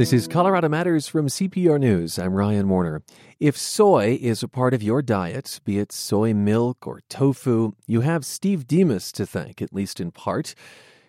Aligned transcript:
This 0.00 0.14
is 0.14 0.26
Colorado 0.26 0.66
Matters 0.70 1.08
from 1.08 1.26
CPR 1.26 1.78
News. 1.78 2.18
I'm 2.18 2.32
Ryan 2.32 2.70
Warner. 2.70 3.02
If 3.38 3.54
soy 3.58 4.18
is 4.18 4.42
a 4.42 4.48
part 4.48 4.72
of 4.72 4.82
your 4.82 5.02
diet, 5.02 5.60
be 5.62 5.78
it 5.78 5.92
soy 5.92 6.32
milk 6.32 6.86
or 6.86 7.02
tofu, 7.10 7.72
you 7.86 8.00
have 8.00 8.24
Steve 8.24 8.66
Demos 8.66 9.12
to 9.12 9.26
thank, 9.26 9.60
at 9.60 9.74
least 9.74 10.00
in 10.00 10.10
part. 10.10 10.54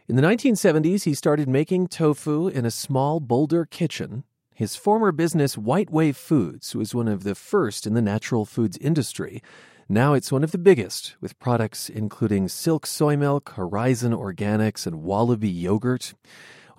In 0.10 0.18
the 0.18 0.22
1970s, 0.22 1.06
he 1.06 1.14
started 1.14 1.48
making 1.48 1.88
tofu 1.88 2.50
in 2.50 2.66
a 2.66 2.70
small 2.70 3.22
Boulder 3.22 3.64
kitchen. 3.64 4.26
His 4.54 4.76
former 4.76 5.14
business, 5.14 5.58
White 5.58 5.90
Wave 5.90 6.18
Foods, 6.18 6.76
was 6.76 6.94
one 6.94 7.08
of 7.08 7.24
the 7.24 7.34
first 7.34 7.88
in 7.88 7.94
the 7.94 8.02
natural 8.02 8.44
foods 8.44 8.78
industry. 8.80 9.42
Now 9.88 10.14
it's 10.16 10.34
one 10.34 10.44
of 10.44 10.52
the 10.52 10.58
biggest, 10.58 11.16
with 11.22 11.40
products 11.40 11.88
including 11.88 12.50
Silk 12.50 12.86
Soy 12.86 13.16
Milk, 13.16 13.52
Horizon 13.52 14.12
Organics, 14.12 14.86
and 14.86 15.02
Wallaby 15.02 15.50
Yogurt. 15.50 16.14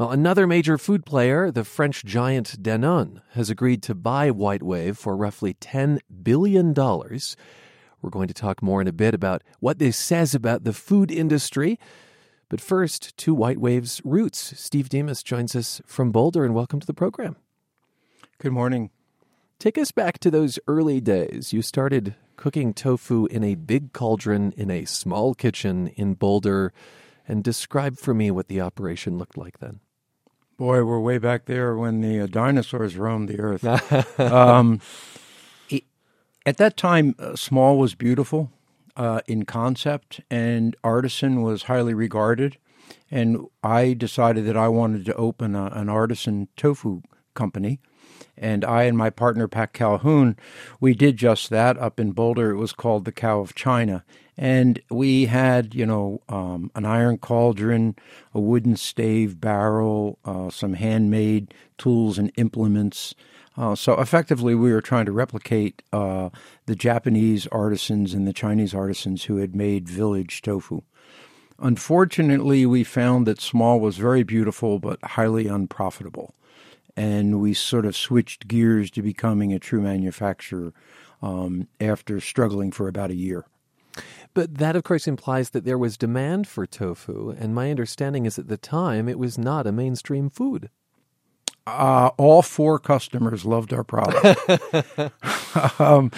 Well, 0.02 0.10
another 0.10 0.48
major 0.48 0.78
food 0.78 1.06
player, 1.06 1.52
the 1.52 1.62
French 1.62 2.04
giant 2.04 2.60
Danone, 2.60 3.22
has 3.34 3.50
agreed 3.50 3.84
to 3.84 3.94
buy 3.94 4.32
White 4.32 4.64
Wave 4.64 4.98
for 4.98 5.16
roughly 5.16 5.54
$10 5.54 6.00
billion. 6.24 6.74
We're 6.74 8.10
going 8.10 8.26
to 8.26 8.34
talk 8.34 8.64
more 8.64 8.80
in 8.80 8.88
a 8.88 8.92
bit 8.92 9.14
about 9.14 9.44
what 9.60 9.78
this 9.78 9.96
says 9.96 10.34
about 10.34 10.64
the 10.64 10.72
food 10.72 11.12
industry. 11.12 11.78
But 12.48 12.60
first, 12.60 13.16
to 13.18 13.32
White 13.32 13.58
Wave's 13.58 14.00
roots. 14.04 14.58
Steve 14.58 14.88
Demos 14.88 15.22
joins 15.22 15.54
us 15.54 15.80
from 15.86 16.10
Boulder, 16.10 16.44
and 16.44 16.52
welcome 16.52 16.80
to 16.80 16.86
the 16.88 16.92
program. 16.92 17.36
Good 18.38 18.50
morning. 18.50 18.90
Take 19.60 19.78
us 19.78 19.92
back 19.92 20.18
to 20.18 20.32
those 20.32 20.58
early 20.66 21.00
days. 21.00 21.52
You 21.52 21.62
started 21.62 22.16
cooking 22.34 22.74
tofu 22.74 23.26
in 23.26 23.44
a 23.44 23.54
big 23.54 23.92
cauldron 23.92 24.52
in 24.56 24.68
a 24.68 24.84
small 24.84 25.32
kitchen 25.34 25.92
in 25.94 26.14
Boulder 26.14 26.72
and 27.28 27.44
describe 27.44 27.98
for 27.98 28.12
me 28.12 28.32
what 28.32 28.48
the 28.48 28.60
operation 28.60 29.16
looked 29.16 29.38
like 29.38 29.60
then. 29.60 29.78
Boy, 30.56 30.84
we're 30.84 31.00
way 31.00 31.18
back 31.18 31.46
there 31.46 31.76
when 31.76 32.00
the 32.00 32.20
uh, 32.20 32.26
dinosaurs 32.26 32.96
roamed 32.96 33.28
the 33.28 33.40
earth. 33.40 34.20
um, 34.20 34.80
it, 35.68 35.84
at 36.46 36.58
that 36.58 36.76
time, 36.76 37.14
uh, 37.18 37.34
small 37.36 37.78
was 37.78 37.94
beautiful 37.94 38.52
uh, 38.96 39.20
in 39.26 39.44
concept, 39.44 40.20
and 40.30 40.76
artisan 40.84 41.42
was 41.42 41.64
highly 41.64 41.94
regarded. 41.94 42.58
And 43.10 43.46
I 43.62 43.94
decided 43.94 44.44
that 44.46 44.56
I 44.56 44.68
wanted 44.68 45.04
to 45.06 45.14
open 45.14 45.54
a, 45.54 45.66
an 45.66 45.88
artisan 45.88 46.48
tofu 46.56 47.02
company. 47.34 47.80
And 48.36 48.64
I 48.64 48.84
and 48.84 48.96
my 48.96 49.10
partner, 49.10 49.46
Pat 49.46 49.72
Calhoun, 49.72 50.36
we 50.80 50.94
did 50.94 51.16
just 51.16 51.50
that 51.50 51.78
up 51.78 52.00
in 52.00 52.12
Boulder. 52.12 52.50
It 52.50 52.56
was 52.56 52.72
called 52.72 53.04
the 53.04 53.12
Cow 53.12 53.40
of 53.40 53.54
China. 53.54 54.04
And 54.36 54.80
we 54.90 55.26
had, 55.26 55.74
you 55.74 55.84
know, 55.84 56.22
um, 56.28 56.70
an 56.74 56.86
iron 56.86 57.18
cauldron, 57.18 57.96
a 58.34 58.40
wooden 58.40 58.76
stave 58.76 59.40
barrel, 59.40 60.18
uh, 60.24 60.48
some 60.50 60.74
handmade 60.74 61.52
tools 61.76 62.18
and 62.18 62.32
implements. 62.36 63.14
Uh, 63.56 63.74
so 63.74 64.00
effectively, 64.00 64.54
we 64.54 64.72
were 64.72 64.80
trying 64.80 65.04
to 65.04 65.12
replicate 65.12 65.82
uh, 65.92 66.30
the 66.64 66.74
Japanese 66.74 67.46
artisans 67.48 68.14
and 68.14 68.26
the 68.26 68.32
Chinese 68.32 68.74
artisans 68.74 69.24
who 69.24 69.36
had 69.36 69.54
made 69.54 69.88
village 69.88 70.40
tofu. 70.40 70.80
Unfortunately, 71.58 72.64
we 72.64 72.82
found 72.82 73.26
that 73.26 73.40
small 73.40 73.78
was 73.78 73.98
very 73.98 74.22
beautiful 74.22 74.78
but 74.78 74.98
highly 75.04 75.46
unprofitable. 75.46 76.34
And 76.96 77.40
we 77.40 77.54
sort 77.54 77.86
of 77.86 77.96
switched 77.96 78.48
gears 78.48 78.90
to 78.92 79.02
becoming 79.02 79.52
a 79.52 79.58
true 79.58 79.80
manufacturer 79.80 80.74
um, 81.22 81.68
after 81.80 82.20
struggling 82.20 82.70
for 82.70 82.88
about 82.88 83.10
a 83.10 83.16
year. 83.16 83.46
But 84.34 84.56
that, 84.56 84.76
of 84.76 84.84
course, 84.84 85.06
implies 85.06 85.50
that 85.50 85.64
there 85.64 85.78
was 85.78 85.96
demand 85.96 86.48
for 86.48 86.66
tofu, 86.66 87.30
and 87.38 87.54
my 87.54 87.70
understanding 87.70 88.24
is 88.24 88.38
at 88.38 88.48
the 88.48 88.56
time 88.56 89.08
it 89.08 89.18
was 89.18 89.36
not 89.36 89.66
a 89.66 89.72
mainstream 89.72 90.30
food. 90.30 90.70
Uh, 91.66 92.10
all 92.16 92.42
four 92.42 92.78
customers 92.78 93.44
loved 93.44 93.72
our 93.72 93.84
product. 93.84 94.40
um, 95.80 96.10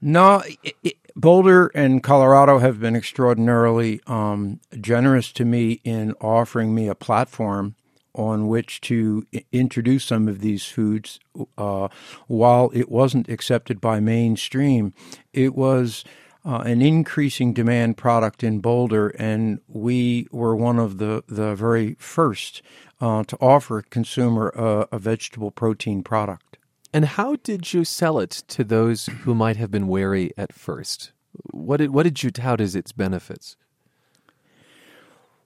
no, 0.00 0.42
it, 0.62 0.76
it, 0.82 0.96
Boulder 1.16 1.68
and 1.74 2.02
Colorado 2.02 2.58
have 2.58 2.80
been 2.80 2.94
extraordinarily 2.94 4.00
um, 4.06 4.60
generous 4.80 5.32
to 5.32 5.44
me 5.44 5.80
in 5.84 6.12
offering 6.20 6.74
me 6.74 6.88
a 6.88 6.94
platform 6.94 7.74
on 8.14 8.48
which 8.48 8.80
to 8.82 9.26
introduce 9.52 10.04
some 10.04 10.28
of 10.28 10.40
these 10.40 10.64
foods. 10.64 11.18
Uh, 11.56 11.88
while 12.26 12.70
it 12.74 12.90
wasn't 12.90 13.28
accepted 13.28 13.80
by 13.80 14.00
mainstream, 14.00 14.92
it 15.32 15.54
was 15.54 16.04
uh, 16.44 16.58
an 16.58 16.82
increasing 16.82 17.52
demand 17.52 17.96
product 17.96 18.42
in 18.42 18.60
Boulder, 18.60 19.08
and 19.10 19.60
we 19.68 20.26
were 20.32 20.56
one 20.56 20.78
of 20.78 20.98
the, 20.98 21.22
the 21.28 21.54
very 21.54 21.94
first 21.98 22.62
uh, 23.00 23.24
to 23.24 23.36
offer 23.40 23.78
a 23.78 23.82
consumer 23.82 24.48
a, 24.50 24.88
a 24.92 24.98
vegetable 24.98 25.50
protein 25.50 26.02
product. 26.02 26.58
And 26.92 27.04
how 27.06 27.36
did 27.36 27.72
you 27.72 27.84
sell 27.84 28.18
it 28.18 28.30
to 28.48 28.64
those 28.64 29.06
who 29.06 29.34
might 29.34 29.56
have 29.56 29.70
been 29.70 29.88
wary 29.88 30.32
at 30.36 30.52
first? 30.52 31.12
What 31.50 31.78
did 31.78 31.90
what 31.90 32.02
did 32.02 32.22
you 32.22 32.30
tout 32.30 32.60
as 32.60 32.76
its 32.76 32.92
benefits? 32.92 33.56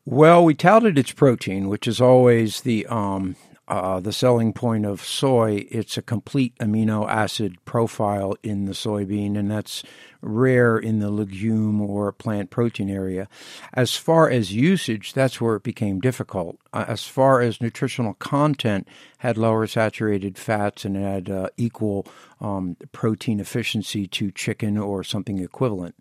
Well, 0.09 0.45
we 0.45 0.55
touted 0.55 0.99
its 0.99 1.11
protein, 1.11 1.69
which 1.69 1.89
is 1.89 2.01
always 2.01 2.61
the 2.61 2.87
um, 2.87 3.35
uh, 3.67 3.99
the 3.99 4.13
selling 4.13 4.53
point 4.53 4.87
of 4.87 5.05
soy, 5.05 5.67
it's 5.69 5.99
a 5.99 6.03
complete 6.03 6.57
amino 6.61 7.09
acid 7.09 7.57
profile 7.65 8.37
in 8.45 8.67
the 8.67 8.73
soybean, 8.73 9.37
and 9.37 9.51
that's 9.51 9.83
rare 10.21 10.79
in 10.79 11.01
the 11.01 11.11
legume 11.11 11.81
or 11.81 12.13
plant 12.13 12.51
protein 12.51 12.89
area. 12.89 13.29
As 13.75 13.97
far 13.97 14.31
as 14.31 14.55
usage, 14.55 15.13
that's 15.13 15.41
where 15.41 15.57
it 15.57 15.65
became 15.65 15.99
difficult. 15.99 16.59
Uh, 16.73 16.85
as 16.87 17.05
far 17.05 17.41
as 17.41 17.61
nutritional 17.61 18.15
content, 18.15 18.87
had 19.19 19.37
lower 19.37 19.67
saturated 19.67 20.39
fats 20.39 20.85
and 20.85 20.97
had 20.97 21.29
uh, 21.29 21.49
equal 21.57 22.07
um, 22.41 22.77
protein 22.93 23.41
efficiency 23.41 24.07
to 24.07 24.31
chicken 24.31 24.79
or 24.79 25.03
something 25.03 25.41
equivalent. 25.41 25.97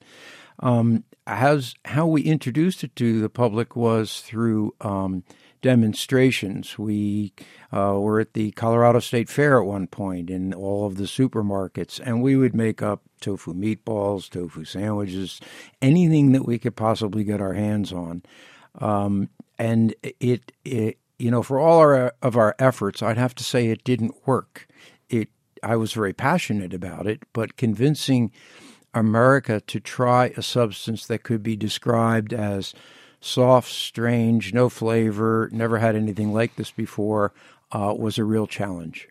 Um, 0.60 1.04
how 1.28 2.06
we 2.06 2.22
introduced 2.22 2.84
it 2.84 2.96
to 2.98 3.20
the 3.20 3.30
public 3.30 3.76
was 3.76 4.22
through 4.22 4.76
um, 4.82 5.24
demonstrations. 5.62 6.78
We 6.78 7.34
uh, 7.74 7.98
were 8.00 8.20
at 8.20 8.34
the 8.34 8.52
Colorado 8.52 9.00
State 9.00 9.30
Fair 9.30 9.60
at 9.60 9.66
one 9.66 9.88
point 9.88 10.30
in 10.30 10.54
all 10.54 10.86
of 10.86 10.98
the 10.98 11.06
supermarkets, 11.06 12.00
and 12.00 12.22
we 12.22 12.36
would 12.36 12.56
make 12.56 12.84
up 12.84 13.02
tofu 13.22 13.54
meatballs, 13.54 14.30
tofu 14.30 14.64
sandwiches, 14.64 15.42
anything 15.82 16.34
that 16.34 16.46
we 16.46 16.60
could 16.60 16.76
possibly 16.76 17.24
get 17.24 17.42
our 17.42 17.54
hands 17.54 17.92
on. 17.92 18.22
Um, 18.80 19.30
and 19.58 19.96
it, 20.04 20.52
it, 20.64 21.00
you 21.18 21.32
know, 21.32 21.42
for 21.42 21.58
all 21.58 21.80
our, 21.80 22.14
of 22.22 22.38
our 22.38 22.56
efforts, 22.60 23.02
I'd 23.02 23.18
have 23.18 23.34
to 23.36 23.44
say 23.44 23.68
it 23.68 23.84
didn't 23.84 24.28
work. 24.28 24.68
It, 25.10 25.30
I 25.64 25.76
was 25.78 25.94
very 25.94 26.14
passionate 26.14 26.74
about 26.74 27.08
it, 27.08 27.24
but 27.34 27.58
convincing 27.58 28.32
America 28.96 29.62
to 29.68 29.80
try 29.80 30.34
a 30.38 30.42
substance 30.42 31.06
that 31.06 31.24
could 31.24 31.44
be 31.44 31.56
described 31.56 32.34
as 32.34 32.74
soft, 33.20 33.70
strange, 33.70 34.54
no 34.54 34.70
flavor, 34.70 35.50
never 35.52 35.78
had 35.78 35.96
anything 35.96 36.34
like 36.34 36.56
this 36.56 36.72
before, 36.72 37.34
uh, 37.72 37.94
was 37.98 38.18
a 38.18 38.24
real 38.24 38.48
challenge. 38.48 39.10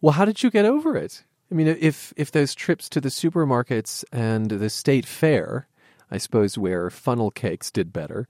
Well, 0.00 0.12
how 0.12 0.24
did 0.24 0.42
you 0.42 0.50
get 0.50 0.64
over 0.64 0.96
it? 0.96 1.24
I 1.50 1.54
mean, 1.54 1.66
if 1.66 2.14
if 2.16 2.30
those 2.30 2.54
trips 2.54 2.88
to 2.90 3.00
the 3.00 3.10
supermarkets 3.10 4.04
and 4.10 4.50
the 4.50 4.70
state 4.70 5.04
fair, 5.04 5.68
I 6.10 6.18
suppose 6.18 6.56
where 6.56 6.88
funnel 6.88 7.30
cakes 7.30 7.70
did 7.70 7.92
better, 7.92 8.26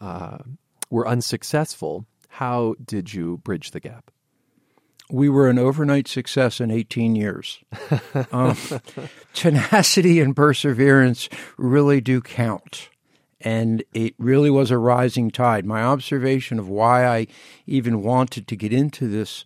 uh, 0.00 0.38
were 0.90 1.08
unsuccessful, 1.08 2.06
how 2.28 2.74
did 2.84 3.12
you 3.12 3.38
bridge 3.38 3.72
the 3.72 3.80
gap? 3.80 4.10
We 5.10 5.28
were 5.28 5.48
an 5.48 5.58
overnight 5.58 6.08
success 6.08 6.60
in 6.60 6.70
18 6.70 7.14
years. 7.14 7.58
um, 8.32 8.56
tenacity 9.34 10.20
and 10.20 10.34
perseverance 10.34 11.28
really 11.58 12.00
do 12.00 12.20
count 12.20 12.88
and 13.44 13.84
it 13.92 14.14
really 14.18 14.50
was 14.50 14.70
a 14.70 14.78
rising 14.78 15.30
tide. 15.30 15.66
My 15.66 15.82
observation 15.82 16.58
of 16.58 16.68
why 16.68 17.06
I 17.06 17.26
even 17.66 18.02
wanted 18.02 18.48
to 18.48 18.56
get 18.56 18.72
into 18.72 19.06
this 19.06 19.44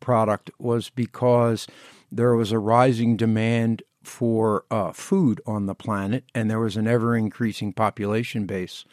product 0.00 0.50
was 0.58 0.90
because 0.90 1.68
there 2.10 2.34
was 2.34 2.50
a 2.50 2.58
rising 2.58 3.16
demand 3.16 3.82
for 4.02 4.64
uh, 4.70 4.92
food 4.92 5.40
on 5.46 5.66
the 5.66 5.74
planet, 5.74 6.24
and 6.34 6.50
there 6.50 6.60
was 6.60 6.76
an 6.76 6.86
ever 6.86 7.16
increasing 7.16 7.72
population 7.72 8.46
base. 8.46 8.84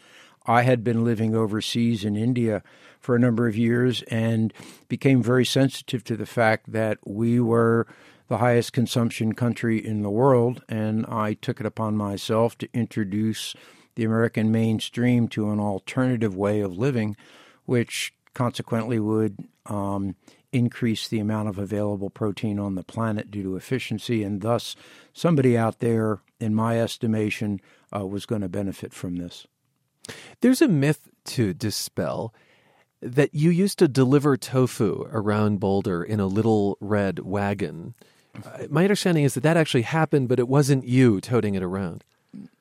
I 0.45 0.63
had 0.63 0.83
been 0.83 1.03
living 1.03 1.35
overseas 1.35 2.03
in 2.03 2.15
India 2.15 2.63
for 3.03 3.15
a 3.15 3.19
number 3.19 3.47
of 3.47 3.57
years 3.57 4.01
and 4.03 4.53
became 4.87 5.21
very 5.21 5.43
sensitive 5.43 6.05
to 6.05 6.15
the 6.15 6.25
fact 6.25 6.71
that 6.71 6.97
we 7.05 7.37
were 7.37 7.85
the 8.29 8.37
highest 8.37 8.71
consumption 8.71 9.33
country 9.33 9.85
in 9.85 10.01
the 10.01 10.09
world, 10.09 10.63
and 10.69 11.05
I 11.07 11.33
took 11.33 11.59
it 11.59 11.65
upon 11.65 11.97
myself 11.97 12.57
to 12.59 12.69
introduce 12.73 13.55
the 13.95 14.05
American 14.05 14.51
mainstream 14.51 15.27
to 15.27 15.51
an 15.51 15.59
alternative 15.59 16.33
way 16.35 16.61
of 16.61 16.77
living, 16.77 17.17
which 17.65 18.13
consequently 18.33 18.99
would 18.99 19.37
um, 19.65 20.15
increase 20.53 21.07
the 21.09 21.19
amount 21.19 21.49
of 21.49 21.59
available 21.59 22.09
protein 22.09 22.57
on 22.57 22.75
the 22.75 22.83
planet 22.83 23.29
due 23.29 23.43
to 23.43 23.57
efficiency, 23.57 24.23
and 24.23 24.41
thus 24.41 24.77
somebody 25.11 25.57
out 25.57 25.79
there, 25.79 26.21
in 26.39 26.55
my 26.55 26.79
estimation, 26.79 27.59
uh, 27.93 28.05
was 28.05 28.25
going 28.25 28.41
to 28.41 28.49
benefit 28.49 28.93
from 28.93 29.17
this. 29.17 29.45
There's 30.39 30.61
a 30.61 30.67
myth 30.69 31.09
to 31.25 31.53
dispel 31.53 32.33
that 33.03 33.33
you 33.33 33.49
used 33.49 33.79
to 33.79 33.87
deliver 33.87 34.37
tofu 34.37 35.07
around 35.11 35.59
Boulder 35.59 36.03
in 36.03 36.19
a 36.19 36.25
little 36.25 36.77
red 36.79 37.19
wagon. 37.19 37.93
Uh, 38.35 38.65
my 38.69 38.83
understanding 38.83 39.23
is 39.23 39.33
that 39.33 39.43
that 39.43 39.57
actually 39.57 39.83
happened, 39.83 40.29
but 40.29 40.39
it 40.39 40.47
wasn't 40.47 40.85
you 40.85 41.21
toting 41.21 41.55
it 41.55 41.63
around. 41.63 42.03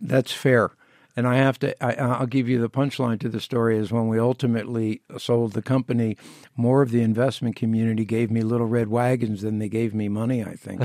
That's 0.00 0.32
fair. 0.32 0.72
And 1.14 1.26
I 1.26 1.36
have 1.36 1.58
to, 1.58 1.84
I, 1.84 2.20
will 2.20 2.26
give 2.26 2.48
you 2.48 2.60
the 2.60 2.70
punchline 2.70 3.20
to 3.20 3.28
the 3.28 3.40
story 3.40 3.76
is 3.76 3.92
when 3.92 4.08
we 4.08 4.18
ultimately 4.18 5.02
sold 5.18 5.52
the 5.52 5.62
company, 5.62 6.16
more 6.56 6.80
of 6.80 6.90
the 6.90 7.02
investment 7.02 7.54
community 7.54 8.04
gave 8.04 8.30
me 8.30 8.40
little 8.40 8.66
red 8.66 8.88
wagons 8.88 9.42
than 9.42 9.58
they 9.58 9.68
gave 9.68 9.94
me 9.94 10.08
money, 10.08 10.42
I 10.42 10.54
think. 10.54 10.82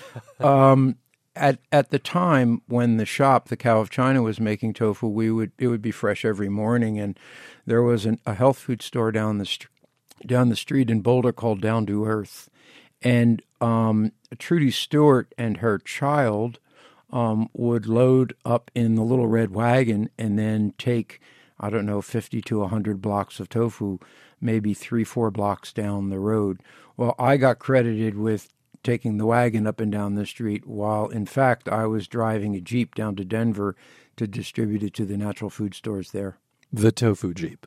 um, 0.40 0.96
at, 1.36 1.58
at 1.70 1.90
the 1.90 1.98
time 1.98 2.62
when 2.66 2.96
the 2.96 3.06
shop, 3.06 3.48
the 3.48 3.56
Cow 3.56 3.80
of 3.80 3.90
China, 3.90 4.22
was 4.22 4.40
making 4.40 4.74
tofu, 4.74 5.06
we 5.06 5.30
would 5.30 5.52
it 5.58 5.68
would 5.68 5.82
be 5.82 5.90
fresh 5.90 6.24
every 6.24 6.48
morning, 6.48 6.98
and 6.98 7.18
there 7.66 7.82
was 7.82 8.06
an, 8.06 8.18
a 8.26 8.34
health 8.34 8.58
food 8.58 8.82
store 8.82 9.12
down 9.12 9.38
the 9.38 9.46
st- 9.46 9.68
down 10.26 10.48
the 10.48 10.56
street 10.56 10.90
in 10.90 11.02
Boulder 11.02 11.32
called 11.32 11.60
Down 11.60 11.86
to 11.86 12.06
Earth, 12.06 12.48
and 13.02 13.42
um, 13.60 14.12
Trudy 14.38 14.70
Stewart 14.70 15.32
and 15.38 15.58
her 15.58 15.78
child 15.78 16.58
um, 17.10 17.48
would 17.52 17.86
load 17.86 18.34
up 18.44 18.70
in 18.74 18.94
the 18.94 19.02
little 19.02 19.28
red 19.28 19.50
wagon 19.50 20.10
and 20.18 20.38
then 20.38 20.74
take, 20.78 21.20
I 21.60 21.70
don't 21.70 21.86
know, 21.86 22.02
50 22.02 22.40
to 22.42 22.60
100 22.60 23.00
blocks 23.00 23.38
of 23.38 23.48
tofu, 23.48 23.98
maybe 24.40 24.74
three, 24.74 25.04
four 25.04 25.30
blocks 25.30 25.72
down 25.72 26.10
the 26.10 26.18
road. 26.18 26.60
Well, 26.96 27.14
I 27.18 27.36
got 27.36 27.58
credited 27.58 28.16
with 28.16 28.52
taking 28.86 29.18
the 29.18 29.26
wagon 29.26 29.66
up 29.66 29.80
and 29.80 29.90
down 29.90 30.14
the 30.14 30.24
street, 30.24 30.66
while 30.66 31.08
in 31.08 31.26
fact 31.26 31.68
I 31.68 31.86
was 31.86 32.06
driving 32.06 32.54
a 32.54 32.60
Jeep 32.60 32.94
down 32.94 33.16
to 33.16 33.24
Denver 33.24 33.76
to 34.16 34.26
distribute 34.26 34.82
it 34.82 34.94
to 34.94 35.04
the 35.04 35.16
natural 35.16 35.50
food 35.50 35.74
stores 35.74 36.12
there. 36.12 36.38
The 36.72 36.92
tofu 36.92 37.34
Jeep. 37.34 37.66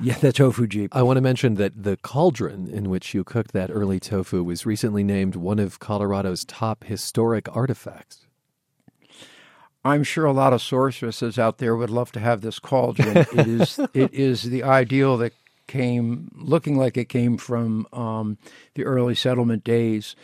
Yeah, 0.00 0.16
the 0.16 0.32
tofu 0.32 0.68
Jeep. 0.68 0.94
I 0.94 1.02
want 1.02 1.16
to 1.16 1.20
mention 1.20 1.56
that 1.56 1.82
the 1.82 1.96
cauldron 1.96 2.68
in 2.68 2.88
which 2.88 3.14
you 3.14 3.24
cooked 3.24 3.52
that 3.52 3.70
early 3.72 3.98
tofu 3.98 4.44
was 4.44 4.64
recently 4.64 5.02
named 5.02 5.34
one 5.34 5.58
of 5.58 5.80
Colorado's 5.80 6.44
top 6.44 6.84
historic 6.84 7.54
artifacts. 7.54 8.26
I'm 9.84 10.04
sure 10.04 10.24
a 10.24 10.32
lot 10.32 10.52
of 10.52 10.62
sorceresses 10.62 11.38
out 11.38 11.58
there 11.58 11.74
would 11.74 11.90
love 11.90 12.12
to 12.12 12.20
have 12.20 12.42
this 12.42 12.58
cauldron. 12.58 13.16
it 13.16 13.48
is 13.48 13.80
it 13.94 14.14
is 14.14 14.44
the 14.44 14.62
ideal 14.62 15.16
that 15.18 15.32
came 15.68 16.30
looking 16.34 16.76
like 16.76 16.96
it 16.96 17.08
came 17.08 17.36
from 17.36 17.86
um, 17.92 18.38
the 18.74 18.84
early 18.84 19.14
settlement 19.14 19.62
days. 19.62 20.16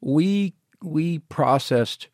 We 0.00 0.54
we 0.82 1.18
processed 1.18 2.08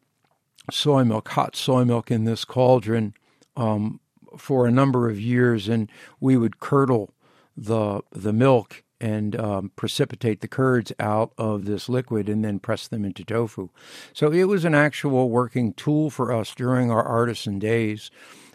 soy 0.71 1.05
milk, 1.05 1.29
hot 1.29 1.55
soy 1.55 1.85
milk, 1.85 2.11
in 2.11 2.25
this 2.25 2.45
cauldron 2.45 3.15
um, 3.57 4.01
for 4.39 4.67
a 4.67 4.71
number 4.71 5.11
of 5.11 5.21
years, 5.21 5.69
and 5.69 5.91
we 6.21 6.37
would 6.37 6.59
curdle 6.59 7.13
the 7.57 8.01
the 8.11 8.33
milk 8.33 8.83
and 9.01 9.39
um, 9.39 9.71
precipitate 9.77 10.41
the 10.41 10.49
curds 10.49 10.93
out 10.99 11.33
of 11.37 11.67
this 11.67 11.89
liquid 11.89 12.29
and 12.29 12.45
then 12.45 12.59
press 12.59 12.89
them 12.89 13.05
into 13.05 13.25
tofu. 13.25 13.69
So 14.15 14.33
it 14.33 14.45
was 14.45 14.65
an 14.65 14.75
actual 14.75 15.29
working 15.29 15.75
tool 15.75 16.09
for 16.09 16.33
us 16.33 16.55
during 16.55 16.91
our 16.91 17.05
artisan 17.05 17.59
days. 17.59 18.11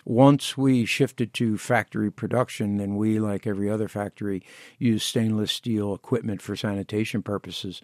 Once 0.06 0.58
we 0.58 0.86
shifted 0.86 1.34
to 1.34 1.58
factory 1.58 2.12
production, 2.12 2.78
then 2.78 2.96
we, 2.96 3.20
like 3.20 3.46
every 3.46 3.70
other 3.70 3.88
factory, 3.88 4.44
used 4.78 5.06
stainless 5.06 5.52
steel 5.52 5.94
equipment 5.94 6.42
for 6.42 6.56
sanitation 6.56 7.22
purposes. 7.22 7.82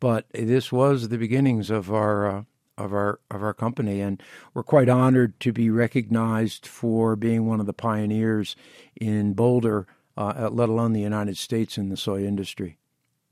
But 0.00 0.26
this 0.32 0.72
was 0.72 1.08
the 1.08 1.18
beginnings 1.18 1.70
of 1.70 1.92
our 1.92 2.28
uh, 2.28 2.42
of 2.76 2.92
our 2.92 3.18
of 3.30 3.42
our 3.42 3.54
company, 3.54 4.00
and 4.00 4.22
we're 4.54 4.62
quite 4.62 4.88
honored 4.88 5.38
to 5.40 5.52
be 5.52 5.68
recognized 5.68 6.66
for 6.66 7.16
being 7.16 7.46
one 7.46 7.58
of 7.58 7.66
the 7.66 7.72
pioneers 7.72 8.54
in 9.00 9.34
Boulder 9.34 9.86
uh, 10.18 10.48
let 10.50 10.68
alone 10.68 10.92
the 10.92 11.00
United 11.00 11.36
States 11.36 11.78
in 11.78 11.90
the 11.90 11.96
soy 11.96 12.24
industry. 12.24 12.76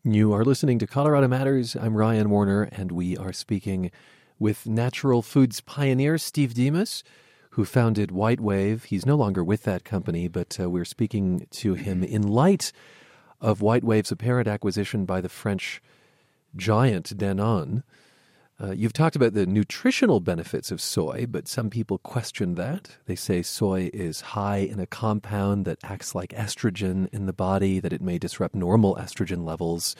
You 0.04 0.32
are 0.32 0.44
listening 0.44 0.78
to 0.78 0.86
Colorado 0.86 1.26
Matters. 1.26 1.74
I'm 1.74 1.96
Ryan 1.96 2.30
Warner, 2.30 2.68
and 2.70 2.92
we 2.92 3.16
are 3.16 3.32
speaking 3.32 3.90
with 4.38 4.68
natural 4.68 5.20
foods 5.20 5.60
pioneer 5.60 6.16
Steve 6.16 6.54
Demos, 6.54 7.02
who 7.56 7.64
founded 7.64 8.10
White 8.10 8.38
Wave. 8.38 8.84
He's 8.84 9.06
no 9.06 9.16
longer 9.16 9.42
with 9.42 9.62
that 9.62 9.82
company, 9.82 10.28
but 10.28 10.60
uh, 10.60 10.68
we're 10.68 10.84
speaking 10.84 11.46
to 11.52 11.72
him 11.72 12.04
in 12.04 12.20
light 12.20 12.70
of 13.40 13.62
White 13.62 13.82
Wave's 13.82 14.12
apparent 14.12 14.46
acquisition 14.46 15.06
by 15.06 15.22
the 15.22 15.30
French 15.30 15.80
giant 16.54 17.16
Danone. 17.16 17.82
Uh, 18.62 18.72
you've 18.72 18.92
talked 18.92 19.16
about 19.16 19.32
the 19.32 19.46
nutritional 19.46 20.20
benefits 20.20 20.70
of 20.70 20.82
soy, 20.82 21.24
but 21.26 21.48
some 21.48 21.70
people 21.70 21.96
question 21.96 22.56
that. 22.56 22.98
They 23.06 23.16
say 23.16 23.40
soy 23.40 23.88
is 23.94 24.20
high 24.20 24.58
in 24.58 24.78
a 24.78 24.86
compound 24.86 25.64
that 25.64 25.78
acts 25.82 26.14
like 26.14 26.34
estrogen 26.34 27.08
in 27.10 27.24
the 27.24 27.32
body, 27.32 27.80
that 27.80 27.92
it 27.92 28.02
may 28.02 28.18
disrupt 28.18 28.54
normal 28.54 28.96
estrogen 28.96 29.46
levels. 29.46 29.96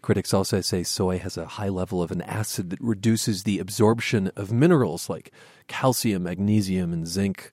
Critics 0.00 0.32
also 0.32 0.60
say 0.60 0.82
soy 0.82 1.18
has 1.18 1.36
a 1.36 1.46
high 1.46 1.68
level 1.68 2.02
of 2.02 2.10
an 2.10 2.22
acid 2.22 2.70
that 2.70 2.80
reduces 2.80 3.42
the 3.42 3.58
absorption 3.58 4.30
of 4.36 4.52
minerals 4.52 5.08
like 5.08 5.32
calcium, 5.66 6.22
magnesium, 6.22 6.92
and 6.92 7.06
zinc. 7.06 7.52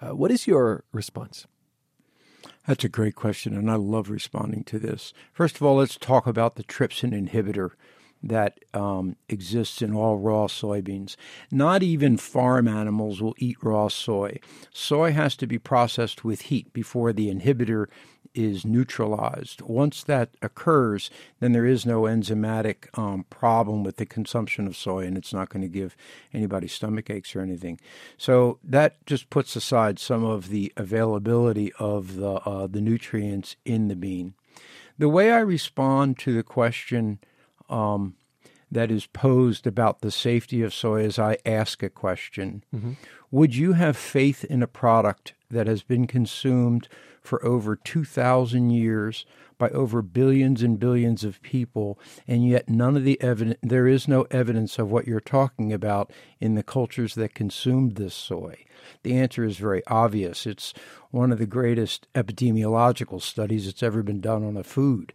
Uh, 0.00 0.14
what 0.14 0.30
is 0.30 0.46
your 0.46 0.84
response? 0.92 1.46
That's 2.66 2.84
a 2.84 2.88
great 2.88 3.14
question, 3.14 3.56
and 3.56 3.70
I 3.70 3.76
love 3.76 4.10
responding 4.10 4.64
to 4.64 4.78
this. 4.78 5.12
First 5.32 5.56
of 5.56 5.62
all, 5.62 5.76
let's 5.76 5.96
talk 5.96 6.26
about 6.26 6.56
the 6.56 6.64
trypsin 6.64 7.12
inhibitor 7.12 7.70
that 8.22 8.60
um, 8.74 9.16
exists 9.28 9.82
in 9.82 9.94
all 9.94 10.18
raw 10.18 10.46
soybeans. 10.46 11.16
Not 11.50 11.82
even 11.82 12.16
farm 12.16 12.68
animals 12.68 13.20
will 13.20 13.34
eat 13.38 13.56
raw 13.62 13.88
soy. 13.88 14.38
Soy 14.72 15.12
has 15.12 15.36
to 15.36 15.46
be 15.46 15.58
processed 15.58 16.24
with 16.24 16.42
heat 16.42 16.72
before 16.72 17.12
the 17.12 17.32
inhibitor 17.32 17.86
is 18.34 18.64
neutralized. 18.64 19.60
Once 19.62 20.04
that 20.04 20.30
occurs, 20.40 21.10
then 21.40 21.52
there 21.52 21.66
is 21.66 21.84
no 21.84 22.02
enzymatic 22.02 22.86
um, 22.98 23.24
problem 23.28 23.82
with 23.82 23.96
the 23.96 24.06
consumption 24.06 24.66
of 24.66 24.76
soy, 24.76 25.04
and 25.04 25.16
it's 25.16 25.32
not 25.32 25.48
going 25.48 25.62
to 25.62 25.68
give 25.68 25.96
anybody 26.32 26.68
stomach 26.68 27.10
aches 27.10 27.34
or 27.34 27.40
anything. 27.40 27.80
So 28.16 28.58
that 28.62 29.04
just 29.06 29.30
puts 29.30 29.56
aside 29.56 29.98
some 29.98 30.24
of 30.24 30.48
the 30.48 30.72
availability 30.76 31.72
of 31.78 32.16
the 32.16 32.34
uh, 32.34 32.66
the 32.66 32.80
nutrients 32.80 33.56
in 33.64 33.88
the 33.88 33.96
bean. 33.96 34.34
The 34.98 35.08
way 35.08 35.32
I 35.32 35.38
respond 35.38 36.18
to 36.20 36.34
the 36.34 36.42
question 36.42 37.18
um, 37.70 38.14
that 38.70 38.90
is 38.90 39.06
posed 39.06 39.66
about 39.66 40.00
the 40.00 40.10
safety 40.10 40.62
of 40.62 40.74
soy 40.74 41.04
as 41.04 41.18
I 41.18 41.38
ask 41.44 41.82
a 41.82 41.90
question. 41.90 42.64
Mm-hmm. 42.74 42.92
Would 43.30 43.54
you 43.54 43.72
have 43.72 43.96
faith 43.96 44.44
in 44.44 44.62
a 44.62 44.68
product 44.68 45.34
that 45.50 45.66
has 45.66 45.82
been 45.82 46.06
consumed 46.06 46.88
for 47.20 47.44
over 47.44 47.76
2,000 47.76 48.70
years 48.70 49.26
by 49.58 49.68
over 49.70 50.00
billions 50.00 50.62
and 50.62 50.80
billions 50.80 51.22
of 51.22 51.42
people, 51.42 51.98
and 52.26 52.48
yet 52.48 52.68
none 52.68 52.96
of 52.96 53.04
the 53.04 53.20
evidence, 53.20 53.58
there 53.62 53.86
is 53.86 54.08
no 54.08 54.22
evidence 54.30 54.78
of 54.78 54.90
what 54.90 55.06
you're 55.06 55.20
talking 55.20 55.72
about 55.72 56.10
in 56.40 56.54
the 56.54 56.62
cultures 56.62 57.14
that 57.14 57.34
consumed 57.34 57.96
this 57.96 58.14
soy? 58.14 58.64
The 59.02 59.14
answer 59.14 59.44
is 59.44 59.58
very 59.58 59.82
obvious. 59.86 60.46
It's 60.46 60.72
one 61.10 61.30
of 61.30 61.38
the 61.38 61.46
greatest 61.46 62.08
epidemiological 62.14 63.20
studies 63.20 63.66
that's 63.66 63.82
ever 63.82 64.02
been 64.02 64.20
done 64.20 64.42
on 64.42 64.56
a 64.56 64.64
food. 64.64 65.12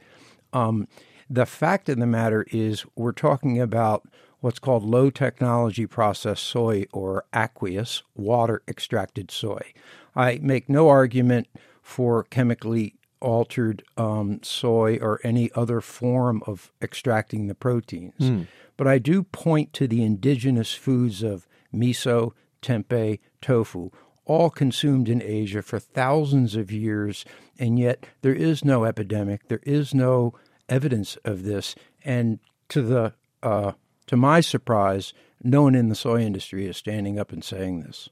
Um, 0.53 0.87
the 1.29 1.45
fact 1.45 1.89
of 1.89 1.97
the 1.97 2.05
matter 2.05 2.45
is, 2.51 2.85
we're 2.95 3.11
talking 3.11 3.59
about 3.59 4.07
what's 4.39 4.59
called 4.59 4.83
low 4.83 5.09
technology 5.09 5.87
processed 5.87 6.43
soy 6.43 6.85
or 6.93 7.25
aqueous, 7.33 8.03
water 8.15 8.61
extracted 8.67 9.31
soy. 9.31 9.73
I 10.15 10.39
make 10.41 10.69
no 10.69 10.87
argument 10.87 11.47
for 11.81 12.23
chemically 12.23 12.95
altered 13.19 13.83
um, 13.97 14.39
soy 14.43 14.97
or 15.01 15.19
any 15.23 15.51
other 15.55 15.81
form 15.81 16.43
of 16.45 16.71
extracting 16.81 17.47
the 17.47 17.55
proteins. 17.55 18.19
Mm. 18.19 18.47
But 18.77 18.87
I 18.87 18.99
do 18.99 19.23
point 19.23 19.73
to 19.73 19.87
the 19.87 20.03
indigenous 20.03 20.73
foods 20.73 21.23
of 21.23 21.47
miso, 21.73 22.33
tempeh, 22.61 23.19
tofu, 23.41 23.89
all 24.25 24.49
consumed 24.49 25.07
in 25.07 25.21
Asia 25.21 25.61
for 25.61 25.79
thousands 25.79 26.55
of 26.55 26.71
years, 26.71 27.25
and 27.57 27.79
yet 27.79 28.05
there 28.21 28.33
is 28.33 28.65
no 28.65 28.83
epidemic, 28.83 29.47
there 29.47 29.61
is 29.63 29.93
no 29.93 30.33
evidence 30.69 31.17
of 31.23 31.43
this. 31.43 31.75
And 32.03 32.39
to 32.69 32.81
the 32.81 33.13
uh, 33.43 33.73
to 34.07 34.17
my 34.17 34.41
surprise, 34.41 35.13
no 35.43 35.63
one 35.63 35.75
in 35.75 35.89
the 35.89 35.95
soy 35.95 36.21
industry 36.21 36.67
is 36.67 36.77
standing 36.77 37.19
up 37.19 37.31
and 37.31 37.43
saying 37.43 37.81
this. 37.81 38.09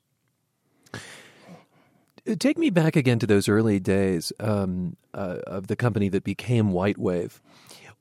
Take 2.39 2.57
me 2.57 2.69
back 2.69 2.95
again 2.95 3.19
to 3.19 3.27
those 3.27 3.49
early 3.49 3.79
days 3.79 4.31
um, 4.39 4.95
uh, 5.13 5.39
of 5.45 5.67
the 5.67 5.75
company 5.75 6.07
that 6.09 6.23
became 6.23 6.71
White 6.71 6.97
Wave. 6.97 7.41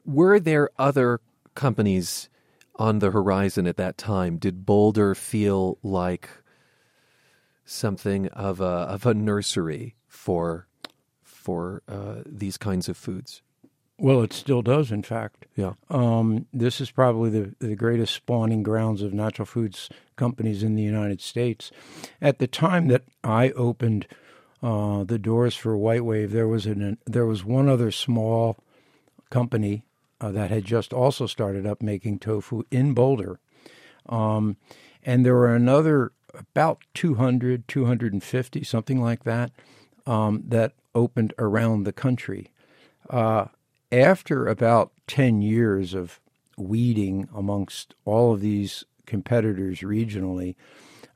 Were 0.05 0.39
there 0.39 0.71
other 0.79 1.21
companies 1.55 2.29
on 2.77 3.01
the 3.01 3.11
horizon 3.11 3.67
at 3.67 3.77
that 3.79 3.99
time? 3.99 4.37
Did 4.37 4.65
Boulder 4.65 5.15
feel 5.15 5.79
like 5.83 6.29
something 7.65 8.29
of 8.29 8.61
a 8.61 8.65
of 8.65 9.07
a 9.07 9.15
nursery 9.15 9.97
for 10.07 10.67
for 11.23 11.83
uh, 11.89 12.23
these 12.25 12.57
kinds 12.57 12.89
of 12.89 12.97
foods? 12.97 13.43
Well, 14.03 14.23
it 14.23 14.33
still 14.33 14.63
does, 14.63 14.91
in 14.91 15.05
fact. 15.05 15.47
Yeah. 15.55 15.75
Um, 15.89 16.47
this 16.53 16.81
is 16.81 16.91
probably 16.91 17.31
the, 17.31 17.55
the 17.61 17.77
greatest 17.77 18.13
spawning 18.13 18.65
grounds 18.65 19.01
of 19.01 19.15
natural 19.15 19.47
foods 19.47 19.89
companies 20.17 20.65
in 20.65 20.75
the 20.75 20.83
United 20.83 21.21
States. 21.21 21.71
At 22.21 22.41
the 22.41 22.49
time 22.49 22.89
that 22.89 23.05
I 23.23 23.51
opened 23.51 24.09
uh, 24.61 25.05
the 25.05 25.21
doors 25.21 25.55
for 25.55 25.77
White 25.77 26.05
Wave, 26.05 26.33
there 26.33 26.49
was 26.49 26.67
an 26.67 26.99
there 27.07 27.27
was 27.27 27.45
one 27.45 27.69
other 27.69 27.93
small 27.93 28.59
company 29.31 29.85
uh, 30.21 30.33
that 30.33 30.51
had 30.51 30.65
just 30.65 30.93
also 30.93 31.29
started 31.29 31.65
up 31.65 31.81
making 31.81 32.19
tofu 32.19 32.65
in 32.73 32.95
Boulder, 32.95 33.39
um, 34.09 34.57
and 35.05 35.25
there 35.25 35.35
were 35.35 35.55
another 35.55 36.11
about 36.35 36.83
200, 36.95 37.69
250, 37.69 38.65
something 38.65 39.01
like 39.01 39.23
that, 39.23 39.53
um, 40.07 40.43
that 40.49 40.73
opened 40.93 41.33
around 41.39 41.85
the 41.85 41.93
country. 41.93 42.51
Uh, 43.09 43.47
after 43.93 44.47
about 44.47 44.93
10 45.07 45.43
years 45.43 45.95
of 45.95 46.21
weeding 46.57 47.29
amongst 47.35 47.95
all 48.05 48.33
of 48.33 48.41
these 48.41 48.85
competitors 49.07 49.81
regionally, 49.81 50.55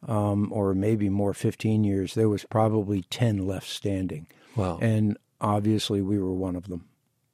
um, 0.06 0.52
or 0.52 0.74
maybe 0.74 1.08
more 1.08 1.34
15 1.34 1.84
years, 1.84 2.14
there 2.14 2.28
was 2.28 2.44
probably 2.44 3.02
10 3.02 3.46
left 3.46 3.68
standing. 3.68 4.26
Wow. 4.54 4.78
And 4.80 5.16
obviously, 5.40 6.02
we 6.02 6.18
were 6.18 6.34
one 6.34 6.56
of 6.56 6.68
them. 6.68 6.86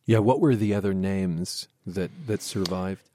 Yeah, 0.06 0.18
what 0.18 0.40
were 0.40 0.56
the 0.56 0.74
other 0.74 0.94
names 0.94 1.68
that, 1.86 2.10
that 2.26 2.42
survived? 2.42 3.08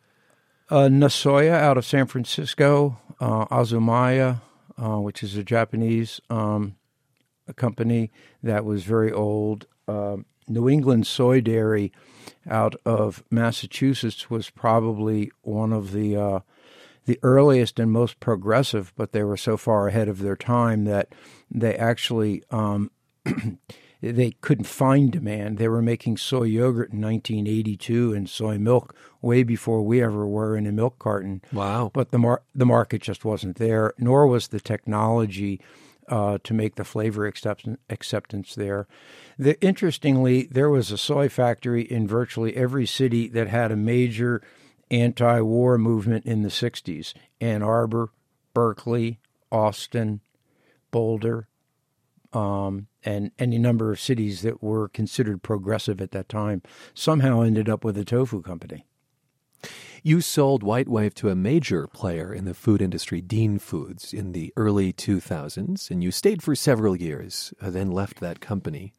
Uh, 0.70 0.88
Nasoya 0.90 1.54
out 1.54 1.78
of 1.78 1.86
San 1.86 2.08
Francisco, 2.08 2.98
uh, 3.20 3.46
Azumaya, 3.46 4.42
uh, 4.78 5.00
which 5.00 5.24
is 5.24 5.36
a 5.36 5.44
Japanese 5.44 6.22
um, 6.30 6.76
a 7.48 7.54
company 7.54 8.12
that 8.44 8.66
was 8.66 8.84
very 8.84 9.12
old. 9.12 9.66
Uh, 9.88 10.18
New 10.48 10.70
England 10.70 11.08
Soy 11.08 11.42
Dairy 11.42 11.92
out 12.50 12.76
of 12.86 13.24
Massachusetts 13.30 14.30
was 14.30 14.50
probably 14.50 15.32
one 15.42 15.74
of 15.74 15.92
the 15.92 16.16
uh, 16.16 16.40
the 17.06 17.20
earliest 17.24 17.80
and 17.80 17.92
most 17.92 18.20
progressive, 18.20 18.94
but 18.98 19.14
they 19.14 19.24
were 19.24 19.38
so 19.38 19.56
far 19.56 19.88
ahead 19.88 20.10
of 20.10 20.20
their 20.20 20.36
time 20.36 20.84
that 20.84 21.14
they 21.50 21.74
actually 21.76 22.44
um, 22.52 22.92
they 24.02 24.32
couldn't 24.42 24.66
find 24.66 25.12
demand. 25.12 25.58
They 25.58 25.70
were 25.70 25.82
making 25.82 26.18
soy 26.18 26.44
yogurt 26.44 26.92
in 26.92 27.02
1982 27.02 28.14
and 28.14 28.30
soy 28.30 28.58
milk 28.58 28.96
way 29.22 29.44
before 29.44 29.82
we 29.82 30.04
ever 30.04 30.28
were 30.28 30.56
in 30.56 30.68
a 30.68 30.72
milk 30.72 31.00
carton. 31.00 31.42
Wow! 31.52 31.92
But 31.94 32.12
the 32.12 32.20
mar- 32.20 32.44
the 32.54 32.66
market 32.66 33.02
just 33.02 33.26
wasn't 33.26 33.58
there, 33.58 33.94
nor 33.98 34.28
was 34.28 34.50
the 34.50 34.60
technology. 34.60 35.62
Uh, 36.10 36.38
to 36.42 36.54
make 36.54 36.76
the 36.76 36.86
flavor 36.86 37.26
acceptance, 37.26 37.82
acceptance 37.90 38.56
there. 38.56 38.88
The, 39.38 39.60
interestingly, 39.62 40.48
there 40.50 40.70
was 40.70 40.90
a 40.90 40.98
soy 40.98 41.28
factory 41.28 41.82
in 41.82 42.08
virtually 42.08 42.56
every 42.56 42.86
city 42.86 43.28
that 43.28 43.50
had 43.50 43.74
a 43.74 43.76
major 43.76 44.42
anti 44.90 45.42
war 45.42 45.78
movement 45.78 46.26
in 46.26 46.44
the 46.44 46.50
60s 46.50 47.14
Ann 47.42 47.62
Arbor, 47.62 48.12
Berkeley, 48.54 49.20
Austin, 49.52 50.22
Boulder, 50.92 51.48
um, 52.34 52.88
and 53.04 53.32
any 53.40 53.58
number 53.58 53.92
of 53.92 54.00
cities 54.00 54.42
that 54.42 54.62
were 54.62 54.88
considered 54.90 55.44
progressive 55.44 56.02
at 56.02 56.12
that 56.12 56.30
time 56.30 56.62
somehow 56.94 57.42
ended 57.42 57.70
up 57.70 57.84
with 57.84 57.98
a 57.98 58.06
tofu 58.06 58.42
company. 58.42 58.86
You 60.04 60.22
sold 60.22 60.64
White 60.64 60.88
Wave 60.88 61.16
to 61.16 61.30
a 61.30 61.36
major 61.36 61.88
player 61.88 62.34
in 62.34 62.46
the 62.46 62.54
food 62.54 62.82
industry, 62.82 63.22
Dean 63.22 63.60
Foods, 63.60 64.14
in 64.14 64.32
the 64.32 64.54
early 64.56 64.94
2000s, 64.94 65.90
and 65.90 66.04
you 66.04 66.12
stayed 66.12 66.44
for 66.44 66.56
several 66.56 66.96
years, 66.96 67.54
uh, 67.62 67.70
then 67.70 67.92
left 67.92 68.20
that 68.20 68.40
company. 68.40 68.94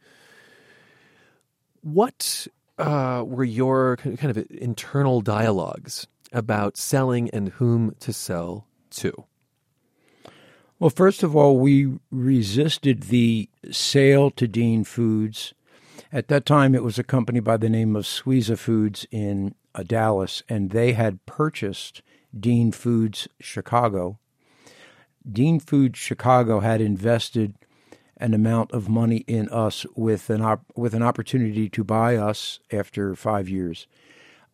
What 1.83 2.47
uh, 2.79 3.25
were 3.27 3.45
your 3.45 3.97
kind 3.97 4.25
of 4.25 4.47
internal 4.51 5.21
dialogues 5.21 6.07
about 6.33 6.77
selling 6.77 7.31
and 7.31 7.51
whom 7.51 7.95
to 8.01 8.13
sell 8.13 8.67
to? 8.91 9.25
Well, 10.79 10.91
first 10.91 11.23
of 11.23 11.35
all, 11.35 11.59
we 11.59 11.99
resisted 12.11 13.05
the 13.05 13.49
sale 13.71 14.31
to 14.33 14.47
Dean 14.47 14.85
Foods. 14.85 15.55
At 16.13 16.29
that 16.29 16.47
time, 16.47 16.75
it 16.75 16.85
was 16.85 16.99
a 16.99 17.05
company 17.05 17.41
by 17.41 17.57
the 17.57 17.69
name 17.69 17.97
of 17.97 18.05
Suiza 18.05 18.57
Foods 18.57 19.05
in 19.11 19.55
uh, 19.79 19.83
Dallas, 19.85 20.43
and 20.49 20.71
they 20.71 20.93
had 20.93 21.25
purchased 21.25 22.03
Dean 22.39 22.73
Foods 22.73 23.29
Chicago. 23.41 24.19
Dean 25.31 25.61
Foods 25.61 25.99
Chicago 25.99 26.61
had 26.61 26.81
invested 26.81 27.55
an 28.17 28.35
amount 28.35 28.73
of 28.73 28.89
money 28.89 29.19
in 29.29 29.49
us 29.51 29.87
with 29.95 30.31
an 30.31 30.43
op- 30.43 30.65
with 30.75 30.95
an 30.95 31.03
opportunity 31.03 31.69
to 31.69 31.85
buy 31.85 32.17
us 32.17 32.59
after 32.73 33.15
five 33.15 33.49
years. 33.49 33.87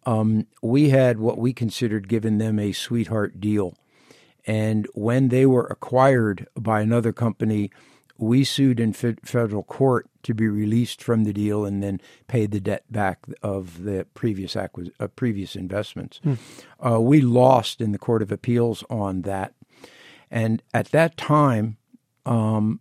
Um, 0.04 0.46
we 0.62 0.90
had 0.90 1.18
what 1.18 1.38
we 1.38 1.54
considered 1.54 2.08
given 2.08 2.36
them 2.36 2.58
a 2.58 2.72
sweetheart 2.72 3.40
deal, 3.40 3.74
and 4.46 4.86
when 4.92 5.28
they 5.28 5.46
were 5.46 5.66
acquired 5.66 6.46
by 6.54 6.82
another 6.82 7.12
company, 7.12 7.70
we 8.16 8.44
sued 8.44 8.78
in 8.78 8.92
federal 8.92 9.64
court 9.64 10.08
to 10.22 10.34
be 10.34 10.48
released 10.48 11.02
from 11.02 11.24
the 11.24 11.32
deal 11.32 11.64
and 11.64 11.82
then 11.82 12.00
paid 12.28 12.52
the 12.52 12.60
debt 12.60 12.84
back 12.90 13.26
of 13.42 13.82
the 13.82 14.06
previous 14.14 14.54
acquis- 14.54 14.92
uh, 15.00 15.08
previous 15.08 15.56
investments. 15.56 16.20
Hmm. 16.22 16.34
Uh, 16.84 17.00
we 17.00 17.20
lost 17.20 17.80
in 17.80 17.92
the 17.92 17.98
court 17.98 18.22
of 18.22 18.30
appeals 18.30 18.84
on 18.88 19.22
that, 19.22 19.54
and 20.30 20.62
at 20.72 20.88
that 20.88 21.16
time. 21.16 21.76
Um, 22.26 22.80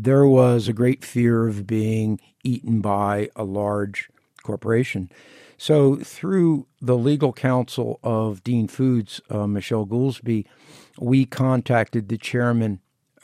there 0.00 0.24
was 0.24 0.68
a 0.68 0.72
great 0.72 1.04
fear 1.04 1.48
of 1.48 1.66
being 1.66 2.20
eaten 2.44 2.80
by 2.80 3.28
a 3.34 3.42
large 3.42 4.08
corporation. 4.44 5.10
So, 5.58 5.96
through 5.96 6.68
the 6.80 6.96
legal 6.96 7.32
counsel 7.32 7.98
of 8.04 8.44
Dean 8.44 8.68
Foods, 8.68 9.20
uh, 9.28 9.48
Michelle 9.48 9.84
Goolsby, 9.84 10.46
we 11.00 11.24
contacted 11.24 12.08
the 12.08 12.16
chairman, 12.16 12.78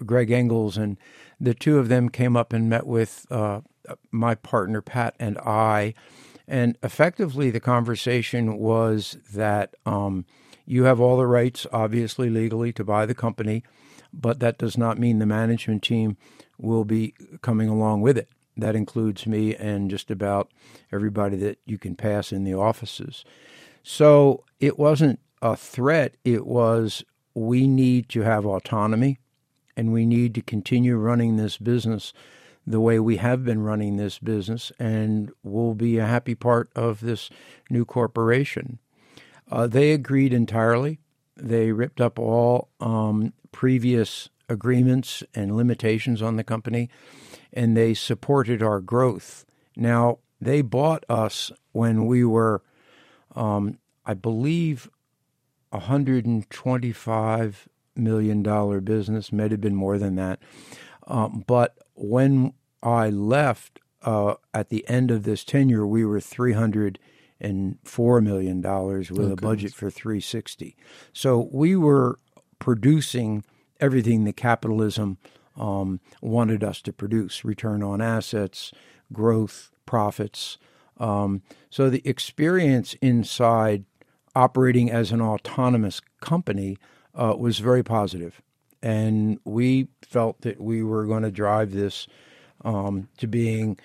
Gregg 0.04 0.32
Engles, 0.32 0.76
and 0.76 0.98
the 1.41 1.55
two 1.55 1.79
of 1.79 1.88
them 1.88 2.09
came 2.09 2.37
up 2.37 2.53
and 2.53 2.69
met 2.69 2.87
with 2.87 3.26
uh, 3.31 3.61
my 4.11 4.35
partner, 4.35 4.81
Pat, 4.81 5.14
and 5.19 5.38
I. 5.38 5.95
And 6.47 6.76
effectively, 6.83 7.50
the 7.50 7.61
conversation 7.61 8.59
was 8.59 9.17
that 9.33 9.75
um, 9.87 10.26
you 10.67 10.85
have 10.85 11.00
all 11.00 11.17
the 11.17 11.26
rights, 11.26 11.67
obviously, 11.73 12.31
legally, 12.31 12.73
to 12.73 12.85
buy 12.85 13.07
the 13.07 13.14
company, 13.14 13.62
but 14.12 14.41
that 14.41 14.59
does 14.59 14.76
not 14.79 14.99
mean 14.99 15.19
the 15.19 15.26
management 15.26 15.83
team 15.83 16.17
will 16.59 16.85
be 16.85 17.14
coming 17.43 17.69
along 17.69 18.03
with 18.03 18.17
it. 18.17 18.29
That 18.57 18.76
includes 18.76 19.26
me 19.26 19.55
and 19.57 19.91
just 19.91 20.11
about 20.11 20.50
everybody 20.93 21.37
that 21.38 21.59
you 21.64 21.79
can 21.79 21.97
pass 21.97 22.31
in 22.31 22.45
the 22.45 22.55
offices. 22.55 23.25
So 23.83 24.45
it 24.61 24.79
wasn't 24.79 25.21
a 25.43 25.57
threat, 25.57 26.17
it 26.25 26.47
was 26.47 27.05
we 27.35 27.67
need 27.67 28.09
to 28.11 28.23
have 28.23 28.47
autonomy 28.47 29.19
and 29.76 29.93
we 29.93 30.07
need 30.07 30.35
to 30.35 30.43
continue 30.43 30.97
running 30.97 31.37
this 31.37 31.59
business 31.59 32.12
the 32.66 32.81
way 32.81 32.99
we 32.99 33.19
have 33.19 33.45
been 33.45 33.62
running 33.62 33.97
this 33.97 34.19
business, 34.19 34.73
and 34.78 35.31
we'll 35.43 35.75
be 35.75 35.99
a 35.99 36.07
happy 36.07 36.35
part 36.35 36.71
of 36.75 37.00
this 37.00 37.28
new 37.69 37.85
corporation. 37.85 38.78
Uh, 39.50 39.66
they 39.66 39.93
agreed 39.93 40.33
entirely. 40.33 40.99
They 41.37 41.73
ripped 41.73 42.00
up 42.00 42.19
all 42.19 42.71
um, 42.81 43.35
previous 43.52 44.31
agreements 44.49 45.23
and 45.35 45.57
limitations 45.57 46.23
on 46.23 46.37
the 46.37 46.45
company, 46.45 46.88
and 47.52 47.76
they 47.76 47.93
supported 47.93 48.62
our 48.62 48.81
growth. 48.81 49.45
Now, 49.76 50.21
they 50.40 50.62
bought 50.62 51.04
us 51.09 51.52
when 51.73 52.07
we 52.07 52.25
were, 52.25 52.62
um, 53.35 53.78
I 54.07 54.14
believe, 54.14 54.88
a 55.73 55.81
$125 55.81 57.54
million 57.96 58.42
dollar 58.42 58.80
business, 58.80 59.32
may 59.32 59.48
have 59.48 59.60
been 59.60 59.74
more 59.74 59.98
than 59.98 60.16
that. 60.16 60.40
Um, 61.06 61.44
but 61.46 61.76
when 61.94 62.54
I 62.82 63.10
left 63.10 63.80
uh, 64.02 64.34
at 64.52 64.68
the 64.68 64.86
end 64.88 65.10
of 65.10 65.24
this 65.24 65.44
tenure, 65.44 65.86
we 65.86 66.04
were 66.04 66.20
300 66.20 66.98
and 67.40 67.78
four 67.84 68.20
million 68.20 68.60
dollars 68.60 69.10
with 69.10 69.28
oh, 69.28 69.32
a 69.32 69.36
budget 69.36 69.74
for 69.74 69.90
360. 69.90 70.76
So 71.12 71.48
we 71.52 71.76
were 71.76 72.18
producing 72.58 73.44
everything 73.80 74.24
that 74.24 74.36
capitalism 74.36 75.18
um, 75.56 76.00
wanted 76.20 76.64
us 76.64 76.80
to 76.82 76.92
produce 76.92 77.44
return 77.44 77.82
on 77.82 78.00
assets, 78.00 78.72
growth, 79.12 79.70
profits. 79.86 80.58
Um, 80.98 81.42
so 81.70 81.90
the 81.90 82.06
experience 82.08 82.94
inside 83.00 83.84
operating 84.34 84.90
as 84.90 85.12
an 85.12 85.20
autonomous 85.20 86.00
company 86.20 86.78
uh, 87.14 87.35
was 87.38 87.59
very 87.59 87.83
positive. 87.83 88.42
And 88.83 89.38
we 89.44 89.88
felt 90.02 90.42
that 90.42 90.61
we 90.61 90.83
were 90.83 91.06
going 91.06 91.23
to 91.23 91.30
drive 91.30 91.73
this 91.73 92.06
um, 92.64 93.09
to 93.18 93.26
being 93.26 93.78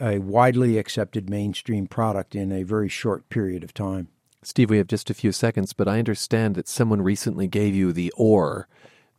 a 0.00 0.18
widely 0.18 0.78
accepted 0.78 1.30
mainstream 1.30 1.86
product 1.86 2.34
in 2.34 2.50
a 2.50 2.62
very 2.62 2.88
short 2.88 3.28
period 3.28 3.62
of 3.62 3.74
time. 3.74 4.08
Steve, 4.42 4.70
we 4.70 4.78
have 4.78 4.86
just 4.86 5.10
a 5.10 5.14
few 5.14 5.32
seconds, 5.32 5.72
but 5.72 5.86
I 5.86 5.98
understand 5.98 6.54
that 6.54 6.66
someone 6.66 7.02
recently 7.02 7.46
gave 7.46 7.74
you 7.74 7.92
the 7.92 8.12
oar 8.16 8.66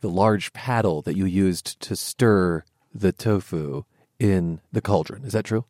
the 0.02 0.10
large 0.10 0.52
paddle 0.52 1.00
that 1.02 1.16
you 1.16 1.24
used 1.24 1.80
to 1.80 1.96
stir 1.96 2.64
the 2.92 3.12
tofu 3.12 3.84
in 4.18 4.60
the 4.72 4.82
cauldron. 4.82 5.24
Is 5.24 5.32
that 5.32 5.44
true? 5.44 5.64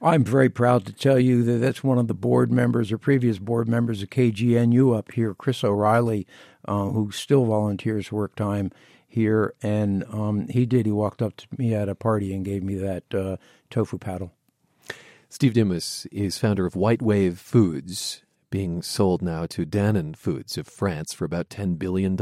I'm 0.00 0.22
very 0.22 0.48
proud 0.48 0.86
to 0.86 0.92
tell 0.92 1.18
you 1.18 1.42
that 1.42 1.58
that's 1.58 1.82
one 1.82 1.98
of 1.98 2.06
the 2.06 2.14
board 2.14 2.52
members 2.52 2.92
or 2.92 2.98
previous 2.98 3.38
board 3.38 3.68
members 3.68 4.00
of 4.02 4.10
KGNU 4.10 4.96
up 4.96 5.12
here, 5.12 5.34
Chris 5.34 5.64
O'Reilly, 5.64 6.26
uh, 6.66 6.86
who 6.86 7.10
still 7.10 7.46
volunteers 7.46 8.12
work 8.12 8.36
time 8.36 8.70
here, 9.08 9.54
and 9.60 10.04
um, 10.04 10.46
he 10.48 10.66
did. 10.66 10.86
He 10.86 10.92
walked 10.92 11.20
up 11.20 11.36
to 11.36 11.46
me 11.56 11.74
at 11.74 11.88
a 11.88 11.96
party 11.96 12.32
and 12.32 12.44
gave 12.44 12.62
me 12.62 12.76
that 12.76 13.12
uh, 13.12 13.38
tofu 13.70 13.98
paddle. 13.98 14.32
Steve 15.28 15.54
Demos 15.54 16.06
is 16.12 16.38
founder 16.38 16.64
of 16.64 16.76
White 16.76 17.02
Wave 17.02 17.38
Foods, 17.38 18.22
being 18.50 18.82
sold 18.82 19.20
now 19.20 19.46
to 19.46 19.66
Dannon 19.66 20.16
Foods 20.16 20.56
of 20.56 20.68
France 20.68 21.12
for 21.12 21.24
about 21.24 21.50
$10 21.50 21.78
billion. 21.78 22.16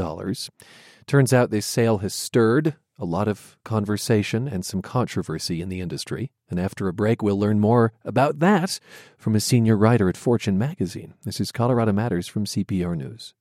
Turns 1.05 1.31
out 1.31 1.51
this 1.51 1.65
sale 1.65 1.99
has 1.99 2.13
stirred 2.13 2.75
a 2.99 3.05
lot 3.05 3.27
of 3.27 3.57
conversation 3.63 4.47
and 4.47 4.65
some 4.65 4.81
controversy 4.81 5.61
in 5.61 5.69
the 5.69 5.81
industry. 5.81 6.31
And 6.49 6.59
after 6.59 6.87
a 6.87 6.93
break, 6.93 7.21
we'll 7.21 7.39
learn 7.39 7.59
more 7.59 7.93
about 8.03 8.39
that 8.39 8.79
from 9.17 9.35
a 9.35 9.39
senior 9.39 9.77
writer 9.77 10.09
at 10.09 10.17
Fortune 10.17 10.57
magazine. 10.57 11.13
This 11.23 11.39
is 11.39 11.51
Colorado 11.51 11.93
Matters 11.93 12.27
from 12.27 12.45
CPR 12.45 12.97
News. 12.97 13.33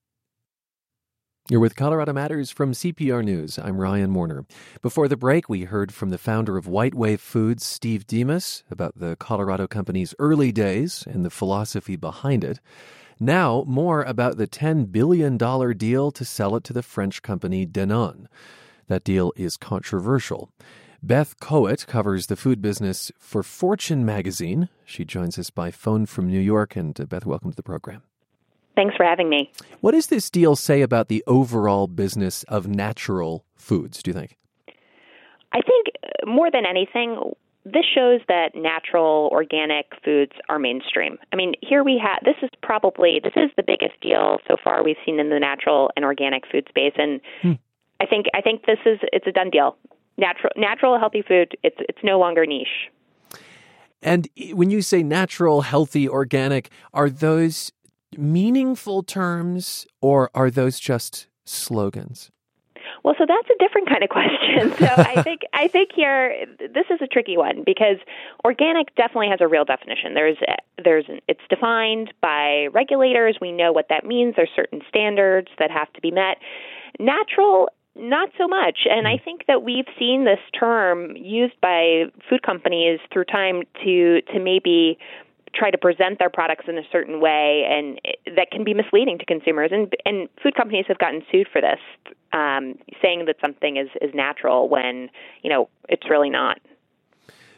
You're 1.48 1.60
with 1.60 1.76
Colorado 1.76 2.12
Matters 2.12 2.50
from 2.50 2.72
CPR 2.72 3.25
News. 3.25 3.56
I'm 3.56 3.80
Ryan 3.80 4.12
Warner. 4.12 4.46
Before 4.82 5.06
the 5.06 5.16
break, 5.16 5.48
we 5.48 5.62
heard 5.62 5.94
from 5.94 6.10
the 6.10 6.18
founder 6.18 6.56
of 6.56 6.66
White 6.66 6.94
Wave 6.94 7.20
Foods, 7.20 7.64
Steve 7.64 8.04
Demos, 8.04 8.64
about 8.68 8.98
the 8.98 9.14
Colorado 9.14 9.68
company's 9.68 10.12
early 10.18 10.50
days 10.50 11.04
and 11.08 11.25
the 11.25 11.30
philosophy 11.30 11.94
behind 11.94 12.42
it. 12.42 12.58
Now, 13.20 13.62
more 13.66 14.02
about 14.02 14.38
the 14.38 14.48
$10 14.48 14.90
billion 14.90 15.38
deal 15.38 16.10
to 16.10 16.25
sell 16.25 16.56
it 16.56 16.64
to 16.64 16.72
the 16.72 16.82
French 16.82 17.22
company 17.22 17.64
Danone. 17.64 18.26
That 18.88 19.05
deal 19.05 19.33
is 19.37 19.57
controversial. 19.57 20.50
Beth 21.02 21.38
Kowitt 21.40 21.87
covers 21.87 22.26
the 22.26 22.37
food 22.37 22.62
business 22.62 23.12
for 23.19 23.43
Fortune 23.43 24.05
magazine. 24.05 24.69
She 24.85 25.05
joins 25.05 25.38
us 25.38 25.50
by 25.50 25.71
phone 25.71 26.07
from 26.07 26.28
New 26.28 26.40
York. 26.40 26.76
And 26.76 26.99
uh, 27.00 27.05
Beth, 27.05 27.26
welcome 27.26 27.50
to 27.50 27.57
the 27.57 27.62
program. 27.62 28.02
Thanks 28.75 28.95
for 28.97 29.05
having 29.05 29.28
me. 29.28 29.50
What 29.81 29.93
does 29.93 30.09
this 30.09 30.31
deal 30.31 30.55
say 30.55 30.83
about 30.83 31.09
the 31.09 31.25
overall 31.26 31.87
business 31.87 32.43
of 32.45 32.69
natural 32.69 33.45
foods, 33.55 34.02
do 34.02 34.11
you 34.11 34.14
think? 34.14 34.37
I 35.52 35.61
think 35.62 35.87
uh, 36.05 36.28
more 36.28 36.50
than 36.50 36.64
anything, 36.66 37.33
this 37.64 37.85
shows 37.95 38.21
that 38.28 38.55
natural 38.55 39.28
organic 39.33 39.87
foods 40.05 40.33
are 40.49 40.59
mainstream. 40.59 41.19
I 41.33 41.37
mean, 41.37 41.55
here 41.62 41.83
we 41.83 42.00
have 42.02 42.23
this 42.25 42.37
is 42.43 42.50
probably 42.62 43.21
this 43.23 43.33
is 43.35 43.50
the 43.57 43.64
biggest 43.66 44.00
deal 44.00 44.38
so 44.47 44.57
far 44.62 44.85
we've 44.85 44.97
seen 45.05 45.19
in 45.19 45.31
the 45.31 45.40
natural 45.40 45.90
and 45.97 46.05
organic 46.05 46.45
food 46.50 46.66
space 46.69 46.93
and 46.97 47.21
hmm. 47.43 47.52
I 48.00 48.07
think 48.07 48.26
I 48.35 48.41
think 48.41 48.67
this 48.67 48.79
is 48.85 48.99
it's 49.12 49.26
a 49.26 49.33
done 49.33 49.50
deal. 49.50 49.76
Natural 50.19 50.53
natural 50.57 50.99
healthy 50.99 51.23
food, 51.23 51.57
it's 51.62 51.76
it's 51.81 51.99
no 52.03 52.19
longer 52.19 52.47
niche. 52.47 52.91
And 54.03 54.29
when 54.53 54.71
you 54.71 54.83
say 54.83 55.03
natural, 55.03 55.62
healthy, 55.62 56.09
organic, 56.09 56.71
are 56.93 57.11
those 57.11 57.73
meaningful 58.17 59.03
terms 59.03 59.87
or 60.00 60.31
are 60.35 60.50
those 60.50 60.79
just 60.79 61.26
slogans? 61.45 62.31
Well, 63.03 63.15
so 63.19 63.25
that's 63.26 63.49
a 63.49 63.59
different 63.59 63.88
kind 63.88 64.03
of 64.03 64.11
question. 64.11 64.73
So 64.79 64.87
I 64.97 65.23
think 65.23 65.43
I 65.53 65.69
think 65.69 65.91
here 65.95 66.47
this 66.59 66.87
is 66.91 67.00
a 67.00 67.07
tricky 67.07 67.37
one 67.37 67.62
because 67.65 67.99
organic 68.45 68.95
definitely 68.97 69.29
has 69.29 69.41
a 69.41 69.49
real 69.49 69.65
definition. 69.65 70.15
There's 70.15 70.37
there's 70.83 71.05
it's 71.29 71.41
defined 71.49 72.12
by 72.21 72.67
regulators. 72.73 73.38
We 73.41 73.53
know 73.53 73.73
what 73.73 73.87
that 73.91 74.05
means. 74.05 74.35
There's 74.37 74.50
certain 74.55 74.81
standards 74.88 75.49
that 75.59 75.71
have 75.71 75.93
to 75.95 76.00
be 76.00 76.11
met. 76.11 76.38
Natural 76.99 77.69
not 77.99 78.31
so 78.38 78.47
much. 78.47 78.81
And 78.91 79.09
I 79.09 79.19
think 79.23 79.47
that 79.49 79.62
we've 79.62 79.87
seen 79.99 80.25
this 80.25 80.38
term 80.59 81.17
used 81.17 81.61
by 81.61 82.05
food 82.29 82.43
companies 82.43 83.00
through 83.12 83.25
time 83.25 83.62
to 83.85 84.21
to 84.33 84.41
maybe 84.41 84.99
try 85.55 85.71
to 85.71 85.79
present 85.79 86.19
their 86.19 86.29
products 86.29 86.67
in 86.69 86.76
a 86.76 86.83
certain 86.93 87.21
way, 87.21 87.65
and 87.69 88.00
that 88.37 88.50
can 88.50 88.65
be 88.65 88.75
misleading 88.75 89.19
to 89.19 89.25
consumers. 89.25 89.71
And 89.73 89.93
and 90.05 90.29
food 90.43 90.55
companies 90.55 90.85
have 90.88 90.99
gotten 90.99 91.23
sued 91.33 91.49
for 91.50 91.61
this, 91.61 91.81
um, 92.33 92.75
saying 93.03 93.25
that 93.26 93.37
something 93.41 93.76
is 93.76 93.88
is 94.00 94.15
natural 94.15 94.69
when 94.69 95.09
you 95.43 95.50
know 95.50 95.69
it's 95.88 96.09
really 96.11 96.31
not. 96.31 96.59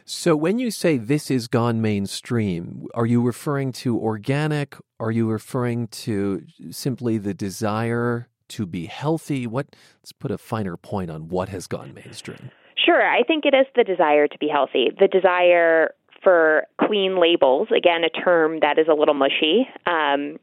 So 0.04 0.34
when 0.34 0.58
you 0.58 0.70
say 0.70 0.96
this 0.96 1.30
is 1.30 1.48
gone 1.48 1.82
mainstream, 1.82 2.86
are 2.94 3.04
you 3.04 3.20
referring 3.20 3.72
to 3.72 3.98
organic? 3.98 4.74
Are 4.98 5.10
you 5.10 5.28
referring 5.28 5.88
to 5.88 6.44
simply 6.70 7.18
the 7.18 7.34
desire 7.34 8.28
to 8.48 8.66
be 8.66 8.86
healthy? 8.86 9.46
What 9.46 9.74
let's 10.00 10.12
put 10.12 10.30
a 10.30 10.38
finer 10.38 10.76
point 10.76 11.10
on 11.10 11.28
what 11.28 11.48
has 11.48 11.66
gone 11.66 11.94
mainstream. 11.94 12.50
Sure, 12.76 13.02
I 13.02 13.22
think 13.22 13.44
it 13.44 13.54
is 13.54 13.66
the 13.74 13.84
desire 13.84 14.28
to 14.28 14.38
be 14.38 14.48
healthy, 14.48 14.90
the 14.98 15.08
desire 15.08 15.94
for 16.22 16.64
clean 16.80 17.20
labels, 17.20 17.68
again, 17.76 18.02
a 18.04 18.10
term 18.10 18.60
that 18.60 18.78
is 18.78 18.86
a 18.88 18.94
little 18.94 19.14
mushy, 19.14 19.68
um, 19.86 20.38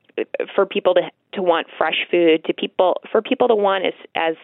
for 0.54 0.66
people 0.66 0.94
to, 0.94 1.02
to 1.34 1.42
want 1.42 1.68
fresh 1.78 2.06
food, 2.10 2.46
to 2.46 2.54
people 2.54 3.02
for 3.12 3.22
people 3.22 3.48
to 3.48 3.56
want 3.56 3.86
as, 3.86 3.94
as 4.16 4.36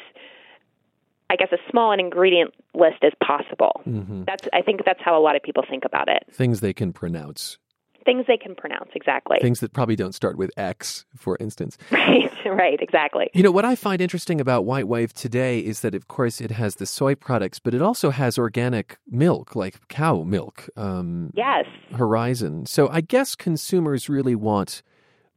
I 1.30 1.36
guess 1.38 1.50
a 1.52 1.58
small 1.70 1.92
an 1.94 2.00
ingredient 2.00 2.54
list 2.74 3.04
as 3.04 3.14
possible. 3.24 3.82
Mm-hmm. 3.88 4.24
That's 4.26 4.48
I 4.54 4.62
think 4.62 4.82
that's 4.86 5.00
how 5.04 5.18
a 5.18 5.22
lot 5.22 5.36
of 5.36 5.44
people 5.44 5.64
think 5.70 5.86
about 5.86 6.10
it. 6.10 6.24
Things 6.32 6.60
they 6.60 6.74
can 6.74 6.92
pronounce. 6.92 7.58
Things 8.06 8.26
they 8.28 8.38
can 8.38 8.56
pronounce 8.56 8.90
exactly. 8.96 9.38
Things 9.42 9.60
that 9.60 9.74
probably 9.74 9.96
don't 9.96 10.14
start 10.14 10.38
with 10.38 10.52
X, 10.58 11.06
for 11.16 11.38
instance. 11.40 11.78
Right, 11.92 12.32
right, 12.46 12.80
exactly. 12.82 13.30
You 13.34 13.44
know 13.44 13.52
what 13.52 13.66
I 13.66 13.76
find 13.76 14.02
interesting 14.02 14.42
about 14.42 14.66
White 14.66 14.88
Wave 14.88 15.14
today 15.14 15.60
is 15.60 15.82
that, 15.82 15.94
of 15.94 16.08
course, 16.08 16.42
it 16.42 16.52
has 16.52 16.76
the 16.76 16.86
soy 16.86 17.14
products, 17.14 17.60
but 17.60 17.74
it 17.74 17.82
also 17.82 18.10
has 18.10 18.38
organic 18.38 18.98
milk, 19.08 19.56
like 19.56 19.88
cow 19.88 20.24
milk. 20.24 20.68
Um, 20.76 21.32
yes. 21.36 21.66
Horizon. 21.94 22.66
So 22.66 22.90
I 22.90 23.02
guess 23.02 23.36
consumers 23.36 24.10
really 24.10 24.36
want 24.36 24.82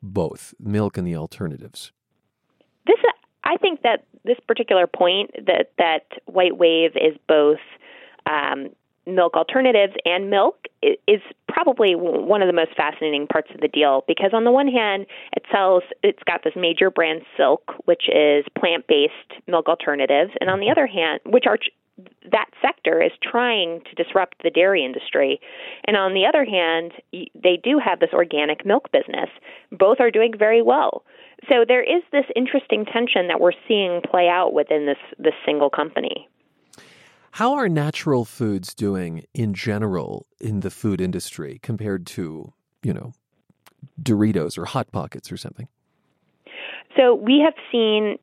both 0.03 0.55
milk 0.59 0.96
and 0.96 1.07
the 1.07 1.16
alternatives. 1.16 1.92
This, 2.87 2.98
I 3.44 3.57
think 3.57 3.83
that 3.83 4.05
this 4.24 4.38
particular 4.46 4.87
point 4.87 5.31
that 5.46 5.72
that 5.79 6.07
White 6.27 6.57
Wave 6.57 6.92
is 6.96 7.16
both 7.29 7.61
um, 8.27 8.70
milk 9.06 9.34
alternatives 9.36 9.94
and 10.04 10.30
milk 10.30 10.66
is 10.82 11.20
probably 11.48 11.94
one 11.94 12.42
of 12.42 12.46
the 12.46 12.52
most 12.52 12.74
fascinating 12.76 13.26
parts 13.26 13.50
of 13.54 13.60
the 13.60 13.68
deal 13.68 14.04
because 14.08 14.30
on 14.32 14.44
the 14.44 14.50
one 14.50 14.68
hand 14.68 15.06
it 15.36 15.44
sells 15.52 15.82
it's 16.02 16.22
got 16.24 16.42
this 16.44 16.54
major 16.56 16.90
brand 16.90 17.22
silk 17.36 17.72
which 17.84 18.08
is 18.08 18.44
plant-based 18.58 19.42
milk 19.46 19.68
alternatives. 19.68 20.32
And 20.40 20.50
on 20.50 20.60
the 20.60 20.70
other 20.70 20.86
hand 20.86 21.20
which 21.26 21.44
are 21.46 21.58
that 22.32 22.50
sector 22.60 23.00
is 23.00 23.12
trying 23.22 23.80
to 23.88 24.02
disrupt 24.02 24.42
the 24.42 24.50
dairy 24.50 24.84
industry. 24.84 25.40
And 25.84 25.96
on 25.96 26.14
the 26.14 26.26
other 26.26 26.44
hand 26.44 26.92
they 27.12 27.58
do 27.62 27.78
have 27.78 28.00
this 28.00 28.10
organic 28.12 28.66
milk 28.66 28.90
business. 28.90 29.28
Both 29.70 30.00
are 30.00 30.10
doing 30.10 30.32
very 30.36 30.62
well. 30.62 31.04
So 31.48 31.64
there 31.66 31.82
is 31.82 32.02
this 32.10 32.24
interesting 32.34 32.86
tension 32.86 33.28
that 33.28 33.40
we're 33.40 33.52
seeing 33.68 34.00
play 34.00 34.28
out 34.28 34.52
within 34.54 34.86
this 34.86 34.98
this 35.18 35.34
single 35.44 35.70
company 35.70 36.28
how 37.35 37.55
are 37.55 37.68
natural 37.68 38.25
foods 38.25 38.75
doing 38.75 39.25
in 39.35 39.55
general 39.55 40.25
in 40.40 40.61
the 40.61 40.70
food 40.70 41.01
industry 41.01 41.59
compared 41.64 42.07
to, 42.07 42.53
you 42.85 42.92
know, 42.92 43.12
Doritos 44.01 44.57
or 44.57 44.64
Hot 44.66 44.92
Pockets 44.92 45.33
or 45.33 45.37
something? 45.37 45.66
So 46.97 47.12
we 47.12 47.40
have 47.44 47.55
seen 47.73 48.20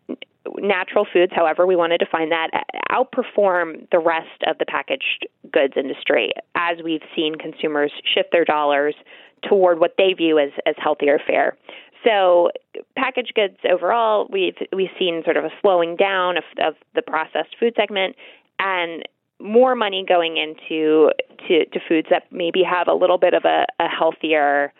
natural 0.60 1.06
foods, 1.12 1.34
however 1.36 1.67
we 1.67 1.76
want 1.76 1.91
to 1.91 1.97
define 1.97 2.30
that, 2.30 2.52
outperform 2.89 3.86
the 3.91 4.00
rest 4.00 4.43
of 4.47 4.58
the 4.60 4.65
packaged 4.65 5.28
goods 5.52 5.74
industry 5.76 6.32
as 6.56 6.78
we've 6.82 7.04
seen 7.13 7.36
consumers 7.36 7.91
shift 8.15 8.30
their 8.32 8.45
dollars 8.45 8.95
toward 9.43 9.82
what 9.82 9.95
they 9.97 10.13
view 10.13 10.39
as, 10.39 10.52
as 10.65 10.76
healthier 10.78 11.19
fare. 11.28 11.58
So 12.06 12.50
packaged 12.95 13.34
goods 13.36 13.58
overall, 13.69 14.28
we've 14.32 14.56
we've 14.74 14.89
seen 14.97 15.21
sort 15.24 15.38
of 15.38 15.43
a 15.43 15.50
slowing 15.62 15.95
down 15.95 16.38
of, 16.38 16.43
of 16.63 16.74
the 16.95 17.02
processed 17.02 17.56
food 17.60 17.74
segment, 17.76 18.15
and 18.62 19.04
more 19.39 19.76
money 19.76 20.06
going 20.08 20.38
into 20.38 21.10
to, 21.47 21.65
to 21.65 21.80
foods 21.89 22.08
that 22.12 22.24
maybe 22.32 22.62
have 22.63 22.88
a 22.88 22.93
little 22.93 23.17
bit 23.17 23.34
of 23.34 23.43
a, 23.43 23.65
a 23.80 23.88
healthier 23.88 24.71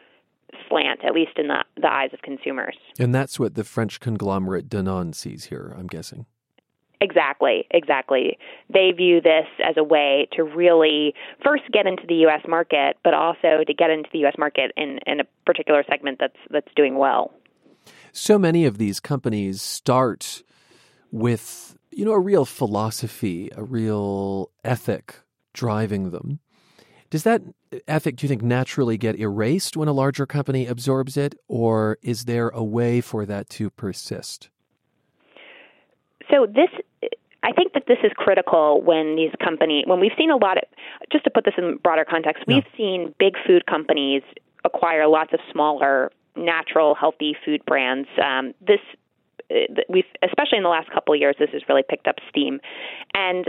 slant, 0.70 1.04
at 1.04 1.14
least 1.14 1.32
in 1.38 1.48
the, 1.48 1.64
the 1.78 1.92
eyes 1.92 2.12
of 2.14 2.22
consumers. 2.22 2.76
And 3.00 3.14
that's 3.14 3.40
what 3.40 3.56
the 3.56 3.64
French 3.64 4.00
conglomerate 4.00 4.70
Danone 4.70 5.16
sees 5.16 5.46
here, 5.46 5.76
I'm 5.78 5.88
guessing. 5.88 6.26
Exactly, 7.00 7.66
exactly. 7.72 8.38
They 8.72 8.92
view 8.96 9.22
this 9.22 9.48
as 9.66 9.76
a 9.76 9.84
way 9.84 10.28
to 10.34 10.44
really 10.44 11.16
first 11.44 11.64
get 11.74 11.88
into 11.88 12.04
the 12.08 12.14
U.S. 12.16 12.42
market, 12.48 12.98
but 13.04 13.16
also 13.16 13.64
to 13.66 13.74
get 13.74 13.90
into 13.90 14.08
the 14.14 14.20
U.S. 14.20 14.36
market 14.38 14.72
in, 14.78 15.00
in 15.08 15.20
a 15.20 15.24
particular 15.48 15.84
segment 15.90 16.20
that's 16.20 16.38
that's 16.52 16.68
doing 16.76 17.00
well. 17.00 17.34
So 18.12 18.38
many 18.38 18.66
of 18.66 18.78
these 18.78 19.00
companies 19.00 19.64
start 19.64 20.44
with 21.12 21.76
you 21.92 22.06
know, 22.06 22.12
a 22.14 22.20
real 22.20 22.46
philosophy, 22.46 23.50
a 23.56 23.64
real 23.64 24.52
ethic 24.64 25.16
driving 25.54 26.12
them. 26.12 26.40
Does 27.10 27.24
that 27.24 27.42
ethic, 27.88 28.16
do 28.16 28.26
you 28.26 28.30
think, 28.30 28.42
naturally 28.42 28.98
get 28.98 29.20
erased 29.20 29.76
when 29.76 29.90
a 29.90 29.94
larger 29.94 30.26
company 30.26 30.66
absorbs 30.66 31.18
it, 31.18 31.36
or 31.50 31.98
is 32.02 32.26
there 32.26 32.50
a 32.50 32.64
way 32.64 33.02
for 33.02 33.26
that 33.26 33.50
to 33.50 33.70
persist? 33.70 34.50
So 36.30 36.46
this 36.46 36.70
I 37.44 37.52
think 37.52 37.74
that 37.74 37.84
this 37.88 37.98
is 38.04 38.12
critical 38.16 38.82
when 38.82 39.16
these 39.16 39.32
companies, 39.44 39.86
when 39.88 40.00
we've 40.00 40.12
seen 40.18 40.30
a 40.30 40.38
lot 40.38 40.58
of, 40.58 40.64
just 41.12 41.24
to 41.24 41.32
put 41.32 41.44
this 41.44 41.56
in 41.58 41.78
broader 41.78 42.06
context, 42.08 42.44
we've 42.48 42.64
seen 42.78 43.16
big 43.18 43.34
food 43.46 43.66
companies 43.66 44.22
acquire 44.64 45.08
lots 45.08 45.34
of 45.34 45.40
smaller, 45.52 46.12
natural, 46.36 46.94
healthy 46.94 47.36
food 47.44 47.66
brands. 47.66 48.08
Um, 48.24 48.54
this 48.62 48.80
we've, 49.90 50.06
especially 50.24 50.58
in 50.58 50.64
the 50.64 50.70
last 50.70 50.90
couple 50.92 51.14
of 51.14 51.20
years, 51.20 51.36
this 51.40 51.50
has 51.54 51.62
really 51.68 51.84
picked 51.88 52.08
up 52.08 52.16
steam. 52.30 52.60
And 53.14 53.46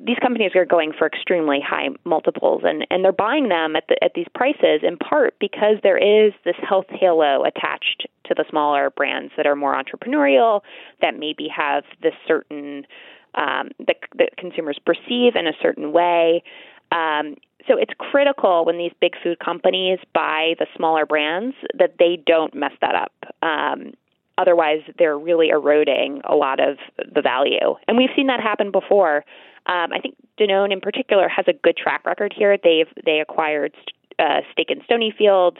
these 0.00 0.16
companies 0.20 0.52
are 0.54 0.64
going 0.64 0.92
for 0.96 1.06
extremely 1.06 1.60
high 1.60 1.88
multiples, 2.04 2.62
and, 2.64 2.86
and 2.90 3.04
they're 3.04 3.12
buying 3.12 3.48
them 3.48 3.76
at, 3.76 3.84
the, 3.88 4.02
at 4.02 4.12
these 4.14 4.26
prices 4.34 4.80
in 4.82 4.96
part 4.96 5.34
because 5.38 5.76
there 5.82 5.98
is 5.98 6.32
this 6.44 6.56
health 6.66 6.86
halo 6.90 7.44
attached 7.44 8.06
to 8.26 8.34
the 8.34 8.44
smaller 8.50 8.90
brands 8.90 9.32
that 9.36 9.46
are 9.46 9.56
more 9.56 9.74
entrepreneurial, 9.74 10.60
that 11.00 11.18
maybe 11.18 11.48
have 11.48 11.84
this 12.02 12.14
certain 12.26 12.86
um, 13.34 13.70
that, 13.86 13.96
that 14.16 14.36
consumers 14.36 14.78
perceive 14.84 15.36
in 15.36 15.46
a 15.46 15.52
certain 15.62 15.92
way. 15.92 16.42
Um, 16.90 17.36
so 17.66 17.76
it's 17.76 17.92
critical 17.98 18.64
when 18.64 18.78
these 18.78 18.92
big 19.00 19.12
food 19.22 19.38
companies 19.38 19.98
buy 20.14 20.54
the 20.58 20.66
smaller 20.76 21.04
brands 21.04 21.54
that 21.76 21.96
they 21.98 22.18
don't 22.26 22.54
mess 22.54 22.72
that 22.80 22.94
up. 22.94 23.12
Um, 23.42 23.92
otherwise, 24.38 24.80
they're 24.98 25.18
really 25.18 25.48
eroding 25.48 26.22
a 26.24 26.34
lot 26.34 26.60
of 26.60 26.78
the 26.96 27.20
value. 27.20 27.74
And 27.86 27.98
we've 27.98 28.10
seen 28.16 28.28
that 28.28 28.40
happen 28.40 28.70
before. 28.70 29.24
Um, 29.66 29.92
I 29.92 29.98
think 30.00 30.14
Danone 30.40 30.72
in 30.72 30.80
particular 30.80 31.28
has 31.28 31.44
a 31.48 31.52
good 31.52 31.76
track 31.76 32.06
record 32.06 32.32
here. 32.34 32.56
They've 32.56 32.88
they 33.04 33.20
acquired 33.20 33.74
uh, 34.18 34.40
Steak 34.52 34.70
and 34.70 34.82
Stonyfield, 34.86 35.56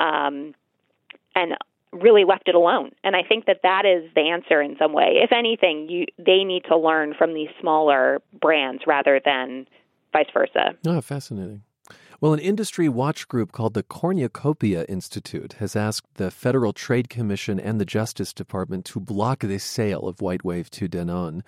um, 0.00 0.54
and 1.34 1.56
really 1.92 2.24
left 2.24 2.48
it 2.48 2.54
alone. 2.54 2.90
And 3.02 3.16
I 3.16 3.22
think 3.22 3.46
that 3.46 3.60
that 3.62 3.84
is 3.86 4.10
the 4.14 4.28
answer 4.28 4.60
in 4.60 4.76
some 4.78 4.92
way. 4.92 5.20
If 5.22 5.32
anything, 5.32 5.88
you 5.88 6.06
they 6.18 6.44
need 6.44 6.64
to 6.68 6.76
learn 6.76 7.14
from 7.16 7.32
these 7.32 7.48
smaller 7.60 8.20
brands 8.38 8.82
rather 8.86 9.20
than 9.24 9.66
vice 10.12 10.26
versa. 10.34 10.76
Oh, 10.86 11.00
fascinating. 11.00 11.62
Well, 12.18 12.32
an 12.32 12.40
industry 12.40 12.88
watch 12.88 13.28
group 13.28 13.52
called 13.52 13.74
the 13.74 13.82
Cornucopia 13.82 14.84
Institute 14.84 15.54
has 15.54 15.76
asked 15.76 16.14
the 16.14 16.30
Federal 16.30 16.72
Trade 16.72 17.10
Commission 17.10 17.60
and 17.60 17.78
the 17.78 17.84
Justice 17.84 18.32
Department 18.32 18.86
to 18.86 19.00
block 19.00 19.40
the 19.40 19.58
sale 19.58 20.08
of 20.08 20.22
White 20.22 20.42
Wave 20.42 20.70
to 20.70 20.88
Danone. 20.88 21.42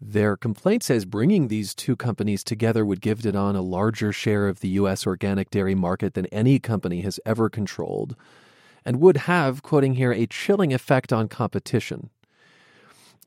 Their 0.00 0.36
complaint 0.36 0.84
says 0.84 1.04
bringing 1.04 1.48
these 1.48 1.74
two 1.74 1.96
companies 1.96 2.44
together 2.44 2.86
would 2.86 3.00
give 3.00 3.22
Danone 3.22 3.56
a 3.56 3.60
larger 3.60 4.12
share 4.12 4.46
of 4.46 4.60
the 4.60 4.68
U.S. 4.68 5.04
organic 5.04 5.50
dairy 5.50 5.74
market 5.74 6.14
than 6.14 6.26
any 6.26 6.60
company 6.60 7.00
has 7.00 7.18
ever 7.26 7.50
controlled, 7.50 8.14
and 8.84 9.00
would 9.00 9.16
have, 9.16 9.62
quoting 9.64 9.94
here, 9.94 10.12
a 10.12 10.28
chilling 10.28 10.72
effect 10.72 11.12
on 11.12 11.26
competition. 11.26 12.10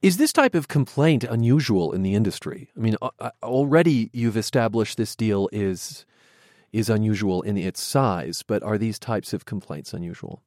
Is 0.01 0.15
this 0.15 0.31
type 0.31 0.55
of 0.55 0.69
complaint 0.69 1.25
unusual 1.25 1.91
in 1.91 2.03
the 2.03 2.15
industry? 2.15 2.69
I 2.77 2.79
mean, 2.79 2.95
already 3.43 4.09
you've 4.13 4.37
established 4.37 4.95
this 4.95 5.15
deal 5.15 5.49
is 5.51 6.05
is 6.73 6.89
unusual 6.89 7.41
in 7.41 7.57
its 7.57 7.81
size, 7.81 8.43
but 8.43 8.63
are 8.63 8.77
these 8.77 8.99
types 8.99 9.33
of 9.33 9.45
complaints 9.45 9.93
unusual? 9.93 10.41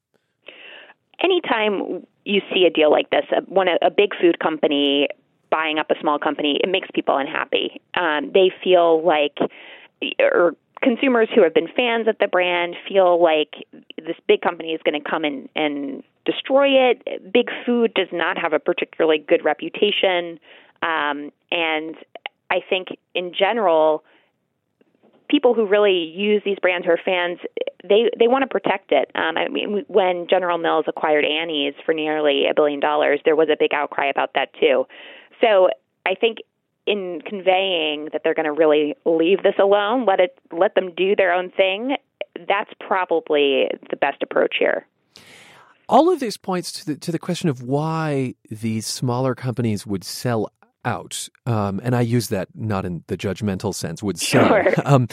Anytime 1.22 2.06
you 2.24 2.40
see 2.52 2.64
a 2.64 2.70
deal 2.70 2.90
like 2.90 3.10
this, 3.10 3.24
when 3.46 3.68
a, 3.68 3.90
big 3.90 4.10
food 4.20 4.38
company 4.38 5.08
buying 5.50 5.78
up 5.78 5.90
a 5.90 5.94
small 6.00 6.18
company, 6.18 6.58
it 6.62 6.70
makes 6.70 6.88
people 6.94 7.16
unhappy. 7.16 7.80
Um, 7.94 8.30
they 8.32 8.50
feel 8.62 9.04
like, 9.04 9.36
or 10.18 10.54
consumers 10.82 11.28
who 11.34 11.42
have 11.42 11.52
been 11.52 11.68
fans 11.76 12.08
of 12.08 12.16
the 12.18 12.28
brand 12.28 12.74
feel 12.88 13.22
like 13.22 13.66
this 13.98 14.16
big 14.26 14.40
company 14.40 14.70
is 14.72 14.80
going 14.84 15.00
to 15.00 15.10
come 15.10 15.24
in 15.24 15.48
and 15.54 16.02
destroy 16.24 16.68
it. 16.68 17.32
Big 17.32 17.50
food 17.66 17.92
does 17.94 18.08
not 18.12 18.38
have 18.38 18.52
a 18.52 18.58
particularly 18.58 19.18
good 19.18 19.44
reputation. 19.44 20.38
Um, 20.82 21.32
and 21.50 21.96
I 22.50 22.60
think 22.68 22.88
in 23.14 23.32
general, 23.38 24.04
people 25.30 25.54
who 25.54 25.66
really 25.66 26.12
use 26.14 26.42
these 26.44 26.58
brands 26.58 26.86
who 26.86 26.92
are 26.92 27.00
fans, 27.02 27.38
they 27.82 28.10
they 28.18 28.28
want 28.28 28.42
to 28.42 28.48
protect 28.48 28.92
it. 28.92 29.10
Um, 29.14 29.36
I 29.36 29.48
mean, 29.48 29.84
when 29.88 30.26
General 30.28 30.58
Mills 30.58 30.84
acquired 30.88 31.24
Annie's 31.24 31.74
for 31.86 31.94
nearly 31.94 32.46
a 32.50 32.54
billion 32.54 32.80
dollars, 32.80 33.20
there 33.24 33.36
was 33.36 33.48
a 33.48 33.56
big 33.58 33.72
outcry 33.72 34.08
about 34.08 34.34
that 34.34 34.52
too. 34.58 34.86
So 35.40 35.70
I 36.04 36.14
think 36.14 36.38
in 36.86 37.22
conveying 37.24 38.08
that 38.12 38.22
they're 38.24 38.34
going 38.34 38.46
to 38.46 38.52
really 38.52 38.96
leave 39.04 39.42
this 39.42 39.54
alone, 39.58 40.04
let 40.06 40.20
it 40.20 40.38
let 40.52 40.74
them 40.74 40.92
do 40.96 41.14
their 41.14 41.32
own 41.32 41.50
thing. 41.50 41.96
That's 42.48 42.70
probably 42.80 43.68
the 43.90 43.96
best 43.96 44.22
approach 44.22 44.56
here. 44.58 44.86
All 45.88 46.10
of 46.10 46.20
this 46.20 46.36
points 46.36 46.70
to 46.72 46.86
the, 46.86 46.96
to 46.96 47.10
the 47.10 47.18
question 47.18 47.48
of 47.48 47.62
why 47.62 48.34
these 48.48 48.86
smaller 48.86 49.34
companies 49.34 49.84
would 49.84 50.04
sell 50.04 50.52
out. 50.84 51.28
Um, 51.46 51.80
and 51.82 51.94
I 51.94 52.00
use 52.00 52.28
that 52.28 52.48
not 52.54 52.84
in 52.84 53.04
the 53.06 53.16
judgmental 53.16 53.74
sense, 53.74 54.02
would 54.02 54.18
say, 54.18 54.38
Sure. 54.38 54.74
Um, 54.84 55.08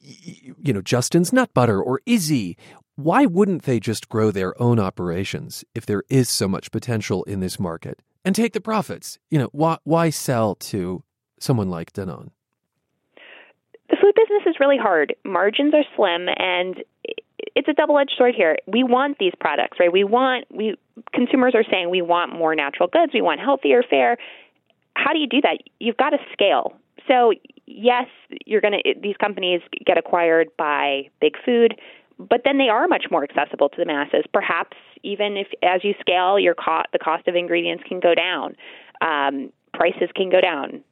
you 0.00 0.72
know, 0.72 0.82
Justin's 0.82 1.32
Nut 1.32 1.50
Butter 1.54 1.82
or 1.82 2.00
Izze. 2.06 2.56
Why 2.96 3.26
wouldn't 3.26 3.62
they 3.62 3.80
just 3.80 4.08
grow 4.08 4.30
their 4.30 4.60
own 4.62 4.78
operations 4.78 5.64
if 5.74 5.86
there 5.86 6.04
is 6.08 6.28
so 6.28 6.46
much 6.46 6.70
potential 6.70 7.24
in 7.24 7.40
this 7.40 7.58
market 7.58 8.00
and 8.24 8.34
take 8.34 8.52
the 8.52 8.60
profits? 8.60 9.18
You 9.30 9.38
know, 9.38 9.48
why, 9.52 9.78
why 9.84 10.10
sell 10.10 10.54
to 10.56 11.02
someone 11.40 11.70
like 11.70 11.92
Danone? 11.92 12.30
The 13.90 13.96
food 14.00 14.14
business 14.14 14.42
is 14.46 14.56
really 14.60 14.78
hard. 14.78 15.14
Margins 15.24 15.74
are 15.74 15.84
slim, 15.96 16.28
and 16.36 16.82
it's 17.54 17.68
a 17.68 17.74
double-edged 17.74 18.14
sword 18.16 18.34
here. 18.36 18.56
We 18.66 18.82
want 18.82 19.18
these 19.18 19.32
products, 19.38 19.78
right? 19.78 19.92
We 19.92 20.04
want 20.04 20.46
we 20.50 20.76
consumers 21.12 21.54
are 21.54 21.64
saying 21.70 21.90
we 21.90 22.02
want 22.02 22.32
more 22.32 22.54
natural 22.54 22.88
goods, 22.88 23.12
we 23.12 23.20
want 23.20 23.40
healthier 23.40 23.82
fare. 23.88 24.16
How 24.96 25.12
do 25.12 25.18
you 25.18 25.26
do 25.26 25.40
that? 25.42 25.58
You've 25.80 25.96
got 25.96 26.10
to 26.10 26.18
scale. 26.32 26.74
So 27.08 27.32
yes, 27.66 28.06
you're 28.46 28.60
going 28.60 28.80
to 28.82 28.94
these 29.00 29.16
companies 29.16 29.60
get 29.84 29.98
acquired 29.98 30.48
by 30.56 31.10
big 31.20 31.34
food, 31.44 31.74
but 32.18 32.42
then 32.44 32.58
they 32.58 32.68
are 32.68 32.88
much 32.88 33.06
more 33.10 33.24
accessible 33.24 33.68
to 33.70 33.76
the 33.76 33.84
masses. 33.84 34.24
Perhaps 34.32 34.76
even 35.02 35.36
if 35.36 35.48
as 35.62 35.84
you 35.84 35.94
scale, 36.00 36.38
your 36.38 36.54
cost 36.54 36.88
the 36.92 36.98
cost 36.98 37.28
of 37.28 37.34
ingredients 37.34 37.84
can 37.86 38.00
go 38.00 38.14
down. 38.14 38.56
Um, 39.00 39.52
prices 39.72 40.08
can 40.14 40.30
go 40.30 40.40
down. 40.40 40.82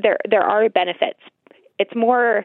There 0.00 0.18
there 0.28 0.42
are 0.42 0.68
benefits. 0.68 1.20
It's 1.78 1.94
more 1.94 2.44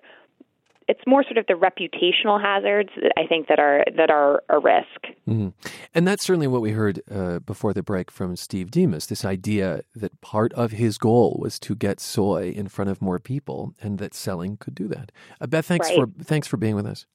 it's 0.92 1.08
more 1.08 1.24
sort 1.24 1.38
of 1.38 1.46
the 1.48 1.54
reputational 1.54 2.40
hazards 2.42 2.90
that 3.02 3.14
I 3.18 3.26
think 3.26 3.48
that 3.48 3.60
are 3.60 3.86
that 3.96 4.10
are 4.10 4.44
a 4.50 4.60
risk. 4.60 5.16
Mm-hmm. 5.28 5.50
And 5.96 6.08
that's 6.08 6.24
certainly 6.24 6.48
what 6.48 6.62
we 6.62 6.72
heard 6.72 7.02
uh, 7.10 7.40
before 7.40 7.74
the 7.74 7.82
break 7.82 8.12
from 8.12 8.36
Steve 8.36 8.72
Demos. 8.72 9.06
This 9.08 9.24
idea 9.24 9.84
that 9.96 10.20
part 10.20 10.52
of 10.54 10.72
his 10.72 10.98
goal 10.98 11.40
was 11.42 11.60
to 11.60 11.76
get 11.76 12.02
soy 12.02 12.50
in 12.50 12.68
front 12.68 12.92
of 12.92 13.02
more 13.02 13.20
people, 13.20 13.74
and 13.82 14.00
that 14.00 14.14
selling 14.14 14.58
could 14.58 14.76
do 14.76 14.90
that. 14.90 15.14
Uh, 15.40 15.48
Beth, 15.48 15.66
thanks 15.66 15.88
right. 15.88 16.00
for 16.00 16.24
thanks 16.24 16.48
for 16.48 16.58
being 16.58 16.76
with 16.76 16.86
us. 16.86 17.06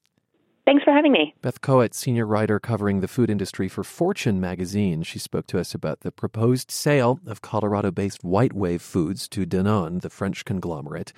Thanks 0.67 0.83
for 0.83 0.93
having 0.93 1.13
me. 1.13 1.33
Beth 1.43 1.61
Kowitt, 1.61 1.95
senior 1.95 2.27
writer 2.27 2.59
covering 2.59 2.99
the 2.99 3.07
food 3.07 3.31
industry 3.31 3.69
for 3.69 3.85
Fortune 3.85 4.41
magazine. 4.41 5.05
She 5.05 5.21
spoke 5.21 5.47
to 5.47 5.61
us 5.61 5.75
about 5.75 6.01
the 6.01 6.11
proposed 6.11 6.73
sale 6.73 7.21
of 7.25 7.41
Colorado 7.41 7.93
based 7.93 8.25
White 8.25 8.53
Wave 8.53 8.83
Foods 8.83 9.29
to 9.29 9.47
Danone, 9.47 10.01
the 10.01 10.11
French 10.11 10.45
conglomerate. 10.45 11.13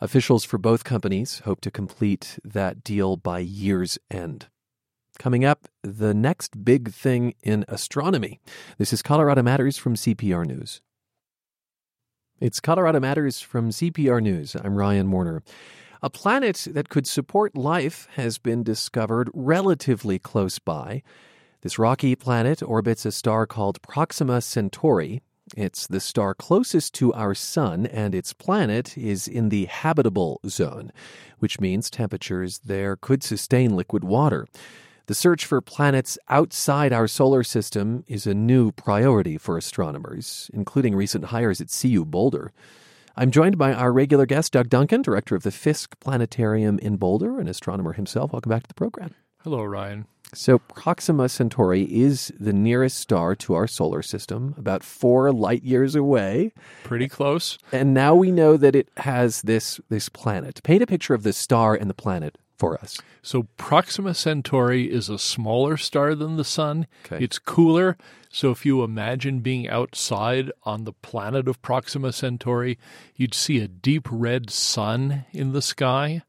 Officials 0.00 0.44
for 0.44 0.58
both 0.58 0.82
companies 0.82 1.38
hope 1.44 1.60
to 1.60 1.70
complete 1.70 2.40
that 2.42 2.82
deal 2.82 3.16
by 3.16 3.38
year's 3.38 3.98
end. 4.10 4.48
Coming 5.16 5.44
up, 5.44 5.68
the 5.82 6.12
next 6.12 6.64
big 6.64 6.92
thing 6.92 7.34
in 7.40 7.64
astronomy. 7.68 8.40
This 8.78 8.92
is 8.92 9.00
Colorado 9.00 9.44
Matters 9.44 9.76
from 9.76 9.94
CPR 9.94 10.44
News. 10.44 10.80
It's 12.40 12.58
Colorado 12.58 12.98
Matters 12.98 13.40
from 13.40 13.70
CPR 13.70 14.20
News. 14.20 14.56
I'm 14.56 14.74
Ryan 14.74 15.08
Warner. 15.12 15.44
A 16.00 16.10
planet 16.10 16.68
that 16.70 16.88
could 16.88 17.08
support 17.08 17.56
life 17.56 18.06
has 18.12 18.38
been 18.38 18.62
discovered 18.62 19.30
relatively 19.34 20.20
close 20.20 20.60
by. 20.60 21.02
This 21.62 21.76
rocky 21.76 22.14
planet 22.14 22.62
orbits 22.62 23.04
a 23.04 23.10
star 23.10 23.48
called 23.48 23.82
Proxima 23.82 24.40
Centauri. 24.40 25.22
It's 25.56 25.88
the 25.88 25.98
star 25.98 26.34
closest 26.34 26.94
to 26.94 27.12
our 27.14 27.34
Sun, 27.34 27.86
and 27.86 28.14
its 28.14 28.32
planet 28.32 28.96
is 28.96 29.26
in 29.26 29.48
the 29.48 29.64
habitable 29.64 30.40
zone, 30.46 30.92
which 31.40 31.58
means 31.58 31.90
temperatures 31.90 32.60
there 32.60 32.94
could 32.94 33.24
sustain 33.24 33.74
liquid 33.74 34.04
water. 34.04 34.46
The 35.06 35.16
search 35.16 35.46
for 35.46 35.60
planets 35.60 36.16
outside 36.28 36.92
our 36.92 37.08
solar 37.08 37.42
system 37.42 38.04
is 38.06 38.24
a 38.24 38.34
new 38.34 38.70
priority 38.70 39.36
for 39.36 39.58
astronomers, 39.58 40.48
including 40.54 40.94
recent 40.94 41.24
hires 41.24 41.60
at 41.60 41.76
CU 41.76 42.04
Boulder. 42.04 42.52
I'm 43.20 43.32
joined 43.32 43.58
by 43.58 43.72
our 43.72 43.92
regular 43.92 44.26
guest, 44.26 44.52
Doug 44.52 44.68
Duncan, 44.68 45.02
director 45.02 45.34
of 45.34 45.42
the 45.42 45.50
Fiske 45.50 45.98
Planetarium 45.98 46.78
in 46.78 46.98
Boulder, 46.98 47.40
an 47.40 47.48
astronomer 47.48 47.94
himself. 47.94 48.32
Welcome 48.32 48.50
back 48.50 48.62
to 48.62 48.68
the 48.68 48.74
program. 48.74 49.12
Hello, 49.42 49.64
Ryan. 49.64 50.06
So, 50.34 50.60
Proxima 50.60 51.28
Centauri 51.28 51.82
is 51.82 52.32
the 52.38 52.52
nearest 52.52 52.96
star 52.96 53.34
to 53.34 53.54
our 53.54 53.66
solar 53.66 54.02
system, 54.02 54.54
about 54.56 54.84
four 54.84 55.32
light 55.32 55.64
years 55.64 55.96
away. 55.96 56.52
Pretty 56.84 57.08
close. 57.08 57.58
And 57.72 57.92
now 57.92 58.14
we 58.14 58.30
know 58.30 58.56
that 58.56 58.76
it 58.76 58.88
has 58.98 59.42
this, 59.42 59.80
this 59.88 60.08
planet. 60.08 60.62
Paint 60.62 60.84
a 60.84 60.86
picture 60.86 61.14
of 61.14 61.24
the 61.24 61.32
star 61.32 61.74
and 61.74 61.90
the 61.90 61.94
planet 61.94 62.38
for 62.58 62.78
us? 62.78 62.98
So 63.22 63.44
Proxima 63.56 64.14
Centauri 64.14 64.90
is 64.90 65.08
a 65.08 65.18
smaller 65.18 65.76
star 65.76 66.14
than 66.14 66.36
the 66.36 66.44
sun. 66.44 66.86
Okay. 67.06 67.22
It's 67.24 67.38
cooler. 67.38 67.96
So 68.28 68.50
if 68.50 68.66
you 68.66 68.82
imagine 68.82 69.40
being 69.40 69.68
outside 69.68 70.50
on 70.64 70.84
the 70.84 70.92
planet 70.92 71.48
of 71.48 71.62
Proxima 71.62 72.12
Centauri, 72.12 72.78
you'd 73.16 73.34
see 73.34 73.60
a 73.60 73.68
deep 73.68 74.06
red 74.10 74.50
sun 74.50 75.24
in 75.32 75.52
the 75.52 75.62
sky. 75.62 76.22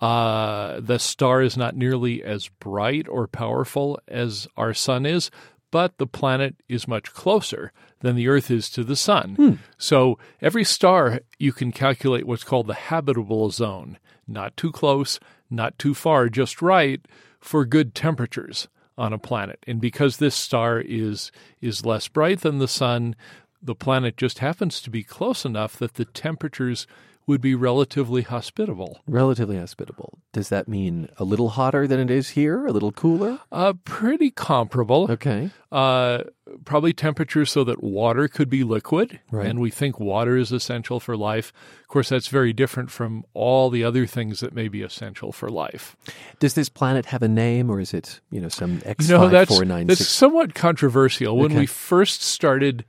Uh, 0.00 0.80
the 0.80 0.98
star 0.98 1.42
is 1.42 1.56
not 1.56 1.76
nearly 1.76 2.22
as 2.22 2.48
bright 2.60 3.08
or 3.08 3.26
powerful 3.26 3.98
as 4.08 4.46
our 4.56 4.72
sun 4.72 5.04
is, 5.04 5.30
but 5.70 5.98
the 5.98 6.06
planet 6.06 6.56
is 6.68 6.88
much 6.88 7.12
closer 7.12 7.72
than 8.00 8.16
the 8.16 8.28
Earth 8.28 8.50
is 8.50 8.70
to 8.70 8.84
the 8.84 8.96
sun. 8.96 9.34
So 9.76 10.18
every 10.40 10.64
star 10.64 11.20
you 11.38 11.52
can 11.52 11.72
calculate 11.72 12.26
what's 12.26 12.44
called 12.44 12.68
the 12.68 12.74
habitable 12.74 13.50
zone. 13.50 13.98
Not 14.26 14.56
too 14.56 14.70
close, 14.70 15.18
not 15.50 15.78
too 15.78 15.94
far, 15.94 16.28
just 16.28 16.62
right 16.62 17.00
for 17.40 17.64
good 17.64 17.94
temperatures 17.94 18.68
on 18.96 19.12
a 19.12 19.18
planet. 19.18 19.64
And 19.66 19.80
because 19.80 20.16
this 20.16 20.34
star 20.34 20.80
is 20.80 21.30
is 21.60 21.86
less 21.86 22.08
bright 22.08 22.40
than 22.40 22.58
the 22.58 22.68
sun, 22.68 23.14
the 23.62 23.74
planet 23.74 24.16
just 24.16 24.40
happens 24.40 24.80
to 24.82 24.90
be 24.90 25.02
close 25.02 25.44
enough 25.44 25.76
that 25.76 25.94
the 25.94 26.04
temperatures 26.04 26.86
would 27.28 27.40
be 27.40 27.54
relatively 27.54 28.22
hospitable. 28.22 29.00
Relatively 29.06 29.58
hospitable. 29.58 30.18
Does 30.32 30.48
that 30.48 30.66
mean 30.66 31.08
a 31.18 31.24
little 31.24 31.50
hotter 31.50 31.86
than 31.86 32.00
it 32.00 32.10
is 32.10 32.30
here? 32.30 32.66
A 32.66 32.72
little 32.72 32.90
cooler? 32.90 33.38
Uh, 33.52 33.74
pretty 33.84 34.30
comparable. 34.30 35.06
Okay. 35.10 35.50
Uh, 35.70 36.24
probably 36.64 36.92
temperatures 36.94 37.52
so 37.52 37.62
that 37.64 37.82
water 37.84 38.26
could 38.26 38.48
be 38.48 38.64
liquid. 38.64 39.20
Right. 39.30 39.46
And 39.46 39.60
we 39.60 39.70
think 39.70 40.00
water 40.00 40.36
is 40.36 40.50
essential 40.50 40.98
for 40.98 41.16
life. 41.16 41.52
Of 41.82 41.88
course, 41.88 42.08
that's 42.08 42.28
very 42.28 42.52
different 42.52 42.90
from 42.90 43.24
all 43.34 43.68
the 43.70 43.84
other 43.84 44.06
things 44.06 44.40
that 44.40 44.54
may 44.54 44.68
be 44.68 44.82
essential 44.82 45.30
for 45.30 45.50
life. 45.50 45.96
Does 46.40 46.54
this 46.54 46.68
planet 46.70 47.06
have 47.06 47.22
a 47.22 47.28
name, 47.28 47.70
or 47.70 47.80
is 47.80 47.92
it 47.92 48.20
you 48.30 48.40
know 48.40 48.48
some 48.48 48.80
X 48.84 49.08
know, 49.08 49.28
that's, 49.28 49.58
that's 49.58 50.06
somewhat 50.06 50.54
controversial. 50.54 51.36
When 51.36 51.52
Okay. 51.52 51.60
we 51.60 51.66
first 51.66 52.22
started 52.22 52.84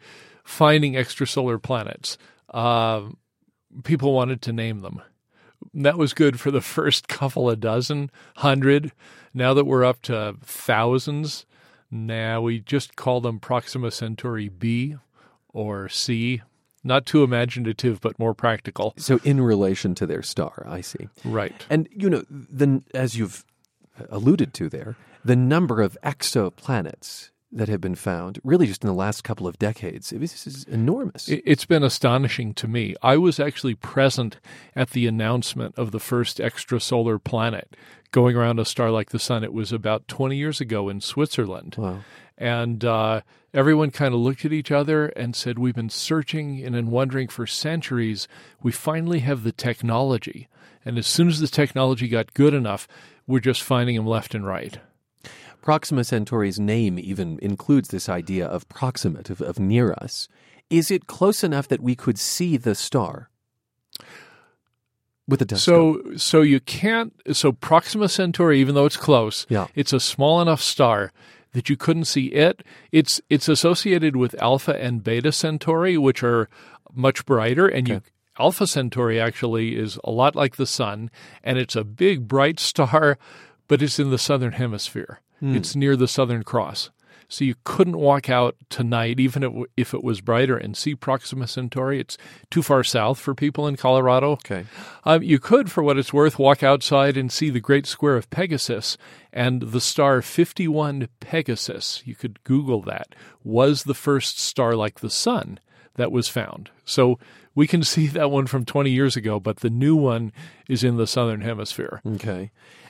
finding 0.45 0.93
extrasolar 0.93 1.61
planets, 1.61 2.17
uh, 2.53 3.01
people 3.83 4.13
wanted 4.13 4.41
to 4.43 4.53
name 4.53 4.81
them. 4.81 5.01
That 5.73 5.97
was 5.97 6.13
good 6.13 6.39
for 6.39 6.51
the 6.51 6.61
first 6.77 7.07
couple 7.07 7.49
of 7.49 7.59
dozen, 7.59 8.11
hundred. 8.37 8.91
Now 9.33 9.53
that 9.53 9.65
we're 9.65 9.85
up 9.85 10.01
to 10.03 10.35
thousands, 10.41 11.45
now 11.91 12.41
we 12.41 12.59
just 12.59 12.95
call 12.95 13.21
them 13.21 13.39
Proxima 13.39 13.91
Centauri 13.91 14.49
B 14.49 14.95
or 15.49 15.89
C. 15.89 16.41
Not 16.83 17.05
too 17.05 17.23
imaginative, 17.23 17.99
but 17.99 18.17
more 18.17 18.33
practical. 18.33 18.93
So 18.97 19.19
in 19.23 19.41
relation 19.41 19.95
to 19.95 20.07
their 20.07 20.23
star, 20.23 20.65
I 20.67 20.81
see. 20.81 21.09
Right. 21.25 21.65
And 21.69 21.89
you 21.91 22.09
know, 22.09 22.23
the 22.29 22.81
as 22.93 23.17
you've 23.17 23.43
alluded 24.09 24.53
to 24.55 24.69
there, 24.69 24.95
the 25.25 25.35
number 25.35 25.81
of 25.81 25.97
exoplanets 26.03 27.31
that 27.51 27.67
have 27.69 27.81
been 27.81 27.95
found, 27.95 28.39
really 28.43 28.67
just 28.67 28.83
in 28.83 28.87
the 28.87 28.93
last 28.93 29.23
couple 29.23 29.47
of 29.47 29.57
decades, 29.57 30.11
this 30.11 30.45
is 30.45 30.65
enormous. 30.65 31.27
It- 31.27 31.41
It's 31.45 31.65
been 31.65 31.83
astonishing 31.83 32.53
to 32.55 32.67
me. 32.67 32.95
I 33.01 33.17
was 33.17 33.39
actually 33.39 33.73
present 33.75 34.37
at 34.75 34.91
the 34.91 35.07
announcement 35.07 35.73
of 35.77 35.91
the 35.91 35.99
first 35.99 36.37
extrasolar 36.37 37.23
planet 37.23 37.75
going 38.11 38.35
around 38.35 38.59
a 38.59 38.65
star 38.65 38.91
like 38.91 39.09
the 39.09 39.19
sun. 39.19 39.43
It 39.43 39.53
was 39.53 39.71
about 39.71 40.07
20 40.07 40.35
years 40.37 40.61
ago 40.61 40.89
in 40.89 41.01
Switzerland. 41.01 41.75
wow. 41.77 41.99
And 42.37 42.85
uh, 42.85 43.21
everyone 43.53 43.91
kind 43.91 44.13
of 44.13 44.19
looked 44.21 44.45
at 44.45 44.53
each 44.53 44.71
other 44.71 45.07
and 45.07 45.35
said, 45.35 45.59
We've 45.59 45.75
been 45.75 45.89
searching 45.89 46.63
and 46.63 46.73
then 46.73 46.89
wondering 46.89 47.27
for 47.27 47.45
centuries. 47.45 48.27
We 48.63 48.71
finally 48.71 49.19
have 49.19 49.43
the 49.43 49.51
technology. 49.51 50.47
And 50.85 50.97
as 50.97 51.05
soon 51.05 51.27
as 51.27 51.39
the 51.41 51.47
technology 51.47 52.07
got 52.07 52.33
good 52.33 52.53
enough, 52.53 52.87
we're 53.27 53.41
just 53.41 53.61
finding 53.61 53.97
them 53.97 54.07
left 54.07 54.33
and 54.33 54.45
right. 54.45 54.79
Proxima 55.61 56.03
Centauri's 56.03 56.59
name 56.59 56.97
even 56.99 57.37
includes 57.41 57.89
this 57.89 58.09
idea 58.09 58.45
of 58.47 58.67
proximate, 58.69 59.29
of, 59.29 59.41
of 59.41 59.59
near 59.59 59.93
us. 59.93 60.27
Is 60.69 60.89
it 60.91 61.07
close 61.07 61.43
enough 61.43 61.67
that 61.67 61.81
we 61.81 61.95
could 61.95 62.17
see 62.17 62.55
the 62.57 62.75
star 62.75 63.29
with 65.27 65.41
a 65.41 65.45
telescope? 65.45 66.01
So, 66.05 66.17
so 66.17 66.41
you 66.41 66.59
can't. 66.59 67.13
So 67.33 67.51
Proxima 67.51 68.07
Centauri, 68.09 68.59
even 68.59 68.75
though 68.75 68.85
it's 68.85 68.97
close, 68.97 69.45
Yeah. 69.49 69.67
it's 69.75 69.93
a 69.93 69.99
small 69.99 70.41
enough 70.41 70.61
star 70.61 71.11
that 71.53 71.69
you 71.69 71.75
couldn't 71.77 72.05
see 72.05 72.27
it. 72.27 72.63
It's 72.91 73.19
it's 73.29 73.49
associated 73.49 74.15
with 74.15 74.39
Alpha 74.41 74.79
and 74.79 75.03
Beta 75.03 75.31
Centauri, 75.31 75.97
which 75.97 76.23
are 76.23 76.47
much 76.93 77.25
brighter, 77.25 77.67
and 77.67 77.87
you. 77.87 78.01
Alpha 78.39 78.65
Centauri 78.67 79.19
actually 79.19 79.75
is 79.75 79.99
a 80.03 80.11
lot 80.11 80.33
like 80.35 80.55
the 80.55 80.65
sun, 80.65 81.11
and 81.43 81.57
it's 81.57 81.75
a 81.75 81.83
big 81.83 82.25
bright 82.27 82.57
star, 82.59 83.17
but 83.67 83.81
it's 83.81 83.99
in 83.99 84.11
the 84.11 84.17
southern 84.17 84.53
hemisphere. 84.53 85.19
It's 85.41 85.75
near 85.75 85.95
the 85.95 86.07
Southern 86.07 86.43
Cross. 86.43 86.89
So 87.31 87.45
you 87.45 87.53
couldn't 87.63 87.97
walk 87.97 88.27
out 88.27 88.55
tonight, 88.69 89.19
even 89.19 89.43
if- 89.43 89.53
if 89.77 89.93
it 89.93 90.03
was 90.03 90.19
brighter, 90.19 90.57
and 90.57 90.75
see 90.75 90.95
Proxima 90.95 91.45
Centauri. 91.47 91.99
It's 91.99 92.17
too 92.49 92.63
far 92.63 92.83
south 92.83 93.19
for 93.19 93.35
people 93.35 93.67
in 93.67 93.75
Colorado. 93.75 94.31
Okay. 94.31 94.65
Um, 95.05 95.21
you 95.21 95.37
could, 95.37 95.71
for 95.71 95.83
what 95.83 95.99
it's 95.99 96.11
worth, 96.11 96.39
walk 96.39 96.63
outside 96.63 97.17
and 97.17 97.31
see 97.31 97.51
the 97.51 97.59
Great 97.59 97.85
Square 97.85 98.17
of 98.17 98.29
Pegasus 98.31 98.97
and 99.31 99.61
the 99.61 99.79
star 99.79 100.23
51 100.23 101.07
Pegasus. 101.19 102.01
You 102.03 102.15
could 102.15 102.43
Google 102.43 102.81
that. 102.81 103.13
Was 103.43 103.83
the 103.83 103.93
first 103.93 104.39
star 104.39 104.75
like 104.75 104.99
the 105.01 105.09
sun 105.11 105.59
that 105.97 106.11
was 106.11 106.27
found. 106.29 106.71
So 106.83 107.19
we 107.53 107.67
can 107.67 107.83
see 107.93 108.07
that 108.07 108.31
one 108.31 108.47
from 108.47 108.65
20 108.65 108.89
years 108.89 109.15
ago, 109.15 109.39
but 109.39 109.57
the 109.57 109.69
new 109.69 109.95
one 109.95 110.31
is 110.67 110.83
in 110.83 110.97
the 110.97 111.05
southern 111.07 111.41
hemisphere. 111.41 112.01
Okay. 112.15 112.49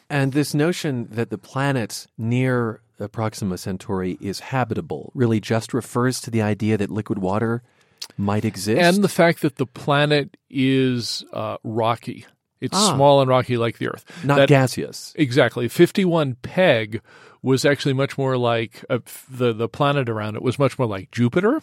And 0.10 0.34
this 0.34 0.54
notion 0.54 1.08
that 1.12 1.30
the 1.30 1.38
planet 1.38 2.08
near 2.18 2.82
Proxima 3.12 3.58
Centauri 3.58 4.18
is 4.20 4.40
habitable 4.40 5.12
really 5.14 5.40
just 5.40 5.74
refers 5.74 6.20
to 6.22 6.32
the 6.32 6.42
idea 6.42 6.78
that 6.78 6.90
liquid 6.90 7.20
water 7.20 7.62
might 8.18 8.44
exist. 8.44 8.82
And 8.82 9.04
the 9.04 9.08
fact 9.10 9.42
that 9.42 9.58
the 9.58 9.66
planet 9.66 10.36
is 10.50 11.24
uh, 11.32 11.58
rocky. 11.64 12.26
It's 12.60 12.76
Ah. 12.76 12.94
small 12.96 13.22
and 13.22 13.30
rocky 13.30 13.56
like 13.56 13.78
the 13.78 13.88
Earth. 13.88 14.04
not 14.26 14.36
That- 14.40 14.50
gaseous. 14.50 15.14
Exactly. 15.16 15.68
51 15.70 16.36
Peg 16.42 17.02
was 17.42 17.64
actually 17.64 17.94
much 17.94 18.18
more 18.18 18.36
like 18.38 18.84
uh, 18.90 19.00
the 19.30 19.54
the 19.54 19.70
planet 19.70 20.10
around 20.10 20.36
it 20.36 20.42
was 20.42 20.60
much 20.60 20.78
more 20.78 20.88
like 20.88 21.10
Jupiter. 21.12 21.62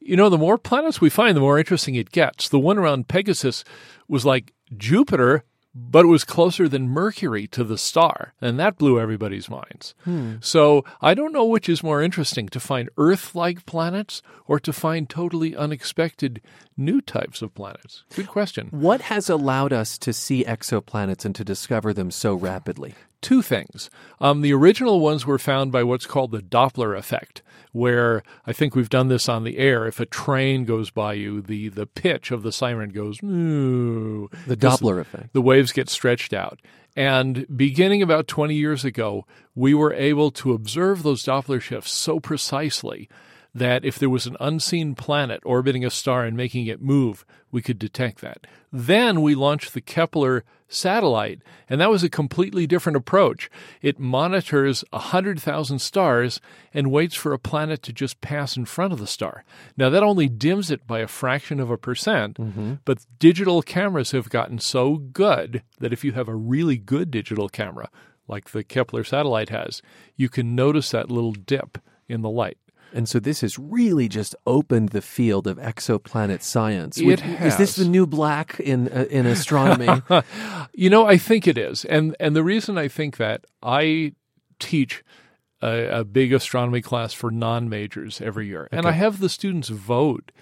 You 0.00 0.16
know, 0.16 0.28
the 0.28 0.38
more 0.38 0.58
planets 0.58 1.00
we 1.00 1.10
find, 1.10 1.36
the 1.36 1.40
more 1.40 1.58
interesting 1.58 1.94
it 1.94 2.10
gets. 2.10 2.48
The 2.48 2.58
one 2.58 2.78
around 2.78 3.06
Pegasus 3.08 3.62
was 4.08 4.24
like 4.24 4.52
Jupiter, 4.76 5.44
but 5.78 6.04
it 6.06 6.08
was 6.08 6.24
closer 6.24 6.68
than 6.68 6.88
Mercury 6.88 7.46
to 7.48 7.62
the 7.62 7.76
star, 7.76 8.32
and 8.40 8.58
that 8.58 8.78
blew 8.78 8.98
everybody's 8.98 9.50
minds. 9.50 9.94
Hmm. 10.04 10.36
So 10.40 10.84
I 11.02 11.12
don't 11.12 11.32
know 11.32 11.44
which 11.44 11.68
is 11.68 11.82
more 11.82 12.02
interesting 12.02 12.48
to 12.48 12.60
find 12.60 12.88
Earth 12.96 13.34
like 13.34 13.66
planets 13.66 14.22
or 14.46 14.58
to 14.60 14.72
find 14.72 15.08
totally 15.08 15.54
unexpected 15.54 16.40
new 16.78 17.02
types 17.02 17.42
of 17.42 17.54
planets. 17.54 18.04
Good 18.14 18.28
question. 18.28 18.68
What 18.70 19.02
has 19.02 19.28
allowed 19.28 19.72
us 19.74 19.98
to 19.98 20.12
see 20.14 20.44
exoplanets 20.44 21.26
and 21.26 21.34
to 21.34 21.44
discover 21.44 21.92
them 21.92 22.10
so 22.10 22.34
rapidly? 22.34 22.94
Two 23.20 23.42
things. 23.42 23.90
Um, 24.20 24.40
the 24.40 24.52
original 24.52 25.00
ones 25.00 25.26
were 25.26 25.38
found 25.38 25.72
by 25.72 25.82
what's 25.82 26.06
called 26.06 26.30
the 26.30 26.40
Doppler 26.40 26.96
effect, 26.96 27.42
where 27.72 28.22
I 28.46 28.52
think 28.52 28.74
we've 28.74 28.88
done 28.88 29.08
this 29.08 29.28
on 29.28 29.44
the 29.44 29.58
air. 29.58 29.86
If 29.86 30.00
a 30.00 30.06
train 30.06 30.64
goes 30.64 30.90
by 30.90 31.14
you, 31.14 31.40
the, 31.40 31.68
the 31.68 31.86
pitch 31.86 32.30
of 32.30 32.42
the 32.42 32.52
siren 32.52 32.90
goes. 32.90 33.18
The 34.46 34.56
Doppler 34.56 35.00
effect. 35.00 35.32
The 35.32 35.42
waves 35.42 35.72
get 35.72 35.88
stretched 35.88 36.32
out. 36.32 36.60
And 36.94 37.46
beginning 37.54 38.00
about 38.00 38.26
20 38.26 38.54
years 38.54 38.84
ago, 38.84 39.26
we 39.54 39.74
were 39.74 39.92
able 39.92 40.30
to 40.32 40.54
observe 40.54 41.02
those 41.02 41.22
Doppler 41.22 41.60
shifts 41.60 41.92
so 41.92 42.20
precisely 42.20 43.08
that 43.56 43.84
if 43.84 43.98
there 43.98 44.10
was 44.10 44.26
an 44.26 44.36
unseen 44.38 44.94
planet 44.94 45.40
orbiting 45.44 45.84
a 45.84 45.90
star 45.90 46.24
and 46.24 46.36
making 46.36 46.66
it 46.66 46.80
move, 46.80 47.24
we 47.50 47.62
could 47.62 47.78
detect 47.78 48.20
that. 48.20 48.46
Then 48.70 49.22
we 49.22 49.34
launched 49.34 49.72
the 49.72 49.80
Kepler 49.80 50.44
satellite, 50.68 51.42
and 51.68 51.80
that 51.80 51.90
was 51.90 52.02
a 52.02 52.08
completely 52.08 52.66
different 52.66 52.96
approach. 52.96 53.50
It 53.82 53.98
monitors 53.98 54.84
100,000 54.90 55.78
stars 55.78 56.40
and 56.74 56.90
waits 56.90 57.14
for 57.14 57.32
a 57.32 57.38
planet 57.38 57.82
to 57.82 57.92
just 57.92 58.20
pass 58.20 58.56
in 58.56 58.64
front 58.64 58.92
of 58.92 58.98
the 58.98 59.06
star. 59.06 59.44
Now, 59.76 59.90
that 59.90 60.02
only 60.02 60.28
dims 60.28 60.70
it 60.70 60.86
by 60.86 61.00
a 61.00 61.08
fraction 61.08 61.60
of 61.60 61.70
a 61.70 61.78
percent, 61.78 62.36
mm-hmm. 62.36 62.74
but 62.84 63.06
digital 63.18 63.62
cameras 63.62 64.10
have 64.12 64.30
gotten 64.30 64.58
so 64.58 64.96
good 64.96 65.62
that 65.78 65.92
if 65.92 66.04
you 66.04 66.12
have 66.12 66.28
a 66.28 66.34
really 66.34 66.78
good 66.78 67.10
digital 67.10 67.48
camera, 67.48 67.90
like 68.28 68.50
the 68.50 68.64
Kepler 68.64 69.04
satellite 69.04 69.50
has, 69.50 69.82
you 70.16 70.28
can 70.28 70.54
notice 70.54 70.90
that 70.90 71.10
little 71.10 71.32
dip 71.32 71.78
in 72.08 72.22
the 72.22 72.30
light. 72.30 72.58
And 72.92 73.08
so 73.08 73.18
this 73.20 73.40
has 73.42 73.58
really 73.58 74.08
just 74.08 74.34
opened 74.46 74.90
the 74.90 75.02
field 75.02 75.46
of 75.46 75.58
exoplanet 75.58 76.42
science. 76.42 76.98
It 76.98 77.04
Would- 77.06 77.22
Is 77.42 77.56
this 77.56 77.76
the 77.76 77.84
new 77.84 78.06
black 78.06 78.58
in 78.60 78.88
uh, 78.88 79.06
in 79.10 79.26
astronomy? 79.26 80.02
You 80.78 80.90
know, 80.90 81.06
I 81.06 81.16
think 81.16 81.46
it 81.46 81.56
is, 81.56 81.84
and 81.86 82.14
and 82.20 82.36
the 82.36 82.42
reason 82.44 82.76
I 82.76 82.88
think 82.88 83.16
that 83.16 83.46
I 83.62 84.12
teach 84.58 85.02
a, 85.62 86.00
a 86.00 86.04
big 86.04 86.32
astronomy 86.34 86.82
class 86.82 87.14
for 87.14 87.30
non 87.30 87.68
majors 87.70 88.20
every 88.20 88.46
year, 88.48 88.68
and 88.70 88.86
I 88.86 88.92
have 88.92 89.20
the 89.20 89.28
students 89.30 89.68
vote 89.70 90.32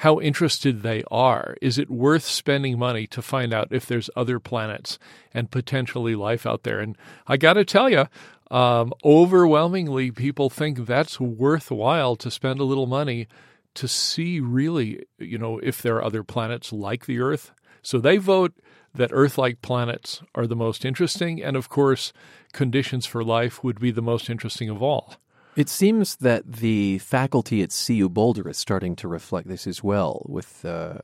how 0.00 0.18
interested 0.18 0.80
they 0.80 1.04
are. 1.10 1.58
Is 1.60 1.76
it 1.76 1.90
worth 1.90 2.24
spending 2.24 2.78
money 2.78 3.06
to 3.08 3.20
find 3.20 3.52
out 3.52 3.68
if 3.70 3.84
there's 3.84 4.08
other 4.16 4.40
planets 4.40 4.98
and 5.34 5.50
potentially 5.50 6.14
life 6.14 6.46
out 6.46 6.62
there? 6.62 6.80
And 6.80 6.96
I 7.26 7.36
got 7.36 7.54
to 7.54 7.66
tell 7.66 7.90
you. 7.90 8.06
Um, 8.50 8.94
overwhelmingly, 9.04 10.10
people 10.10 10.48
think 10.48 10.86
that's 10.86 11.20
worthwhile 11.20 12.16
to 12.16 12.30
spend 12.30 12.60
a 12.60 12.64
little 12.64 12.86
money 12.86 13.28
to 13.74 13.86
see 13.86 14.40
really, 14.40 15.04
you 15.18 15.36
know, 15.36 15.58
if 15.58 15.82
there 15.82 15.96
are 15.96 16.04
other 16.04 16.24
planets 16.24 16.72
like 16.72 17.04
the 17.04 17.20
Earth. 17.20 17.52
So 17.82 17.98
they 17.98 18.16
vote 18.16 18.54
that 18.94 19.10
Earth 19.12 19.36
like 19.36 19.60
planets 19.60 20.22
are 20.34 20.46
the 20.46 20.56
most 20.56 20.86
interesting. 20.86 21.42
And 21.42 21.58
of 21.58 21.68
course, 21.68 22.14
conditions 22.54 23.04
for 23.04 23.22
life 23.22 23.62
would 23.62 23.78
be 23.78 23.90
the 23.90 24.00
most 24.00 24.30
interesting 24.30 24.70
of 24.70 24.82
all. 24.82 25.16
It 25.56 25.68
seems 25.68 26.16
that 26.16 26.50
the 26.50 26.98
faculty 26.98 27.62
at 27.62 27.70
CU 27.86 28.08
Boulder 28.08 28.48
is 28.48 28.56
starting 28.56 28.94
to 28.96 29.08
reflect 29.08 29.48
this 29.48 29.66
as 29.66 29.82
well, 29.82 30.24
with 30.28 30.64
uh, 30.64 30.94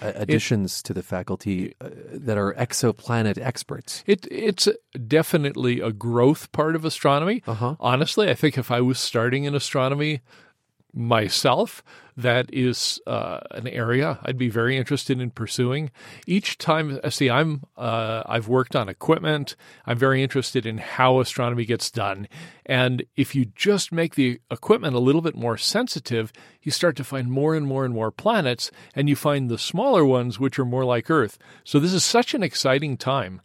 additions 0.00 0.80
it, 0.80 0.84
to 0.84 0.94
the 0.94 1.02
faculty 1.02 1.74
uh, 1.80 1.88
that 2.12 2.36
are 2.36 2.54
exoplanet 2.54 3.38
experts. 3.38 4.04
It, 4.06 4.26
it's 4.30 4.68
definitely 5.06 5.80
a 5.80 5.92
growth 5.92 6.52
part 6.52 6.76
of 6.76 6.84
astronomy. 6.84 7.42
Uh-huh. 7.46 7.76
Honestly, 7.80 8.28
I 8.28 8.34
think 8.34 8.58
if 8.58 8.70
I 8.70 8.80
was 8.80 8.98
starting 8.98 9.44
in 9.44 9.54
astronomy 9.54 10.20
myself, 10.92 11.82
that 12.22 12.52
is 12.52 13.00
uh, 13.06 13.40
an 13.50 13.68
area 13.68 14.18
I'd 14.22 14.38
be 14.38 14.48
very 14.48 14.76
interested 14.76 15.20
in 15.20 15.30
pursuing. 15.30 15.90
Each 16.26 16.58
time, 16.58 17.00
see, 17.10 17.30
I'm 17.30 17.62
uh, 17.76 18.22
I've 18.26 18.48
worked 18.48 18.76
on 18.76 18.88
equipment. 18.88 19.56
I'm 19.86 19.98
very 19.98 20.22
interested 20.22 20.66
in 20.66 20.78
how 20.78 21.20
astronomy 21.20 21.64
gets 21.64 21.90
done, 21.90 22.28
and 22.66 23.04
if 23.16 23.34
you 23.34 23.46
just 23.46 23.92
make 23.92 24.14
the 24.14 24.40
equipment 24.50 24.94
a 24.94 25.00
little 25.00 25.22
bit 25.22 25.36
more 25.36 25.56
sensitive, 25.56 26.32
you 26.62 26.72
start 26.72 26.96
to 26.96 27.04
find 27.04 27.30
more 27.30 27.54
and 27.54 27.66
more 27.66 27.84
and 27.84 27.94
more 27.94 28.10
planets, 28.10 28.70
and 28.94 29.08
you 29.08 29.16
find 29.16 29.48
the 29.48 29.58
smaller 29.58 30.04
ones 30.04 30.38
which 30.38 30.58
are 30.58 30.64
more 30.64 30.84
like 30.84 31.10
Earth. 31.10 31.38
So 31.64 31.78
this 31.78 31.92
is 31.92 32.04
such 32.04 32.34
an 32.34 32.42
exciting 32.42 32.96
time. 32.96 33.40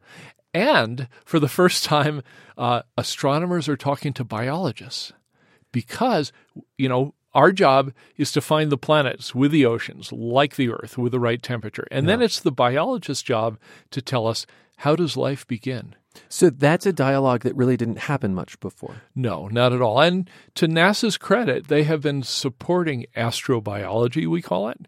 And 0.53 1.09
for 1.25 1.37
the 1.37 1.49
first 1.49 1.83
time, 1.83 2.21
uh, 2.57 2.83
astronomers 2.97 3.67
are 3.67 3.75
talking 3.75 4.13
to 4.13 4.23
biologists 4.23 5.11
because, 5.73 6.31
you 6.77 6.87
know, 6.87 7.13
our 7.35 7.51
job 7.51 7.93
is 8.17 8.31
to 8.31 8.41
find 8.41 8.71
the 8.71 8.77
planets 8.77 9.35
with 9.35 9.51
the 9.51 9.65
oceans, 9.65 10.11
like 10.11 10.55
the 10.55 10.69
Earth, 10.69 10.97
with 10.97 11.11
the 11.11 11.19
right 11.19 11.43
temperature. 11.43 11.87
And 11.91 12.05
yeah. 12.05 12.13
then 12.13 12.21
it's 12.23 12.39
the 12.39 12.51
biologist's 12.51 13.21
job 13.21 13.59
to 13.91 14.01
tell 14.01 14.25
us 14.25 14.47
how 14.77 14.95
does 14.95 15.15
life 15.15 15.45
begin? 15.45 15.95
So 16.29 16.49
that's 16.49 16.85
a 16.85 16.93
dialogue 16.93 17.41
that 17.41 17.55
really 17.55 17.77
didn't 17.77 17.99
happen 17.99 18.33
much 18.33 18.59
before. 18.61 19.01
No, 19.13 19.47
not 19.49 19.73
at 19.73 19.81
all. 19.81 19.99
And 19.99 20.29
to 20.55 20.67
NASA's 20.67 21.17
credit, 21.17 21.67
they 21.67 21.83
have 21.83 22.01
been 22.01 22.23
supporting 22.23 23.05
astrobiology, 23.15 24.25
we 24.25 24.41
call 24.41 24.69
it. 24.69 24.87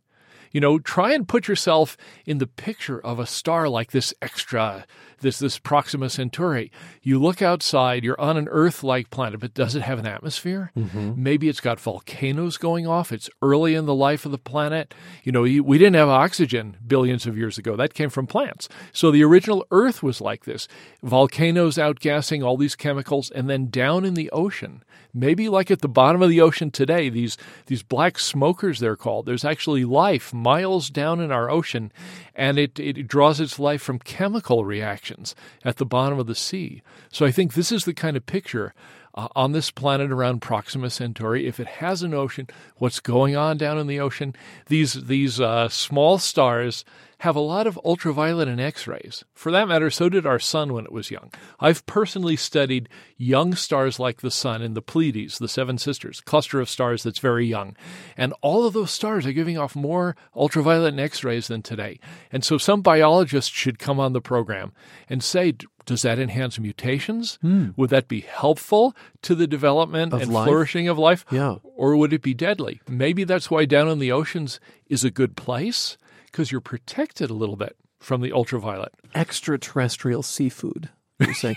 You 0.58 0.62
know, 0.62 0.80
try 0.80 1.14
and 1.14 1.28
put 1.28 1.48
yourself 1.48 1.96
in 2.26 2.40
the 2.40 2.48
picture 2.48 3.00
of 3.00 3.20
a 3.20 3.28
star 3.28 3.70
like 3.70 3.92
this 3.92 4.12
extra, 4.24 4.88
this 5.20 5.38
this 5.38 5.60
Proxima 5.60 6.10
Centauri. 6.10 6.72
You 7.04 7.20
look 7.20 7.44
outside, 7.44 8.04
you're 8.04 8.20
on 8.20 8.38
an 8.38 8.48
Earth-like 8.50 9.12
planet, 9.12 9.40
but 9.40 9.54
does 9.54 9.76
it 9.76 9.84
have 9.84 10.00
an 10.00 10.08
atmosphere? 10.08 10.72
Mm-hmm. 10.76 11.14
Maybe 11.16 11.48
it's 11.48 11.60
got 11.60 11.80
volcanoes 11.80 12.58
going 12.58 12.88
off. 12.88 13.12
It's 13.12 13.30
early 13.44 13.76
in 13.76 13.86
the 13.86 13.94
life 13.94 14.26
of 14.26 14.32
the 14.32 14.40
planet. 14.40 14.96
You 15.24 15.32
know, 15.32 15.44
we 15.44 15.78
didn't 15.78 15.94
have 15.94 16.10
oxygen 16.10 16.78
billions 16.88 17.28
of 17.28 17.38
years 17.38 17.60
ago. 17.60 17.76
That 17.76 17.94
came 17.94 18.10
from 18.10 18.26
plants. 18.26 18.68
So 18.92 19.12
the 19.12 19.24
original 19.24 19.64
Earth 19.70 20.02
was 20.02 20.22
like 20.22 20.46
this: 20.46 20.68
volcanoes 21.04 21.76
outgassing 21.76 22.44
all 22.44 22.58
these 22.58 22.76
chemicals, 22.76 23.30
and 23.30 23.48
then 23.48 23.70
down 23.70 24.06
in 24.06 24.16
the 24.16 24.32
ocean, 24.32 24.84
maybe 25.18 25.50
like 25.50 25.72
at 25.72 25.82
the 25.82 25.90
bottom 25.90 26.22
of 26.22 26.30
the 26.30 26.42
ocean 26.42 26.72
today, 26.72 27.10
these 27.10 27.38
these 27.66 27.84
black 27.84 28.20
smokers 28.20 28.80
they're 28.80 28.96
called. 28.96 29.26
There's 29.26 29.46
actually 29.46 29.86
life 29.86 30.34
miles 30.34 30.90
down 30.90 31.20
in 31.20 31.32
our 31.32 31.50
ocean, 31.50 31.92
and 32.36 32.58
it, 32.58 32.80
it 32.80 33.08
draws 33.08 33.40
its 33.40 33.60
life 33.60 33.82
from 33.82 34.00
chemical 34.00 34.66
reactions 34.66 35.36
at 35.66 35.78
the 35.78 35.86
bottom 35.86 36.20
of 36.20 36.28
the 36.28 36.36
sea. 36.36 36.82
So 37.12 37.26
I 37.26 37.32
think 37.32 37.54
this 37.54 37.72
is 37.72 37.86
the 37.86 37.94
kind 37.94 38.16
of 38.16 38.26
picture 38.26 38.74
uh, 39.16 39.28
on 39.36 39.52
this 39.52 39.72
planet 39.72 40.12
around 40.12 40.42
Proxima 40.42 40.90
Centauri. 40.90 41.48
If 41.48 41.60
it 41.60 41.68
has 41.68 42.04
an 42.04 42.14
ocean, 42.14 42.48
what's 42.78 43.00
going 43.00 43.36
on 43.36 43.58
down 43.58 43.78
in 43.78 43.88
the 43.88 44.00
ocean? 44.00 44.36
These 44.68 45.06
these 45.06 45.42
uh, 45.42 45.70
small 45.70 46.20
stars 46.20 46.86
have 47.20 47.36
a 47.36 47.42
lot 47.42 47.66
of 47.66 47.80
ultraviolet 47.84 48.48
and 48.48 48.62
X 48.62 48.86
rays. 48.88 49.24
For 49.34 49.52
that 49.52 49.68
matter, 49.68 49.90
so 49.90 50.08
did 50.10 50.26
our 50.26 50.40
sun 50.40 50.74
when 50.74 50.86
it 50.86 50.92
was 50.92 51.10
young. 51.10 51.32
I've 51.60 51.86
personally 51.86 52.36
studied 52.36 52.90
young 53.18 53.56
stars 53.56 54.00
like 54.00 54.22
the 54.22 54.32
sun 54.32 54.62
in 54.62 54.74
the 54.74 54.82
Pleiades, 54.82 55.40
the 55.40 55.48
Seven 55.48 55.78
Sisters, 55.78 56.22
cluster 56.22 56.60
of 56.60 56.70
stars 56.70 57.04
that's 57.04 57.20
very 57.20 57.48
young. 57.48 57.76
And 58.16 58.34
all 58.42 58.66
of 58.66 58.74
those 58.74 58.92
stars 58.92 59.26
are 59.26 59.34
giving 59.34 59.58
off 59.58 59.76
more 59.76 60.16
ultraviolet 60.36 60.94
and 60.94 61.00
X 61.00 61.24
rays 61.24 61.48
than 61.48 61.64
today. 61.64 62.00
And 62.32 62.44
so 62.44 62.58
some 62.58 62.82
biologists 62.82 63.52
should 63.52 63.80
come 63.80 64.00
on 64.00 64.14
the 64.14 64.22
program 64.22 64.72
and 65.10 65.24
say, 65.24 65.56
does 65.88 66.04
that 66.04 66.20
enhance 66.20 66.60
mutations? 66.60 67.40
Hmm. 67.42 67.70
Would 67.78 67.90
that 67.90 68.08
be 68.08 68.20
helpful 68.20 68.96
to 69.24 69.34
the 69.34 69.48
development 69.48 70.14
of 70.14 70.22
and 70.22 70.32
life? 70.32 70.46
flourishing 70.46 70.88
of 70.88 71.00
life? 71.00 71.26
Yeah. 71.32 71.56
Or 71.64 71.96
would 71.96 72.14
it 72.14 72.22
be 72.22 72.34
deadly? 72.34 72.82
Maybe 72.88 73.24
that's 73.24 73.50
why 73.50 73.66
down 73.66 73.88
in 73.88 73.98
the 73.98 74.12
oceans 74.12 74.60
is 74.88 75.04
a 75.04 75.10
good 75.10 75.36
place 75.36 75.98
because 76.38 76.52
you're 76.52 76.62
protected 76.62 77.32
a 77.32 77.34
little 77.34 77.56
bit 77.56 77.76
from 78.00 78.22
the 78.22 78.32
ultraviolet. 78.32 78.94
Extraterrestrial 79.16 80.22
seafood. 80.22 80.88
You're 81.18 81.34
saying 81.34 81.56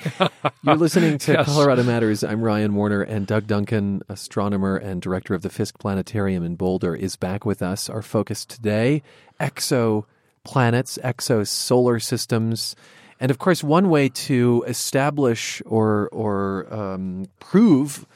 you're 0.62 0.76
listening 0.76 1.18
to 1.18 1.32
Yes. 1.32 1.44
Colorado 1.44 1.82
Matters. 1.82 2.24
I'm 2.24 2.40
Ryan 2.40 2.74
Warner, 2.74 3.02
and 3.02 3.26
Doug 3.26 3.46
Duncan, 3.46 4.00
astronomer 4.08 4.78
and 4.78 5.02
director 5.02 5.34
of 5.34 5.42
the 5.42 5.50
Fiske 5.50 5.78
Planetarium 5.78 6.42
in 6.42 6.56
Boulder, 6.56 6.96
is 6.96 7.16
back 7.16 7.44
with 7.44 7.60
us. 7.60 7.90
Our 7.90 8.00
focus 8.00 8.46
today: 8.46 9.02
exoplanets, 9.38 10.06
exosolar 10.46 12.02
systems, 12.02 12.74
and 13.20 13.30
of 13.30 13.36
course, 13.36 13.62
one 13.62 13.90
way 13.90 14.08
to 14.08 14.64
establish 14.66 15.60
or 15.66 16.08
or 16.10 16.72
um, 16.72 17.26
prove 17.38 18.06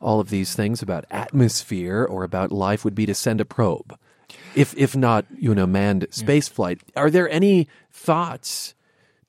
all 0.00 0.20
of 0.20 0.30
these 0.30 0.54
things 0.54 0.82
about 0.82 1.04
atmosphere 1.10 2.04
or 2.04 2.22
about 2.22 2.52
life 2.52 2.84
would 2.84 2.94
be 2.94 3.06
to 3.06 3.14
send 3.14 3.40
a 3.40 3.44
probe. 3.44 3.98
If 4.54 4.74
if 4.76 4.96
not, 4.96 5.26
you 5.38 5.54
know, 5.54 5.66
manned 5.66 6.06
space 6.10 6.48
flight. 6.48 6.80
Are 6.94 7.10
there 7.10 7.28
any 7.28 7.68
thoughts 7.92 8.74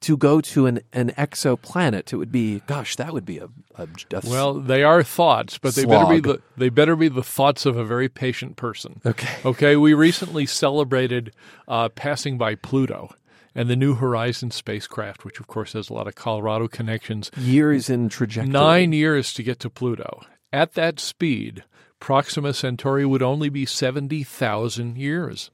to 0.01 0.15
go 0.15 0.41
to 0.41 0.65
an, 0.67 0.81
an 0.93 1.11
exoplanet? 1.17 2.13
It 2.13 2.17
would 2.17 2.31
be, 2.31 2.61
gosh, 2.67 2.95
that 2.95 3.13
would 3.13 3.25
be 3.25 3.39
a, 3.39 3.49
a, 3.75 3.87
a 4.13 4.21
Well, 4.23 4.55
they 4.55 4.83
are 4.83 5.03
thoughts, 5.03 5.57
but 5.57 5.75
they 5.75 5.85
better 5.85 6.05
be 6.07 6.19
the 6.21 6.41
they 6.55 6.69
better 6.69 6.95
be 6.95 7.09
the 7.09 7.23
thoughts 7.23 7.65
of 7.65 7.77
a 7.77 7.83
very 7.83 8.09
patient 8.09 8.55
person. 8.55 9.01
Okay. 9.05 9.27
Okay. 9.45 9.75
We 9.75 9.93
recently 9.93 10.45
celebrated 10.45 11.31
uh, 11.67 11.89
passing 11.89 12.37
by 12.37 12.55
Pluto 12.55 13.13
and 13.55 13.69
the 13.69 13.75
New 13.75 13.95
Horizons 13.95 14.55
spacecraft, 14.55 15.25
which 15.25 15.39
of 15.39 15.47
course 15.47 15.73
has 15.73 15.89
a 15.89 15.93
lot 15.93 16.07
of 16.07 16.15
Colorado 16.15 16.67
connections. 16.67 17.31
years 17.37 17.89
in 17.89 18.07
trajectory. 18.07 18.51
Nine 18.51 18.93
years 18.93 19.33
to 19.33 19.43
get 19.43 19.59
to 19.61 19.69
Pluto. 19.69 20.21
At 20.53 20.73
that 20.73 20.99
speed, 20.99 21.63
Proxima 21.99 22.53
Centauri 22.53 23.05
would 23.05 23.23
only 23.23 23.49
be 23.49 23.65
seventy 23.65 24.23
thousand 24.23 24.97
years 24.97 25.51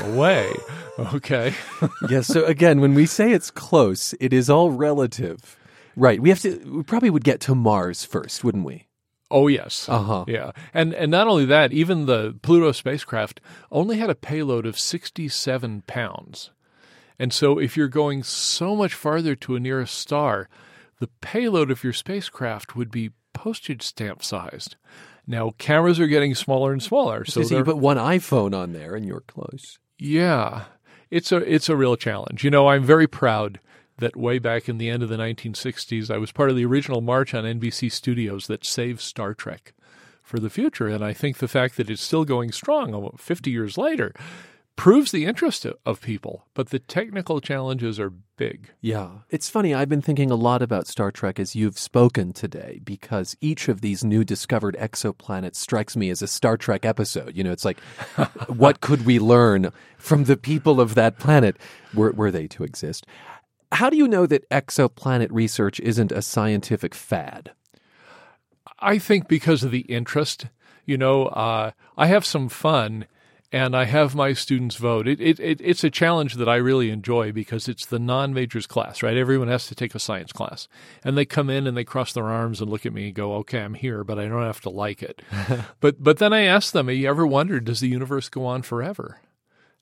away. 0.00 0.52
okay. 0.98 1.54
yes. 2.08 2.26
So 2.26 2.44
again, 2.44 2.80
when 2.80 2.94
we 2.94 3.06
say 3.06 3.32
it's 3.32 3.50
close, 3.50 4.14
it 4.20 4.32
is 4.32 4.50
all 4.50 4.70
relative. 4.70 5.56
Right. 5.94 6.20
We 6.20 6.28
have 6.28 6.40
to. 6.40 6.58
We 6.66 6.82
probably 6.82 7.10
would 7.10 7.24
get 7.24 7.40
to 7.42 7.54
Mars 7.54 8.04
first, 8.04 8.44
wouldn't 8.44 8.64
we? 8.64 8.86
Oh 9.30 9.48
yes. 9.48 9.88
Uh 9.88 10.02
huh. 10.02 10.24
Yeah, 10.28 10.52
and 10.72 10.94
and 10.94 11.10
not 11.10 11.26
only 11.26 11.46
that, 11.46 11.72
even 11.72 12.06
the 12.06 12.38
Pluto 12.42 12.72
spacecraft 12.72 13.40
only 13.72 13.98
had 13.98 14.10
a 14.10 14.14
payload 14.14 14.66
of 14.66 14.78
sixty-seven 14.78 15.82
pounds, 15.86 16.50
and 17.18 17.32
so 17.32 17.58
if 17.58 17.76
you're 17.76 17.88
going 17.88 18.22
so 18.22 18.76
much 18.76 18.94
farther 18.94 19.34
to 19.34 19.56
a 19.56 19.60
nearest 19.60 19.94
star, 19.98 20.48
the 21.00 21.08
payload 21.20 21.70
of 21.70 21.82
your 21.82 21.92
spacecraft 21.92 22.76
would 22.76 22.90
be 22.90 23.10
postage 23.32 23.82
stamp 23.82 24.22
sized. 24.22 24.76
Now 25.26 25.54
cameras 25.58 25.98
are 25.98 26.06
getting 26.06 26.34
smaller 26.34 26.72
and 26.72 26.82
smaller, 26.82 27.24
so 27.24 27.42
So, 27.42 27.58
you 27.58 27.64
put 27.64 27.78
one 27.78 27.96
iPhone 27.96 28.56
on 28.56 28.72
there, 28.72 28.94
and 28.94 29.06
you're 29.06 29.20
close. 29.20 29.78
yeah, 29.98 30.64
it's 31.10 31.32
a 31.32 31.36
it's 31.36 31.68
a 31.68 31.76
real 31.76 31.96
challenge. 31.96 32.44
You 32.44 32.50
know, 32.50 32.68
I'm 32.68 32.84
very 32.84 33.06
proud 33.06 33.60
that 33.98 34.16
way 34.16 34.38
back 34.38 34.68
in 34.68 34.78
the 34.78 34.90
end 34.90 35.02
of 35.02 35.08
the 35.08 35.16
1960s, 35.16 36.10
I 36.10 36.18
was 36.18 36.32
part 36.32 36.50
of 36.50 36.56
the 36.56 36.66
original 36.66 37.00
march 37.00 37.32
on 37.34 37.44
NBC 37.44 37.90
Studios 37.90 38.46
that 38.46 38.64
saved 38.64 39.00
Star 39.00 39.32
Trek 39.34 39.72
for 40.22 40.38
the 40.38 40.50
future, 40.50 40.88
and 40.88 41.04
I 41.04 41.12
think 41.12 41.38
the 41.38 41.48
fact 41.48 41.76
that 41.76 41.88
it's 41.88 42.02
still 42.02 42.24
going 42.24 42.52
strong 42.52 42.94
uh, 42.94 43.16
50 43.16 43.50
years 43.50 43.78
later 43.78 44.12
proves 44.76 45.10
the 45.10 45.24
interest 45.24 45.66
of- 45.66 46.00
people. 46.00 46.46
But 46.54 46.70
the 46.70 46.78
technical 46.78 47.40
challenges 47.40 47.98
are 47.98 48.10
big. 48.10 48.70
Yeah. 48.80 49.08
It's 49.30 49.48
funny. 49.48 49.74
I've 49.74 49.88
been 49.88 50.02
thinking 50.02 50.30
a 50.30 50.34
lot 50.36 50.60
about 50.62 50.86
Star 50.86 51.10
Trek 51.10 51.40
as 51.40 51.56
you've 51.56 51.78
spoken 51.78 52.32
today 52.32 52.80
because 52.84 53.36
each 53.40 53.68
of 53.68 53.80
these 53.80 54.04
new 54.04 54.24
discovered 54.24 54.76
exoplanets 54.78 55.56
strikes 55.56 55.96
me 55.96 56.10
as 56.10 56.20
a 56.22 56.26
Star 56.28 56.56
Trek 56.56 56.84
episode. 56.84 57.34
You 57.34 57.44
know, 57.44 57.52
it's 57.52 57.64
like, 57.64 57.80
what 58.48 58.80
could 58.82 59.06
we 59.06 59.18
learn 59.18 59.72
from 59.96 60.24
the 60.24 60.36
people 60.36 60.80
of 60.80 60.94
that 60.94 61.18
planet 61.18 61.56
were, 61.94 62.12
were 62.12 62.30
they 62.30 62.46
to 62.48 62.62
exist? 62.62 63.06
How 63.72 63.90
do 63.90 63.96
you 63.96 64.06
know 64.06 64.26
that 64.26 64.48
exoplanet 64.50 65.28
research 65.30 65.80
isn't 65.80 66.12
a 66.12 66.22
scientific 66.22 66.94
fad? 66.94 67.52
I 68.78 68.98
think 68.98 69.26
because 69.26 69.64
of 69.64 69.70
the 69.70 69.80
interest, 69.80 70.46
you 70.84 70.98
know, 70.98 71.26
uh, 71.26 71.70
I 71.96 72.06
have 72.06 72.24
some 72.26 72.48
fun 72.48 73.06
and 73.56 73.74
I 73.74 73.84
have 73.84 74.14
my 74.14 74.34
students 74.34 74.76
vote. 74.76 75.08
It, 75.08 75.18
it, 75.18 75.40
it, 75.40 75.60
it's 75.62 75.82
a 75.82 75.88
challenge 75.88 76.34
that 76.34 76.48
I 76.48 76.56
really 76.56 76.90
enjoy 76.90 77.32
because 77.32 77.68
it's 77.68 77.86
the 77.86 77.98
non 77.98 78.34
majors 78.34 78.66
class, 78.66 79.02
right? 79.02 79.16
Everyone 79.16 79.48
has 79.48 79.66
to 79.68 79.74
take 79.74 79.94
a 79.94 79.98
science 79.98 80.30
class. 80.30 80.68
And 81.02 81.16
they 81.16 81.24
come 81.24 81.48
in 81.48 81.66
and 81.66 81.74
they 81.74 81.82
cross 81.82 82.12
their 82.12 82.26
arms 82.26 82.60
and 82.60 82.70
look 82.70 82.84
at 82.84 82.92
me 82.92 83.06
and 83.06 83.14
go, 83.14 83.34
okay, 83.36 83.60
I'm 83.62 83.72
here, 83.72 84.04
but 84.04 84.18
I 84.18 84.28
don't 84.28 84.42
have 84.42 84.60
to 84.60 84.70
like 84.70 85.02
it. 85.02 85.22
but, 85.80 86.02
but 86.02 86.18
then 86.18 86.34
I 86.34 86.42
ask 86.42 86.74
them, 86.74 86.88
have 86.88 86.96
you 86.98 87.08
ever 87.08 87.26
wondered, 87.26 87.64
does 87.64 87.80
the 87.80 87.88
universe 87.88 88.28
go 88.28 88.44
on 88.44 88.60
forever? 88.60 89.20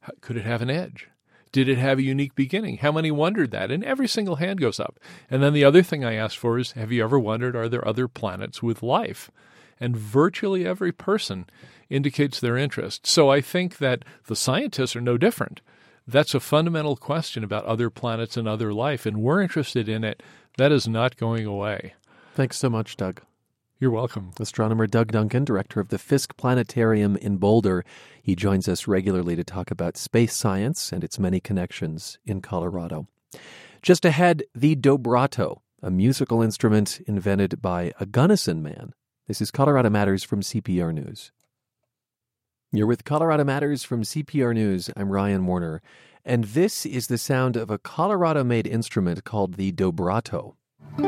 How- 0.02 0.12
Could 0.20 0.36
it 0.36 0.44
have 0.44 0.62
an 0.62 0.70
edge? 0.70 1.08
Did 1.50 1.68
it 1.68 1.78
have 1.78 1.98
a 1.98 2.02
unique 2.02 2.36
beginning? 2.36 2.76
How 2.76 2.92
many 2.92 3.10
wondered 3.10 3.50
that? 3.50 3.72
And 3.72 3.82
every 3.82 4.06
single 4.06 4.36
hand 4.36 4.60
goes 4.60 4.78
up. 4.78 5.00
And 5.28 5.42
then 5.42 5.52
the 5.52 5.64
other 5.64 5.82
thing 5.82 6.04
I 6.04 6.14
ask 6.14 6.38
for 6.38 6.60
is 6.60 6.72
Have 6.72 6.92
you 6.92 7.02
ever 7.02 7.18
wondered, 7.18 7.56
are 7.56 7.68
there 7.68 7.86
other 7.86 8.06
planets 8.06 8.62
with 8.62 8.84
life? 8.84 9.32
and 9.80 9.96
virtually 9.96 10.64
every 10.66 10.92
person 10.92 11.46
indicates 11.90 12.40
their 12.40 12.56
interest. 12.56 13.06
So 13.06 13.30
I 13.30 13.40
think 13.40 13.78
that 13.78 14.04
the 14.26 14.36
scientists 14.36 14.96
are 14.96 15.00
no 15.00 15.16
different. 15.16 15.60
That's 16.06 16.34
a 16.34 16.40
fundamental 16.40 16.96
question 16.96 17.42
about 17.44 17.64
other 17.64 17.88
planets 17.88 18.36
and 18.36 18.46
other 18.46 18.72
life, 18.72 19.06
and 19.06 19.22
we're 19.22 19.40
interested 19.40 19.88
in 19.88 20.04
it. 20.04 20.22
That 20.58 20.72
is 20.72 20.86
not 20.86 21.16
going 21.16 21.46
away. 21.46 21.94
Thanks 22.34 22.58
so 22.58 22.68
much, 22.68 22.96
Doug. 22.96 23.22
You're 23.80 23.90
welcome. 23.90 24.30
Astronomer 24.38 24.86
Doug 24.86 25.12
Duncan, 25.12 25.44
director 25.44 25.80
of 25.80 25.88
the 25.88 25.98
Fiske 25.98 26.36
Planetarium 26.36 27.16
in 27.16 27.38
Boulder. 27.38 27.84
He 28.22 28.36
joins 28.36 28.68
us 28.68 28.86
regularly 28.86 29.34
to 29.36 29.44
talk 29.44 29.70
about 29.70 29.96
space 29.96 30.34
science 30.34 30.92
and 30.92 31.02
its 31.02 31.18
many 31.18 31.40
connections 31.40 32.18
in 32.24 32.40
Colorado. 32.40 33.08
Just 33.82 34.04
ahead, 34.04 34.44
the 34.54 34.76
Dobrato, 34.76 35.60
a 35.82 35.90
musical 35.90 36.40
instrument 36.40 37.00
invented 37.06 37.60
by 37.60 37.92
a 37.98 38.06
Gunnison 38.06 38.62
man. 38.62 38.94
This 39.26 39.40
is 39.40 39.50
Colorado 39.50 39.90
Matters 39.90 40.22
from 40.22 40.40
CPR 40.40 40.94
News. 40.94 41.32
You're 42.74 42.88
with 42.88 43.04
Colorado 43.04 43.44
Matters 43.44 43.84
from 43.84 44.02
CPR 44.02 44.52
News. 44.52 44.90
I'm 44.96 45.08
Ryan 45.08 45.46
Warner, 45.46 45.80
and 46.24 46.42
this 46.42 46.84
is 46.84 47.06
the 47.06 47.18
sound 47.18 47.56
of 47.56 47.70
a 47.70 47.78
Colorado 47.78 48.42
made 48.42 48.66
instrument 48.66 49.22
called 49.22 49.54
the 49.54 49.70
Dobrato. 49.70 50.56
The 50.96 51.04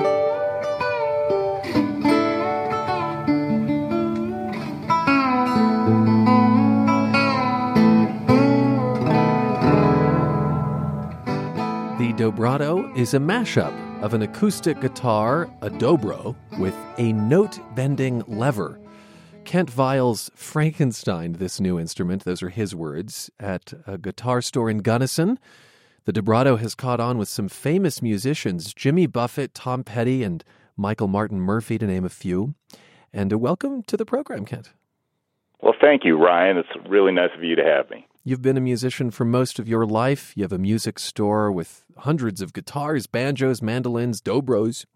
Dobrato 12.13 12.97
is 12.97 13.13
a 13.13 13.19
mashup 13.19 13.75
of 14.03 14.15
an 14.15 14.23
acoustic 14.23 14.81
guitar, 14.81 15.51
a 15.63 15.71
dobro, 15.71 16.37
with 16.61 16.77
a 16.99 17.13
note 17.13 17.59
bending 17.75 18.23
lever. 18.29 18.79
Kent 19.47 19.71
Viles 19.71 20.29
Frankenstein 20.35 21.35
this 21.35 21.61
new 21.61 21.79
instrument, 21.79 22.25
those 22.25 22.43
are 22.43 22.49
his 22.49 22.75
words, 22.75 23.31
at 23.39 23.73
a 23.87 23.97
guitar 23.97 24.43
store 24.43 24.69
in 24.69 24.79
Gunnison. 24.79 25.39
The 26.05 26.13
Dobrato 26.13 26.59
has 26.59 26.75
caught 26.75 26.99
on 26.99 27.17
with 27.17 27.29
some 27.29 27.49
famous 27.49 28.03
musicians 28.03 28.75
Jimmy 28.75 29.07
Buffett, 29.07 29.55
Tom 29.55 29.85
Petty, 29.85 30.25
and 30.25 30.43
Michael 30.77 31.07
Martin 31.07 31.41
Murphey, 31.41 31.79
to 31.79 31.87
name 31.87 32.05
a 32.05 32.09
few. 32.09 32.57
And 33.13 33.33
a 33.33 33.39
welcome 33.39 33.85
to 33.85 33.97
the 33.97 34.05
program, 34.05 34.47
Kent. 34.47 34.73
Well, 35.61 35.75
thank 35.81 36.05
you, 36.05 36.19
Ryan. 36.19 36.59
It's 36.59 36.89
really 36.89 37.13
nice 37.13 37.31
of 37.37 37.45
you 37.45 37.55
to 37.55 37.65
have 37.65 37.89
me. 37.89 38.05
You've 38.25 38.43
been 38.43 38.57
a 38.57 38.61
musician 38.61 39.13
for 39.13 39.25
most 39.25 39.61
of 39.61 39.69
your 39.69 39.87
life. 39.87 40.33
You 40.37 40.43
have 40.43 40.53
a 40.53 40.59
music 40.59 40.99
store 40.99 41.53
with 41.53 41.85
hundreds 41.99 42.43
of 42.43 42.53
guitars, 42.53 43.07
banjos, 43.07 43.63
mandolins, 43.63 44.21
dobros. 44.21 44.87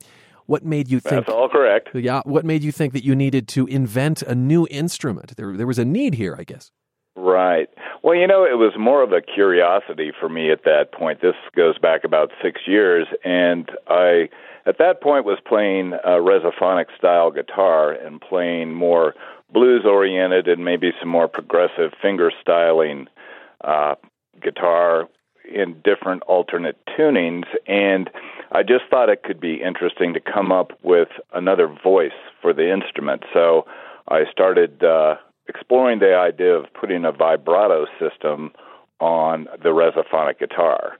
What 0.50 0.64
made 0.64 0.90
you 0.90 0.98
think? 0.98 1.26
That's 1.26 1.28
all 1.28 1.48
correct. 1.48 1.90
Yeah. 1.94 2.22
What 2.24 2.44
made 2.44 2.64
you 2.64 2.72
think 2.72 2.92
that 2.94 3.04
you 3.04 3.14
needed 3.14 3.46
to 3.50 3.68
invent 3.68 4.20
a 4.22 4.34
new 4.34 4.66
instrument? 4.68 5.36
There, 5.36 5.56
there 5.56 5.66
was 5.66 5.78
a 5.78 5.84
need 5.84 6.14
here, 6.14 6.34
I 6.36 6.42
guess. 6.42 6.72
Right. 7.14 7.68
Well, 8.02 8.16
you 8.16 8.26
know, 8.26 8.42
it 8.42 8.58
was 8.58 8.72
more 8.76 9.04
of 9.04 9.12
a 9.12 9.20
curiosity 9.20 10.10
for 10.18 10.28
me 10.28 10.50
at 10.50 10.64
that 10.64 10.90
point. 10.92 11.20
This 11.20 11.36
goes 11.54 11.78
back 11.78 12.02
about 12.02 12.32
six 12.42 12.62
years, 12.66 13.06
and 13.24 13.70
I, 13.86 14.28
at 14.66 14.78
that 14.78 15.00
point, 15.00 15.24
was 15.24 15.38
playing 15.46 15.92
a 15.92 16.18
resophonic 16.18 16.86
style 16.98 17.30
guitar 17.30 17.92
and 17.92 18.20
playing 18.20 18.74
more 18.74 19.14
blues 19.52 19.84
oriented 19.86 20.48
and 20.48 20.64
maybe 20.64 20.90
some 20.98 21.10
more 21.10 21.28
progressive 21.28 21.92
finger 22.02 22.32
styling 22.42 23.06
uh, 23.62 23.94
guitar 24.42 25.06
in 25.44 25.80
different 25.84 26.22
alternate 26.22 26.76
tunings, 26.86 27.46
and 27.66 28.10
I 28.52 28.62
just 28.62 28.84
thought 28.90 29.08
it 29.08 29.22
could 29.22 29.40
be 29.40 29.62
interesting 29.62 30.14
to 30.14 30.20
come 30.20 30.52
up 30.52 30.72
with 30.82 31.08
another 31.32 31.68
voice 31.68 32.18
for 32.42 32.52
the 32.52 32.72
instrument. 32.72 33.24
So 33.32 33.66
I 34.08 34.24
started 34.30 34.82
uh, 34.82 35.16
exploring 35.48 36.00
the 36.00 36.14
idea 36.14 36.54
of 36.54 36.66
putting 36.74 37.04
a 37.04 37.12
vibrato 37.12 37.86
system 37.98 38.52
on 39.00 39.48
the 39.62 39.70
resophonic 39.70 40.38
guitar. 40.38 40.96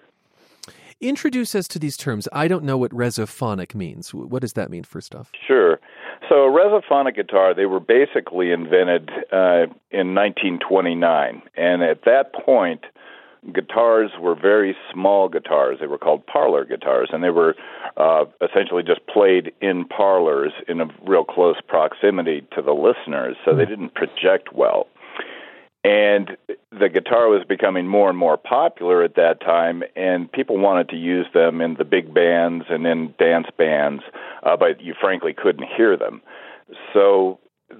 Introduce 1.01 1.55
us 1.55 1.67
to 1.69 1.79
these 1.79 1.97
terms. 1.97 2.29
I 2.31 2.47
don't 2.47 2.63
know 2.63 2.77
what 2.77 2.91
resophonic 2.91 3.75
means. 3.75 4.13
What 4.13 4.43
does 4.43 4.53
that 4.53 4.71
mean, 4.71 4.83
first 4.83 5.15
off? 5.15 5.31
Sure. 5.47 5.81
So, 6.29 6.45
a 6.45 6.51
resophonic 6.51 7.17
guitar, 7.17 7.55
they 7.55 7.65
were 7.65 7.81
basically 7.81 8.53
invented 8.53 9.11
uh, 9.33 9.67
in 9.91 10.15
1929. 10.15 11.43
And 11.57 11.83
at 11.83 12.05
that 12.05 12.35
point, 12.35 12.85
guitars 13.53 14.11
were 14.21 14.35
very 14.35 14.77
small 14.93 15.29
guitars. 15.29 15.79
They 15.81 15.87
were 15.87 15.99
called 15.99 16.27
parlor 16.27 16.65
guitars, 16.65 17.11
and 17.13 17.23
they 17.25 17.31
were 17.31 17.55
uh, 17.97 18.25
essentially 18.43 18.83
just 18.83 19.07
played 19.07 19.53
in 19.61 19.85
parlors 19.87 20.53
in 20.69 20.81
a 20.81 20.87
real 21.07 21.25
close 21.25 21.57
proximity 21.67 22.47
to 22.55 22.63
the 22.63 22.73
listeners, 22.73 23.37
so 23.45 23.55
they 23.55 23.65
hmm. 23.65 23.71
didn't 23.71 23.95
project 23.95 24.53
well. 24.53 24.87
And 25.83 26.37
the 26.79 26.91
guitar 26.91 27.29
was 27.29 27.43
becoming 27.49 27.87
more 27.87 28.11
and 28.11 28.19
more 28.19 28.37
popular 28.37 29.03
at 29.03 29.15
that 29.15 29.41
time, 29.41 29.83
and 29.97 30.31
people 30.31 30.59
wanted 30.59 30.91
to 30.91 30.97
use 30.97 31.27
them 31.33 31.63
in 31.63 31.75
the 31.75 31.87
big 31.87 32.13
bands 32.13 32.67
and 32.69 32.87
in 32.87 33.15
dance 33.19 33.47
bands, 33.57 34.03
uh, 34.43 34.59
but 34.59 34.83
you 34.83 34.95
frankly 35.01 35.33
couldn't 35.33 35.67
hear 35.75 35.97
them. 35.97 36.21
So 36.93 37.39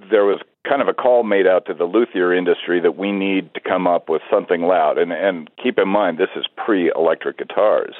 there 0.09 0.25
was 0.25 0.39
kind 0.67 0.81
of 0.81 0.87
a 0.87 0.93
call 0.93 1.23
made 1.23 1.47
out 1.47 1.65
to 1.65 1.73
the 1.73 1.85
luthier 1.85 2.33
industry 2.33 2.79
that 2.79 2.97
we 2.97 3.11
need 3.11 3.53
to 3.53 3.59
come 3.59 3.87
up 3.87 4.09
with 4.09 4.21
something 4.29 4.61
loud. 4.61 4.97
And, 4.97 5.11
and 5.11 5.49
keep 5.61 5.77
in 5.79 5.87
mind, 5.87 6.17
this 6.17 6.29
is 6.35 6.45
pre 6.55 6.91
electric 6.95 7.37
guitars. 7.37 7.95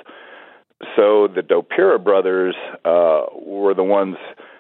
So 0.95 1.27
the 1.27 1.41
Dopyera 1.41 2.03
brothers 2.03 2.55
uh, 2.85 3.25
were 3.35 3.73
the 3.73 3.83
ones 3.83 4.17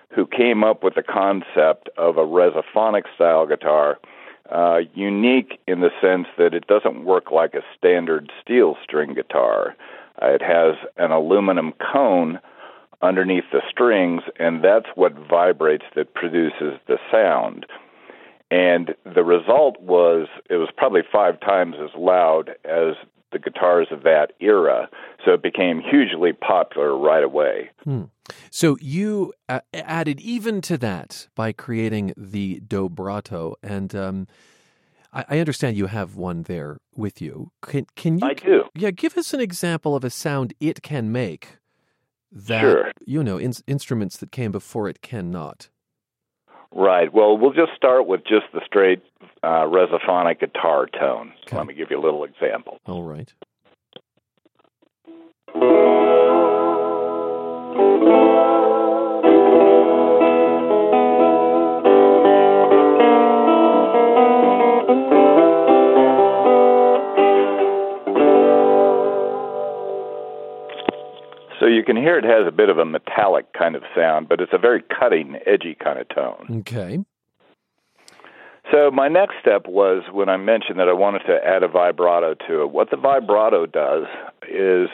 who 0.09 0.25
came 0.27 0.63
up 0.63 0.83
with 0.83 0.95
the 0.95 1.03
concept 1.03 1.89
of 1.97 2.17
a 2.17 2.25
resophonic 2.25 3.03
style 3.15 3.47
guitar 3.47 3.97
uh, 4.51 4.79
unique 4.93 5.59
in 5.67 5.79
the 5.79 5.91
sense 6.01 6.27
that 6.37 6.53
it 6.53 6.67
doesn't 6.67 7.05
work 7.05 7.31
like 7.31 7.53
a 7.53 7.61
standard 7.77 8.31
steel 8.41 8.75
string 8.83 9.13
guitar. 9.13 9.75
Uh, 10.21 10.27
it 10.27 10.41
has 10.41 10.75
an 10.97 11.11
aluminum 11.11 11.73
cone 11.93 12.39
underneath 13.01 13.45
the 13.51 13.61
strings, 13.69 14.21
and 14.37 14.63
that's 14.63 14.87
what 14.95 15.13
vibrates 15.13 15.85
that 15.95 16.13
produces 16.13 16.77
the 16.87 16.97
sound. 17.11 17.65
And 18.51 18.93
the 19.05 19.23
result 19.23 19.81
was 19.81 20.27
it 20.49 20.57
was 20.57 20.69
probably 20.75 21.01
five 21.09 21.39
times 21.39 21.75
as 21.81 21.89
loud 21.97 22.49
as 22.65 22.95
the 23.31 23.39
guitars 23.39 23.87
of 23.91 24.03
that 24.03 24.33
era. 24.41 24.89
So 25.25 25.33
it 25.33 25.41
became 25.41 25.79
hugely 25.81 26.33
popular 26.33 26.97
right 26.97 27.23
away. 27.23 27.69
Hmm. 27.85 28.03
So 28.49 28.77
you 28.81 29.33
uh, 29.47 29.61
added 29.73 30.19
even 30.19 30.59
to 30.61 30.77
that 30.79 31.29
by 31.33 31.53
creating 31.53 32.13
the 32.17 32.61
Dobrato, 32.67 33.55
and 33.63 33.95
um, 33.95 34.27
I, 35.13 35.25
I, 35.29 35.39
understand 35.39 35.77
you 35.77 35.87
have 35.87 36.15
one 36.15 36.43
there 36.43 36.77
with 36.95 37.21
you. 37.21 37.51
Can 37.61 37.87
can 37.95 38.19
you? 38.19 38.27
I 38.27 38.33
do. 38.33 38.63
Yeah, 38.75 38.91
give 38.91 39.17
us 39.17 39.33
an 39.33 39.39
example 39.39 39.95
of 39.95 40.03
a 40.03 40.09
sound 40.09 40.53
it 40.59 40.81
can 40.81 41.11
make 41.11 41.57
that 42.31 42.61
sure. 42.61 42.91
you 43.05 43.23
know 43.23 43.37
in, 43.37 43.53
instruments 43.67 44.17
that 44.17 44.31
came 44.31 44.51
before 44.51 44.87
it 44.87 45.01
cannot. 45.01 45.69
Right. 46.73 47.13
Well, 47.13 47.37
we'll 47.37 47.53
just 47.53 47.73
start 47.75 48.07
with 48.07 48.21
just 48.21 48.45
the 48.53 48.61
straight 48.65 49.03
uh, 49.43 49.65
resophonic 49.65 50.39
guitar 50.39 50.87
tone. 50.87 51.33
Okay. 51.47 51.57
Let 51.57 51.67
me 51.67 51.73
give 51.73 51.91
you 51.91 51.99
a 51.99 52.03
little 52.03 52.23
example. 52.23 52.79
All 52.85 53.03
right. 53.03 53.31
You 71.81 71.85
can 71.85 71.97
hear 71.97 72.15
it 72.15 72.23
has 72.23 72.45
a 72.47 72.51
bit 72.51 72.69
of 72.69 72.77
a 72.77 72.85
metallic 72.85 73.53
kind 73.53 73.75
of 73.75 73.81
sound, 73.95 74.29
but 74.29 74.39
it's 74.39 74.53
a 74.53 74.59
very 74.59 74.83
cutting, 74.83 75.39
edgy 75.47 75.75
kind 75.83 75.97
of 75.97 76.07
tone. 76.09 76.59
Okay. 76.59 76.99
So 78.71 78.91
my 78.91 79.07
next 79.07 79.37
step 79.41 79.65
was 79.67 80.03
when 80.11 80.29
I 80.29 80.37
mentioned 80.37 80.77
that 80.77 80.87
I 80.87 80.93
wanted 80.93 81.23
to 81.25 81.39
add 81.43 81.63
a 81.63 81.67
vibrato 81.67 82.35
to 82.47 82.61
it. 82.61 82.69
What 82.69 82.91
the 82.91 82.97
vibrato 82.97 83.65
does 83.65 84.05
is 84.47 84.89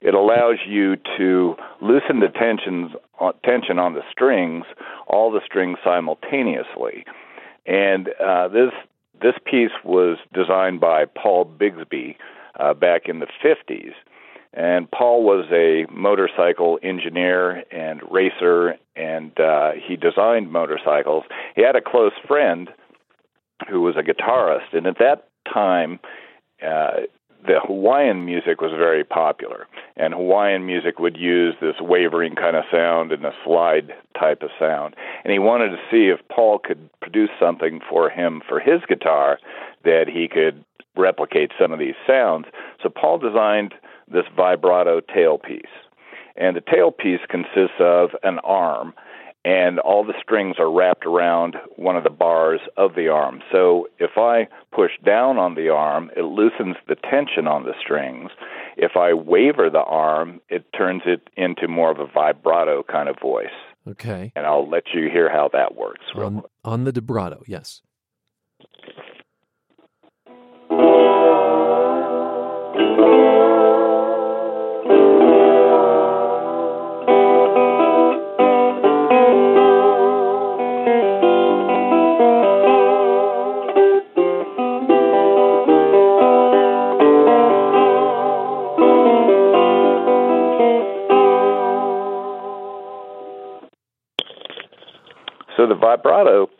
it 0.00 0.14
allows 0.14 0.56
you 0.66 0.96
to 1.18 1.56
loosen 1.82 2.20
the 2.20 2.28
tensions 2.28 2.92
uh, 3.20 3.32
tension 3.44 3.78
on 3.78 3.92
the 3.92 4.02
strings, 4.10 4.64
all 5.06 5.30
the 5.30 5.42
strings 5.44 5.76
simultaneously. 5.84 7.04
And 7.66 8.08
uh, 8.18 8.48
this 8.48 8.72
this 9.20 9.34
piece 9.44 9.76
was 9.84 10.16
designed 10.32 10.80
by 10.80 11.04
Paul 11.04 11.44
Bigsby 11.44 12.16
uh, 12.58 12.72
back 12.72 13.10
in 13.10 13.20
the 13.20 13.28
50s. 13.44 13.92
And 14.54 14.88
Paul 14.90 15.24
was 15.24 15.46
a 15.52 15.84
motorcycle 15.92 16.78
engineer 16.82 17.64
and 17.72 18.00
racer, 18.10 18.76
and 18.94 19.38
uh, 19.38 19.72
he 19.72 19.96
designed 19.96 20.50
motorcycles. 20.50 21.24
He 21.56 21.62
had 21.62 21.74
a 21.76 21.80
close 21.80 22.12
friend 22.26 22.70
who 23.68 23.80
was 23.80 23.96
a 23.96 24.02
guitarist, 24.02 24.72
and 24.72 24.86
at 24.86 24.98
that 24.98 25.28
time, 25.52 25.98
uh, 26.64 27.02
the 27.46 27.60
Hawaiian 27.66 28.24
music 28.24 28.60
was 28.60 28.70
very 28.70 29.04
popular, 29.04 29.66
and 29.96 30.14
Hawaiian 30.14 30.64
music 30.64 30.98
would 30.98 31.16
use 31.16 31.54
this 31.60 31.74
wavering 31.80 32.34
kind 32.36 32.56
of 32.56 32.64
sound 32.72 33.12
and 33.12 33.24
a 33.24 33.34
slide 33.44 33.92
type 34.18 34.42
of 34.42 34.50
sound. 34.58 34.94
and 35.24 35.32
he 35.32 35.38
wanted 35.38 35.70
to 35.70 35.78
see 35.90 36.08
if 36.08 36.20
Paul 36.28 36.58
could 36.58 36.88
produce 37.00 37.30
something 37.38 37.80
for 37.88 38.08
him 38.08 38.40
for 38.48 38.60
his 38.60 38.80
guitar 38.88 39.38
that 39.84 40.08
he 40.08 40.28
could 40.28 40.64
replicate 40.96 41.50
some 41.58 41.72
of 41.72 41.78
these 41.78 41.96
sounds. 42.06 42.46
So 42.82 42.88
Paul 42.88 43.18
designed 43.18 43.74
this 44.10 44.24
vibrato 44.36 45.00
tailpiece. 45.00 45.62
And 46.36 46.56
the 46.56 46.60
tailpiece 46.60 47.26
consists 47.28 47.78
of 47.78 48.10
an 48.22 48.38
arm, 48.40 48.94
and 49.44 49.78
all 49.78 50.04
the 50.04 50.14
strings 50.20 50.56
are 50.58 50.70
wrapped 50.70 51.04
around 51.04 51.56
one 51.76 51.96
of 51.96 52.04
the 52.04 52.10
bars 52.10 52.60
of 52.76 52.94
the 52.94 53.08
arm. 53.08 53.40
So 53.52 53.88
if 53.98 54.12
I 54.16 54.48
push 54.74 54.92
down 55.04 55.38
on 55.38 55.54
the 55.54 55.68
arm, 55.68 56.10
it 56.16 56.22
loosens 56.22 56.76
the 56.88 56.96
tension 56.96 57.46
on 57.46 57.64
the 57.64 57.74
strings. 57.80 58.30
If 58.76 58.96
I 58.96 59.12
waver 59.12 59.68
the 59.70 59.82
arm, 59.82 60.40
it 60.48 60.64
turns 60.76 61.02
it 61.04 61.28
into 61.36 61.68
more 61.68 61.90
of 61.90 62.00
a 62.00 62.06
vibrato 62.06 62.82
kind 62.82 63.08
of 63.08 63.16
voice. 63.20 63.46
Okay. 63.86 64.32
And 64.34 64.46
I'll 64.46 64.68
let 64.68 64.84
you 64.94 65.10
hear 65.10 65.30
how 65.30 65.50
that 65.52 65.76
works. 65.76 66.06
On, 66.16 66.42
on 66.64 66.84
the 66.84 66.92
vibrato, 66.92 67.42
yes. 67.46 67.82
So 95.64 95.68
the 95.68 95.74
vibrato 95.74 96.50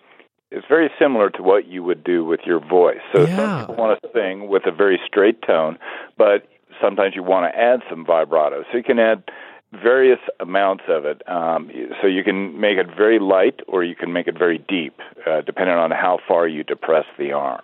is 0.50 0.62
very 0.66 0.90
similar 0.98 1.28
to 1.28 1.42
what 1.42 1.66
you 1.66 1.82
would 1.82 2.04
do 2.04 2.24
with 2.24 2.40
your 2.46 2.58
voice. 2.58 3.00
So 3.12 3.26
Yeah. 3.26 3.36
some 3.36 3.60
people 3.60 3.74
want 3.74 4.00
to 4.00 4.08
sing 4.14 4.48
with 4.48 4.66
a 4.66 4.70
very 4.70 4.98
straight 5.06 5.42
tone, 5.42 5.78
but 6.16 6.46
sometimes 6.80 7.14
you 7.14 7.22
want 7.22 7.52
to 7.52 7.58
add 7.58 7.82
some 7.90 8.04
vibrato. 8.06 8.64
So 8.70 8.78
you 8.78 8.82
can 8.82 8.98
add 8.98 9.24
various 9.72 10.20
amounts 10.40 10.84
of 10.88 11.04
it. 11.04 11.20
Um, 11.28 11.70
so 12.00 12.06
you 12.06 12.24
can 12.24 12.58
make 12.58 12.78
it 12.78 12.86
very 12.96 13.18
light 13.18 13.60
or 13.68 13.84
you 13.84 13.94
can 13.94 14.12
make 14.12 14.26
it 14.26 14.38
very 14.38 14.58
deep, 14.58 14.98
uh, 15.26 15.42
depending 15.42 15.76
on 15.76 15.90
how 15.90 16.18
far 16.26 16.48
you 16.48 16.64
depress 16.64 17.04
the 17.18 17.32
arm. 17.32 17.60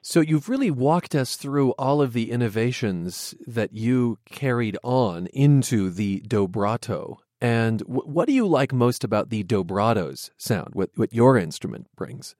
So 0.00 0.20
you've 0.20 0.48
really 0.48 0.70
walked 0.70 1.14
us 1.14 1.36
through 1.36 1.72
all 1.72 2.00
of 2.00 2.14
the 2.14 2.30
innovations 2.30 3.34
that 3.46 3.74
you 3.74 4.18
carried 4.24 4.78
on 4.82 5.26
into 5.26 5.90
the 5.90 6.20
dobrato. 6.26 7.18
And 7.42 7.80
w- 7.80 8.04
what 8.04 8.28
do 8.28 8.32
you 8.32 8.46
like 8.46 8.72
most 8.72 9.02
about 9.02 9.30
the 9.30 9.42
dobrato's 9.42 10.30
sound? 10.38 10.70
What 10.74 10.90
what 10.94 11.12
your 11.12 11.36
instrument 11.36 11.88
brings? 11.96 12.36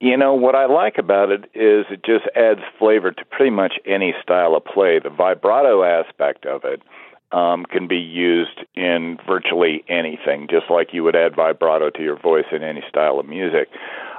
You 0.00 0.16
know, 0.16 0.32
what 0.34 0.54
I 0.54 0.64
like 0.66 0.96
about 0.98 1.30
it 1.30 1.44
is 1.52 1.84
it 1.90 2.02
just 2.04 2.24
adds 2.34 2.60
flavor 2.78 3.10
to 3.10 3.24
pretty 3.26 3.50
much 3.50 3.74
any 3.84 4.14
style 4.22 4.54
of 4.54 4.64
play. 4.64 4.98
The 4.98 5.10
vibrato 5.10 5.82
aspect 5.82 6.46
of 6.46 6.62
it 6.64 6.80
um, 7.32 7.66
can 7.66 7.88
be 7.88 7.98
used 7.98 8.60
in 8.74 9.18
virtually 9.26 9.84
anything, 9.88 10.46
just 10.48 10.70
like 10.70 10.94
you 10.94 11.02
would 11.04 11.16
add 11.16 11.34
vibrato 11.34 11.90
to 11.90 12.02
your 12.02 12.18
voice 12.18 12.46
in 12.52 12.62
any 12.62 12.82
style 12.88 13.18
of 13.18 13.26
music. 13.26 13.68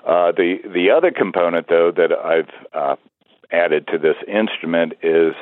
Uh, 0.05 0.33
the 0.33 0.57
the 0.65 0.91
other 0.91 1.11
component, 1.11 1.67
though, 1.69 1.91
that 1.95 2.11
I've 2.11 2.51
uh, 2.73 2.95
added 3.49 3.87
to 3.87 3.97
this 3.97 4.17
instrument 4.27 4.93
is 5.01 5.33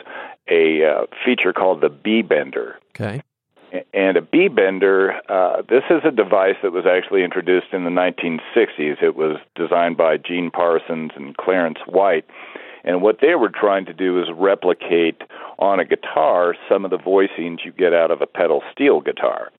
a 0.48 0.86
uh, 0.86 1.06
feature 1.26 1.54
called 1.54 1.82
the 1.82 1.90
B 1.90 2.22
bender. 2.22 2.78
Okay. 2.96 3.24
And 3.94 4.18
a 4.18 4.22
B 4.22 4.48
bender, 4.48 5.14
uh, 5.30 5.62
this 5.70 5.84
is 5.90 6.02
a 6.04 6.12
device 6.12 6.56
that 6.64 6.72
was 6.72 6.86
actually 6.86 7.24
introduced 7.24 7.68
in 7.72 7.84
the 7.84 7.90
1960s. 7.90 9.02
It 9.02 9.16
was 9.16 9.38
designed 9.56 9.98
by 9.98 10.18
Gene 10.18 10.50
Parsons 10.52 11.12
and 11.16 11.38
Clarence 11.38 11.80
White. 11.86 12.26
And 12.84 13.02
what 13.02 13.20
they 13.22 13.36
were 13.36 13.50
trying 13.50 13.86
to 13.86 13.94
do 13.94 14.22
is 14.22 14.28
replicate 14.34 15.22
on 15.60 15.80
a 15.80 15.86
guitar 15.86 16.56
some 16.70 16.86
of 16.86 16.92
the 16.92 16.98
voicings 16.98 17.66
you 17.66 17.72
get 17.72 17.94
out 17.94 18.10
of 18.10 18.22
a 18.22 18.28
pedal 18.28 18.64
steel 18.72 19.02
guitar. 19.02 19.52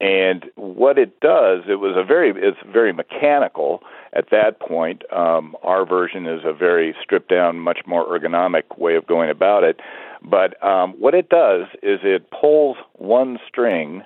And 0.00 0.50
what 0.56 0.98
it 0.98 1.20
does, 1.20 1.62
it 1.68 1.76
was 1.76 1.94
a 1.96 2.02
very, 2.04 2.32
it's 2.36 2.58
very 2.70 2.92
mechanical 2.92 3.82
at 4.12 4.30
that 4.30 4.58
point. 4.58 5.04
Um, 5.12 5.56
our 5.62 5.86
version 5.86 6.26
is 6.26 6.40
a 6.44 6.52
very 6.52 6.94
stripped 7.00 7.30
down, 7.30 7.60
much 7.60 7.80
more 7.86 8.04
ergonomic 8.06 8.78
way 8.78 8.96
of 8.96 9.06
going 9.06 9.30
about 9.30 9.62
it. 9.62 9.78
But 10.24 10.62
um, 10.64 10.92
what 10.98 11.14
it 11.14 11.28
does 11.28 11.66
is 11.82 12.00
it 12.02 12.30
pulls 12.30 12.76
one 12.94 13.38
string, 13.46 14.02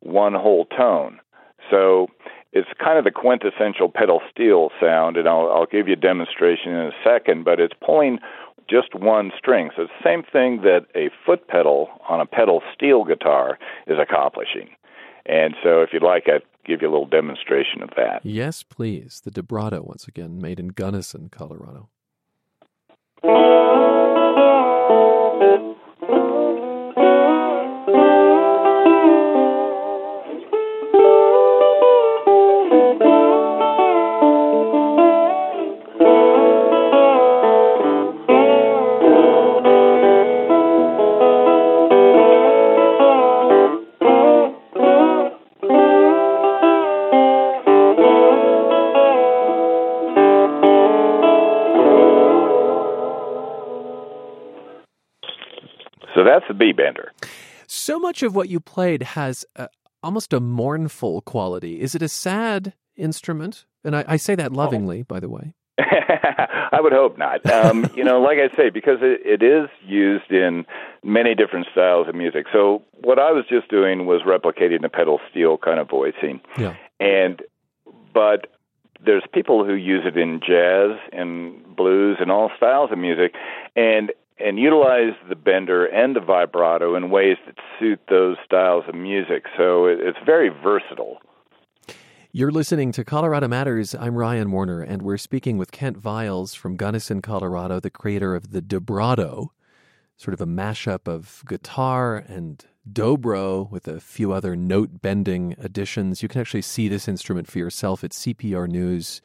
one 0.00 0.34
whole 0.34 0.66
tone. 0.66 1.20
So 1.70 2.08
it's 2.52 2.68
kind 2.82 2.98
of 2.98 3.04
the 3.04 3.10
quintessential 3.10 3.88
pedal 3.88 4.20
steel 4.30 4.70
sound, 4.80 5.16
and 5.16 5.28
I'll, 5.28 5.50
I'll 5.50 5.66
give 5.66 5.88
you 5.88 5.94
a 5.94 5.96
demonstration 5.96 6.72
in 6.72 6.86
a 6.86 6.92
second. 7.02 7.44
But 7.44 7.60
it's 7.60 7.74
pulling 7.84 8.18
just 8.68 8.94
one 8.94 9.30
string. 9.38 9.70
So 9.76 9.82
it's 9.82 9.92
the 10.02 10.08
same 10.08 10.22
thing 10.22 10.62
that 10.62 10.86
a 10.94 11.10
foot 11.24 11.48
pedal 11.48 11.88
on 12.08 12.20
a 12.20 12.26
pedal 12.26 12.62
steel 12.74 13.04
guitar 13.04 13.58
is 13.86 13.98
accomplishing. 14.00 14.70
And 15.24 15.54
so, 15.62 15.82
if 15.82 15.90
you'd 15.92 16.04
like, 16.04 16.28
I'd 16.28 16.42
give 16.64 16.82
you 16.82 16.88
a 16.88 16.92
little 16.92 17.06
demonstration 17.06 17.82
of 17.82 17.90
that. 17.96 18.24
Yes, 18.24 18.62
please. 18.62 19.20
The 19.24 19.32
vibrato 19.32 19.82
once 19.82 20.06
again, 20.06 20.40
made 20.40 20.60
in 20.60 20.68
Gunnison, 20.68 21.28
Colorado. 21.30 21.88
That's 56.26 56.44
the 56.48 56.54
B 56.54 56.72
bender. 56.72 57.12
So 57.66 57.98
much 57.98 58.22
of 58.22 58.34
what 58.34 58.48
you 58.48 58.60
played 58.60 59.02
has 59.02 59.44
uh, 59.56 59.68
almost 60.02 60.32
a 60.32 60.40
mournful 60.40 61.22
quality. 61.22 61.80
Is 61.80 61.94
it 61.94 62.02
a 62.02 62.08
sad 62.08 62.74
instrument? 62.96 63.64
And 63.84 63.96
I, 63.96 64.04
I 64.06 64.16
say 64.16 64.34
that 64.36 64.52
lovingly, 64.52 65.02
by 65.02 65.20
the 65.20 65.28
way. 65.28 65.54
I 65.78 66.78
would 66.80 66.92
hope 66.92 67.18
not. 67.18 67.44
Um, 67.50 67.88
you 67.94 68.02
know, 68.04 68.20
like 68.20 68.38
I 68.38 68.54
say, 68.56 68.70
because 68.70 68.98
it, 69.02 69.20
it 69.24 69.42
is 69.44 69.68
used 69.84 70.30
in 70.30 70.64
many 71.04 71.34
different 71.34 71.66
styles 71.72 72.08
of 72.08 72.14
music. 72.14 72.46
So 72.52 72.82
what 73.02 73.18
I 73.18 73.30
was 73.32 73.44
just 73.48 73.68
doing 73.68 74.06
was 74.06 74.22
replicating 74.22 74.82
the 74.82 74.88
pedal 74.88 75.20
steel 75.30 75.58
kind 75.58 75.78
of 75.78 75.88
voicing, 75.88 76.40
Yeah. 76.58 76.76
and 76.98 77.42
but 78.14 78.46
there's 79.04 79.24
people 79.34 79.64
who 79.66 79.74
use 79.74 80.02
it 80.06 80.16
in 80.16 80.40
jazz 80.40 80.98
and 81.12 81.76
blues 81.76 82.16
and 82.20 82.30
all 82.30 82.50
styles 82.56 82.90
of 82.90 82.98
music, 82.98 83.34
and 83.76 84.12
and 84.38 84.58
utilize 84.58 85.14
the 85.28 85.34
bender 85.34 85.86
and 85.86 86.14
the 86.14 86.20
vibrato 86.20 86.94
in 86.94 87.10
ways 87.10 87.36
that 87.46 87.56
suit 87.78 88.00
those 88.08 88.36
styles 88.44 88.84
of 88.88 88.94
music. 88.94 89.44
So 89.56 89.86
it, 89.86 89.98
it's 90.00 90.18
very 90.24 90.48
versatile. 90.50 91.18
You're 92.32 92.50
listening 92.52 92.92
to 92.92 93.02
Colorado 93.04 93.48
Matters. 93.48 93.94
I'm 93.94 94.14
Ryan 94.14 94.50
Warner, 94.50 94.82
and 94.82 95.00
we're 95.00 95.16
speaking 95.16 95.56
with 95.56 95.72
Kent 95.72 95.96
Viles 95.96 96.52
from 96.52 96.76
Gunnison, 96.76 97.22
Colorado, 97.22 97.80
the 97.80 97.88
creator 97.88 98.34
of 98.34 98.50
the 98.52 98.60
Dobrato, 98.60 99.48
sort 100.18 100.34
of 100.34 100.42
a 100.42 100.46
mashup 100.46 101.08
of 101.08 101.42
guitar 101.48 102.16
and 102.28 102.66
dobro 102.90 103.70
with 103.70 103.88
a 103.88 104.00
few 104.00 104.32
other 104.32 104.54
note 104.54 105.00
bending 105.00 105.54
additions. 105.58 106.22
You 106.22 106.28
can 106.28 106.42
actually 106.42 106.60
see 106.60 106.88
this 106.88 107.08
instrument 107.08 107.48
for 107.48 107.58
yourself 107.58 108.04
at 108.04 108.10
cprnews.org. 108.10 109.22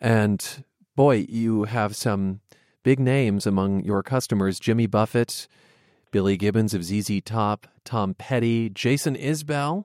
And 0.00 0.64
boy, 0.94 1.26
you 1.28 1.64
have 1.64 1.96
some 1.96 2.40
big 2.82 2.98
names 3.00 3.46
among 3.46 3.84
your 3.84 4.02
customers 4.02 4.58
Jimmy 4.58 4.86
Buffett, 4.86 5.48
Billy 6.10 6.36
Gibbons 6.36 6.74
of 6.74 6.84
ZZ 6.84 7.20
Top, 7.24 7.66
Tom 7.84 8.14
Petty, 8.14 8.68
Jason 8.70 9.16
Isbell. 9.16 9.84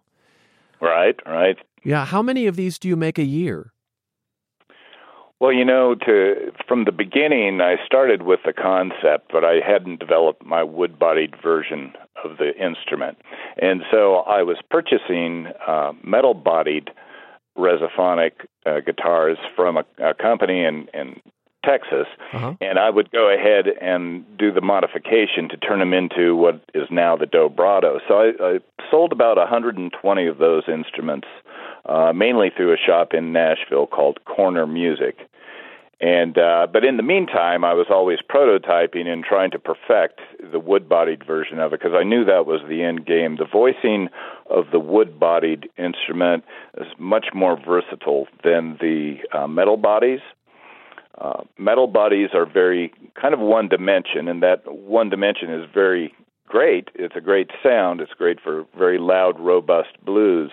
Right, 0.82 1.16
right. 1.26 1.58
Yeah, 1.84 2.06
how 2.06 2.22
many 2.22 2.48
of 2.48 2.56
these 2.56 2.78
do 2.78 2.88
you 2.88 2.96
make 2.96 3.18
a 3.18 3.24
year? 3.24 3.72
Well, 5.40 5.54
you 5.54 5.66
know, 5.66 5.94
to 5.94 6.52
from 6.68 6.86
the 6.86 6.92
beginning, 6.92 7.62
I 7.62 7.76
started 7.86 8.24
with 8.24 8.40
the 8.44 8.54
concept, 8.54 9.32
but 9.32 9.44
I 9.44 9.60
hadn't 9.66 10.00
developed 10.00 10.44
my 10.44 10.64
wood-bodied 10.64 11.36
version 11.42 11.94
of 12.24 12.38
the 12.38 12.56
instrument, 12.58 13.20
and 13.62 13.84
so 13.92 14.16
I 14.16 14.42
was 14.42 14.58
purchasing 14.72 15.48
uh, 15.68 15.94
metal-bodied 16.04 16.90
resophonic 17.56 18.32
uh, 18.66 18.80
guitars 18.80 19.38
from 19.56 19.78
a, 19.78 19.86
a 20.00 20.14
company 20.16 20.64
in, 20.64 20.88
in 20.94 21.22
Texas, 21.66 22.08
uh-huh. 22.34 22.54
and 22.62 22.80
I 22.80 22.90
would 22.90 23.12
go 23.12 23.30
ahead 23.34 23.68
and 23.82 24.26
do 24.38 24.52
the 24.52 24.62
modification 24.62 25.50
to 25.50 25.58
turn 25.58 25.80
them 25.80 25.94
into 25.94 26.36
what 26.36 26.62
is 26.74 26.88
now 26.90 27.16
the 27.18 27.26
Dobrato. 27.26 28.00
So 28.08 28.14
I, 28.16 28.56
I 28.56 28.60
sold 28.90 29.12
about 29.12 29.38
120 29.38 30.28
of 30.28 30.38
those 30.38 30.64
instruments, 30.68 31.28
uh, 31.86 32.14
mainly 32.14 32.52
through 32.56 32.74
a 32.74 32.78
shop 32.78 33.14
in 33.14 33.34
Nashville 33.34 33.88
called 33.88 34.24
Corner 34.26 34.66
Music. 34.66 35.18
And 36.00 36.38
uh, 36.38 36.68
but 36.72 36.86
in 36.86 36.98
the 36.98 37.04
meantime, 37.04 37.66
I 37.66 37.74
was 37.74 37.88
always 37.90 38.20
prototyping 38.30 39.08
and 39.08 39.24
trying 39.24 39.50
to 39.52 39.60
perfect 39.60 40.22
the 40.52 40.60
wood-bodied 40.60 41.26
version 41.26 41.60
of 41.60 41.74
it 41.74 41.80
because 41.80 41.96
I 42.00 42.04
knew 42.04 42.24
that 42.26 42.46
was 42.46 42.62
the 42.70 42.84
end 42.84 43.08
game. 43.08 43.38
The 43.38 43.48
voicing 43.52 44.10
of 44.48 44.66
the 44.72 44.80
wood-bodied 44.80 45.70
instrument 45.76 46.44
is 46.80 46.86
much 47.00 47.30
more 47.34 47.58
versatile 47.60 48.28
than 48.44 48.78
the 48.80 49.18
uh, 49.34 49.48
metal 49.48 49.76
bodies. 49.76 50.20
Uh, 51.18 51.44
metal 51.58 51.88
bodies 51.88 52.30
are 52.34 52.46
very 52.46 52.94
kind 53.20 53.34
of 53.34 53.40
one 53.40 53.68
dimension, 53.68 54.28
and 54.28 54.44
that 54.44 54.62
one 54.72 55.10
dimension 55.10 55.52
is 55.52 55.68
very 55.74 56.14
great. 56.48 56.90
It's 56.96 57.16
a 57.16 57.22
great 57.22 57.50
sound. 57.64 58.02
It's 58.02 58.14
great 58.14 58.40
for 58.40 58.66
very 58.78 59.00
loud, 59.00 59.40
robust 59.40 59.90
blues 60.06 60.52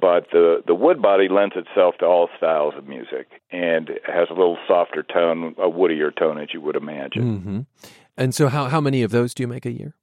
but 0.00 0.26
the 0.30 0.62
the 0.66 0.74
wood 0.74 1.02
body 1.02 1.28
lends 1.28 1.54
itself 1.56 1.96
to 1.98 2.06
all 2.06 2.28
styles 2.36 2.74
of 2.76 2.86
music 2.86 3.28
and 3.50 3.88
has 4.06 4.28
a 4.30 4.34
little 4.34 4.58
softer 4.68 5.02
tone, 5.02 5.54
a 5.58 5.68
woodier 5.68 6.14
tone, 6.14 6.38
as 6.38 6.48
you 6.52 6.60
would 6.60 6.76
imagine. 6.76 7.38
Mm-hmm. 7.38 7.60
And 8.16 8.34
so, 8.34 8.48
how 8.48 8.66
how 8.68 8.80
many 8.80 9.02
of 9.02 9.10
those 9.10 9.34
do 9.34 9.42
you 9.42 9.48
make 9.48 9.66
a 9.66 9.72
year? 9.72 9.94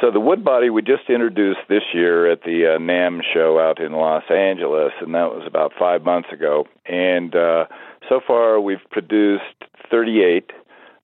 So 0.00 0.10
the 0.10 0.20
wood 0.20 0.44
body 0.44 0.68
we 0.68 0.82
just 0.82 1.08
introduced 1.08 1.60
this 1.68 1.82
year 1.94 2.30
at 2.30 2.42
the 2.42 2.74
uh, 2.74 2.78
NAMM 2.78 3.20
show 3.32 3.60
out 3.60 3.80
in 3.80 3.92
Los 3.92 4.24
Angeles, 4.30 4.92
and 5.00 5.14
that 5.14 5.30
was 5.30 5.44
about 5.46 5.72
five 5.78 6.02
months 6.02 6.28
ago. 6.32 6.66
And 6.86 7.34
uh, 7.36 7.66
so 8.08 8.20
far, 8.26 8.60
we've 8.60 8.84
produced 8.90 9.44
38 9.90 10.50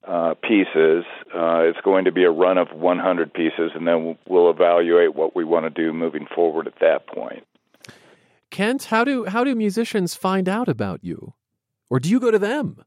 uh, 0.06 0.34
pieces. 0.42 1.04
Uh, 1.34 1.60
it's 1.60 1.80
going 1.82 2.04
to 2.04 2.12
be 2.12 2.24
a 2.24 2.30
run 2.30 2.58
of 2.58 2.68
100 2.72 3.32
pieces, 3.32 3.72
and 3.74 3.86
then 3.86 4.04
we'll, 4.04 4.18
we'll 4.26 4.50
evaluate 4.50 5.14
what 5.14 5.36
we 5.36 5.44
want 5.44 5.64
to 5.64 5.70
do 5.70 5.92
moving 5.92 6.26
forward 6.34 6.66
at 6.66 6.78
that 6.80 7.06
point. 7.06 7.44
Kent, 8.50 8.84
how 8.84 9.04
do 9.04 9.26
how 9.26 9.44
do 9.44 9.54
musicians 9.54 10.14
find 10.14 10.48
out 10.48 10.68
about 10.68 11.04
you, 11.04 11.34
or 11.90 12.00
do 12.00 12.08
you 12.08 12.18
go 12.18 12.30
to 12.30 12.38
them? 12.38 12.82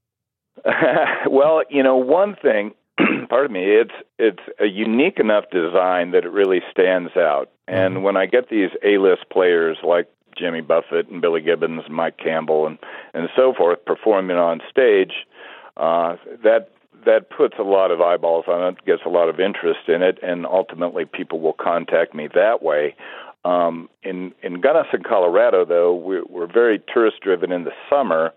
well, 1.30 1.62
you 1.70 1.84
know, 1.84 1.98
one 1.98 2.36
thing. 2.42 2.74
pardon 3.30 3.54
me. 3.54 3.66
It's 3.66 3.94
it's 4.20 4.42
a 4.60 4.66
unique 4.66 5.20
enough 5.20 5.46
design 5.52 6.12
that 6.12 6.26
it 6.26 6.32
really 6.32 6.62
stands 6.72 7.16
out. 7.16 7.52
And 7.68 7.96
mm-hmm. 7.96 8.04
when 8.04 8.18
I 8.18 8.26
get 8.26 8.50
these 8.50 8.70
A-list 8.84 9.26
players 9.32 9.78
like 9.84 10.08
Jimmy 10.38 10.62
Buffett 10.62 11.10
and 11.10 11.22
Billy 11.22 11.42
Gibbons 11.42 11.84
and 11.86 11.96
Mike 11.96 12.18
Campbell 12.18 12.68
and 12.68 12.78
and 13.14 13.30
so 13.36 13.54
forth 13.54 13.84
performing 13.86 14.38
on 14.38 14.62
stage, 14.70 15.14
uh, 15.78 16.16
that 16.44 16.72
that 17.06 17.30
puts 17.30 17.56
a 17.60 17.64
lot 17.64 17.92
of 17.92 18.02
eyeballs 18.02 18.46
on 18.48 18.74
it, 18.74 18.86
gets 18.86 19.02
a 19.06 19.10
lot 19.10 19.30
of 19.30 19.40
interest 19.40 19.88
in 19.88 20.02
it, 20.02 20.20
and 20.22 20.46
ultimately 20.46 21.06
people 21.06 21.40
will 21.40 21.54
contact 21.54 22.14
me 22.14 22.28
that 22.34 22.62
way. 22.62 22.96
Um, 23.44 23.90
in 24.04 24.34
in 24.44 24.62
Gunnison, 24.62 25.04
Colorado, 25.04 25.66
though, 25.66 25.96
we're, 25.96 26.24
we're 26.30 26.52
very 26.52 26.82
tourist 26.94 27.18
driven 27.22 27.52
in 27.52 27.64
the 27.64 27.72
summer, 27.90 28.34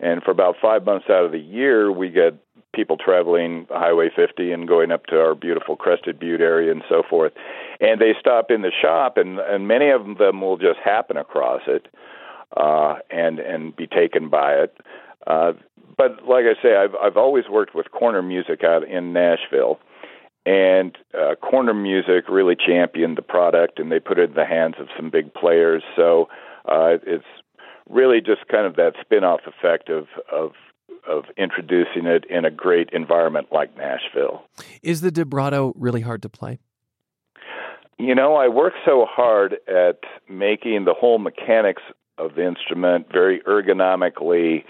and 0.00 0.22
for 0.22 0.30
about 0.30 0.56
five 0.60 0.84
months 0.84 1.06
out 1.10 1.24
of 1.24 1.32
the 1.32 1.38
year, 1.38 1.92
we 1.92 2.08
get 2.08 2.34
people 2.76 2.96
traveling 2.96 3.66
Highway 3.70 4.10
50 4.14 4.52
and 4.52 4.68
going 4.68 4.92
up 4.92 5.06
to 5.06 5.18
our 5.18 5.34
beautiful 5.34 5.74
Crested 5.74 6.20
Butte 6.20 6.42
area 6.42 6.70
and 6.70 6.82
so 6.88 7.02
forth, 7.08 7.32
and 7.80 8.00
they 8.00 8.12
stop 8.20 8.50
in 8.50 8.62
the 8.62 8.70
shop, 8.70 9.16
and 9.16 9.38
and 9.40 9.66
many 9.66 9.90
of 9.90 10.18
them 10.18 10.40
will 10.42 10.58
just 10.58 10.78
happen 10.84 11.16
across 11.16 11.62
it, 11.66 11.88
uh, 12.56 12.96
and 13.10 13.38
and 13.38 13.74
be 13.74 13.86
taken 13.86 14.28
by 14.28 14.52
it. 14.52 14.76
Uh, 15.26 15.52
but 15.96 16.28
like 16.28 16.44
I 16.44 16.62
say, 16.62 16.76
I've 16.76 16.94
I've 16.94 17.16
always 17.16 17.48
worked 17.50 17.74
with 17.74 17.90
corner 17.90 18.22
music 18.22 18.62
out 18.62 18.86
in 18.86 19.12
Nashville 19.12 19.80
and 20.46 20.96
uh, 21.12 21.34
Corner 21.34 21.74
Music 21.74 22.28
really 22.28 22.54
championed 22.54 23.18
the 23.18 23.22
product, 23.22 23.80
and 23.80 23.90
they 23.90 23.98
put 23.98 24.18
it 24.18 24.30
in 24.30 24.36
the 24.36 24.46
hands 24.46 24.76
of 24.78 24.86
some 24.96 25.10
big 25.10 25.34
players. 25.34 25.82
So 25.96 26.28
uh, 26.66 26.98
it's 27.04 27.24
really 27.90 28.20
just 28.20 28.46
kind 28.48 28.64
of 28.64 28.76
that 28.76 28.92
spin-off 29.00 29.40
effect 29.46 29.90
of 29.90 30.06
of 30.32 30.52
of 31.08 31.24
introducing 31.36 32.06
it 32.06 32.24
in 32.28 32.44
a 32.44 32.50
great 32.50 32.90
environment 32.92 33.48
like 33.52 33.76
Nashville. 33.76 34.44
Is 34.82 35.00
the 35.00 35.10
Dobrato 35.10 35.72
really 35.76 36.00
hard 36.00 36.22
to 36.22 36.28
play? 36.28 36.58
You 37.98 38.14
know, 38.14 38.34
I 38.34 38.48
work 38.48 38.74
so 38.84 39.06
hard 39.08 39.56
at 39.66 40.00
making 40.28 40.84
the 40.84 40.94
whole 40.94 41.18
mechanics 41.18 41.82
of 42.18 42.34
the 42.34 42.46
instrument 42.46 43.06
very 43.10 43.40
ergonomically 43.40 44.64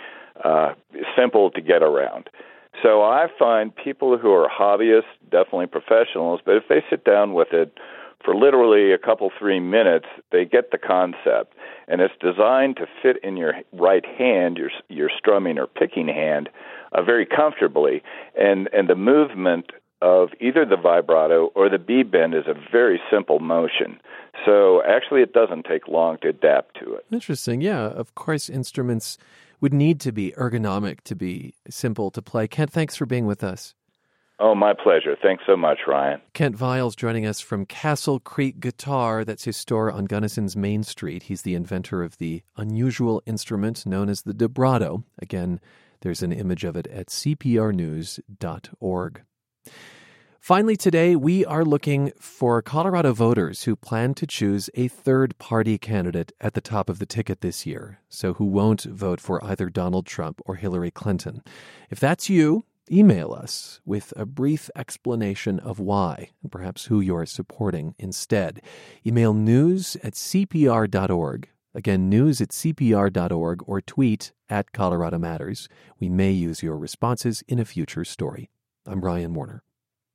uh, 0.45 0.75
simple 1.17 1.51
to 1.51 1.61
get 1.61 1.83
around. 1.83 2.29
So 2.83 3.03
I 3.03 3.27
find 3.39 3.75
people 3.75 4.19
who 4.19 4.33
are 4.33 4.49
hobbyists, 4.49 5.05
definitely 5.31 5.67
professionals, 5.67 6.41
but 6.45 6.57
if 6.57 6.65
they 6.69 6.85
sit 6.91 7.05
down 7.05 7.33
with 7.35 7.49
it 7.53 7.73
for 8.27 8.35
literally 8.35 8.93
a 8.93 8.99
couple 8.99 9.31
three 9.39 9.61
minutes, 9.61 10.07
they 10.33 10.45
get 10.45 10.73
the 10.73 10.79
concept, 10.79 11.55
and 11.87 12.01
it's 12.01 12.13
designed 12.21 12.77
to 12.77 12.87
fit 13.01 13.17
in 13.23 13.37
your 13.37 13.55
right 13.73 14.05
hand, 14.05 14.59
your 14.59 14.71
your 14.89 15.09
strumming 15.17 15.59
or 15.59 15.69
picking 15.69 16.09
hand, 16.09 16.51
uh, 16.93 17.03
very 17.03 17.25
comfortably, 17.25 18.03
and 18.39 18.69
and 18.73 18.89
the 18.89 18.97
movement 18.97 19.71
of 20.03 20.31
either 20.41 20.67
the 20.67 20.77
vibrato 20.77 21.53
or 21.55 21.71
the 21.71 21.79
B 21.79 22.03
bend 22.03 22.35
is 22.35 22.47
a 22.47 22.55
very 22.71 23.01
simple 23.11 23.39
motion. 23.39 23.99
So 24.45 24.83
actually, 24.83 25.23
it 25.23 25.33
doesn't 25.33 25.65
take 25.65 25.87
long 25.89 26.19
to 26.23 26.29
adapt 26.29 26.79
to 26.81 26.95
it. 26.95 27.07
Interesting. 27.13 27.61
Yeah, 27.61 27.87
of 27.87 28.15
course, 28.17 28.51
instruments 28.51 29.19
would 29.61 29.73
need 29.73 30.01
to 30.01 30.13
be 30.13 30.33
ergonomic 30.33 31.01
to 31.03 31.15
be 31.15 31.55
simple 31.71 32.11
to 32.11 32.21
play. 32.21 32.49
Kent, 32.49 32.73
thanks 32.73 32.97
for 32.97 33.07
being 33.07 33.25
with 33.25 33.43
us. 33.45 33.75
Oh, 34.39 34.55
my 34.55 34.75
pleasure. 34.75 35.17
Thanks 35.21 35.45
so 35.47 35.57
much, 35.57 35.79
Ryan. 35.87 36.21
Kent 36.35 36.57
Viles 36.57 36.95
joining 36.95 37.25
us 37.25 37.41
from 37.41 37.65
Castle 37.65 38.21
Creek 38.21 38.61
Guitar. 38.61 39.25
That's 39.25 39.45
his 39.45 39.57
store 39.57 39.91
on 39.91 40.07
Gunnison's 40.07 40.55
Main 40.55 40.83
Street. 40.83 41.23
He's 41.25 41.41
the 41.41 41.55
inventor 41.55 42.03
of 42.03 42.19
the 42.19 42.43
unusual 42.57 43.23
instrument 43.25 43.87
known 43.87 44.11
as 44.11 44.23
the 44.23 44.35
Dobrato. 44.35 45.05
Again, 45.23 45.59
there's 46.03 46.23
an 46.23 46.33
image 46.33 46.65
of 46.65 46.77
it 46.77 46.87
at 46.89 47.07
cprnews.org. 47.07 48.23
Finally, 50.39 50.77
today, 50.77 51.17
we 51.17 51.45
are 51.45 51.65
looking 51.65 52.13
for 52.21 52.63
Colorado 52.63 53.13
voters 53.13 53.65
who 53.65 53.75
plan 53.75 54.15
to 54.15 54.27
choose 54.29 54.71
a 54.75 54.87
third 54.87 55.37
party 55.39 55.77
candidate 55.77 56.31
at 56.41 56.55
the 56.55 56.61
top 56.61 56.89
of 56.89 57.01
the 57.01 57.07
ticket 57.07 57.41
this 57.41 57.67
year, 57.67 57.99
so 58.09 58.35
who 58.35 58.45
won't 58.45 58.83
vote 58.83 59.21
for 59.21 59.43
either 59.43 59.69
Donald 59.69 60.07
Trump 60.07 60.41
or 60.45 60.55
Hillary 60.55 60.93
Clinton. 60.93 61.43
If 61.91 61.99
that's 61.99 62.31
you, 62.31 62.65
email 62.91 63.33
us 63.33 63.81
with 63.85 64.13
a 64.17 64.27
brief 64.27 64.71
explanation 64.77 65.59
of 65.61 65.79
why 65.79 66.31
and 66.43 66.51
perhaps 66.51 66.87
who 66.87 67.01
you're 67.01 67.27
supporting 67.27 67.95
instead. 67.99 68.61
Email 69.07 69.35
news 69.35 69.97
at 70.03 70.15
cpr.org. 70.15 71.49
Again, 71.75 72.09
news 72.09 72.41
at 72.41 72.49
cpr.org 72.49 73.63
or 73.67 73.81
tweet 73.81 74.33
at 74.49 74.73
Colorado 74.73 75.19
Matters. 75.19 75.69
We 76.01 76.09
may 76.09 76.31
use 76.31 76.63
your 76.63 76.79
responses 76.79 77.43
in 77.49 77.59
a 77.59 77.65
future 77.65 78.05
story. 78.05 78.51
I'm 78.87 79.01
Ryan 79.01 79.35
Warner. 79.35 79.63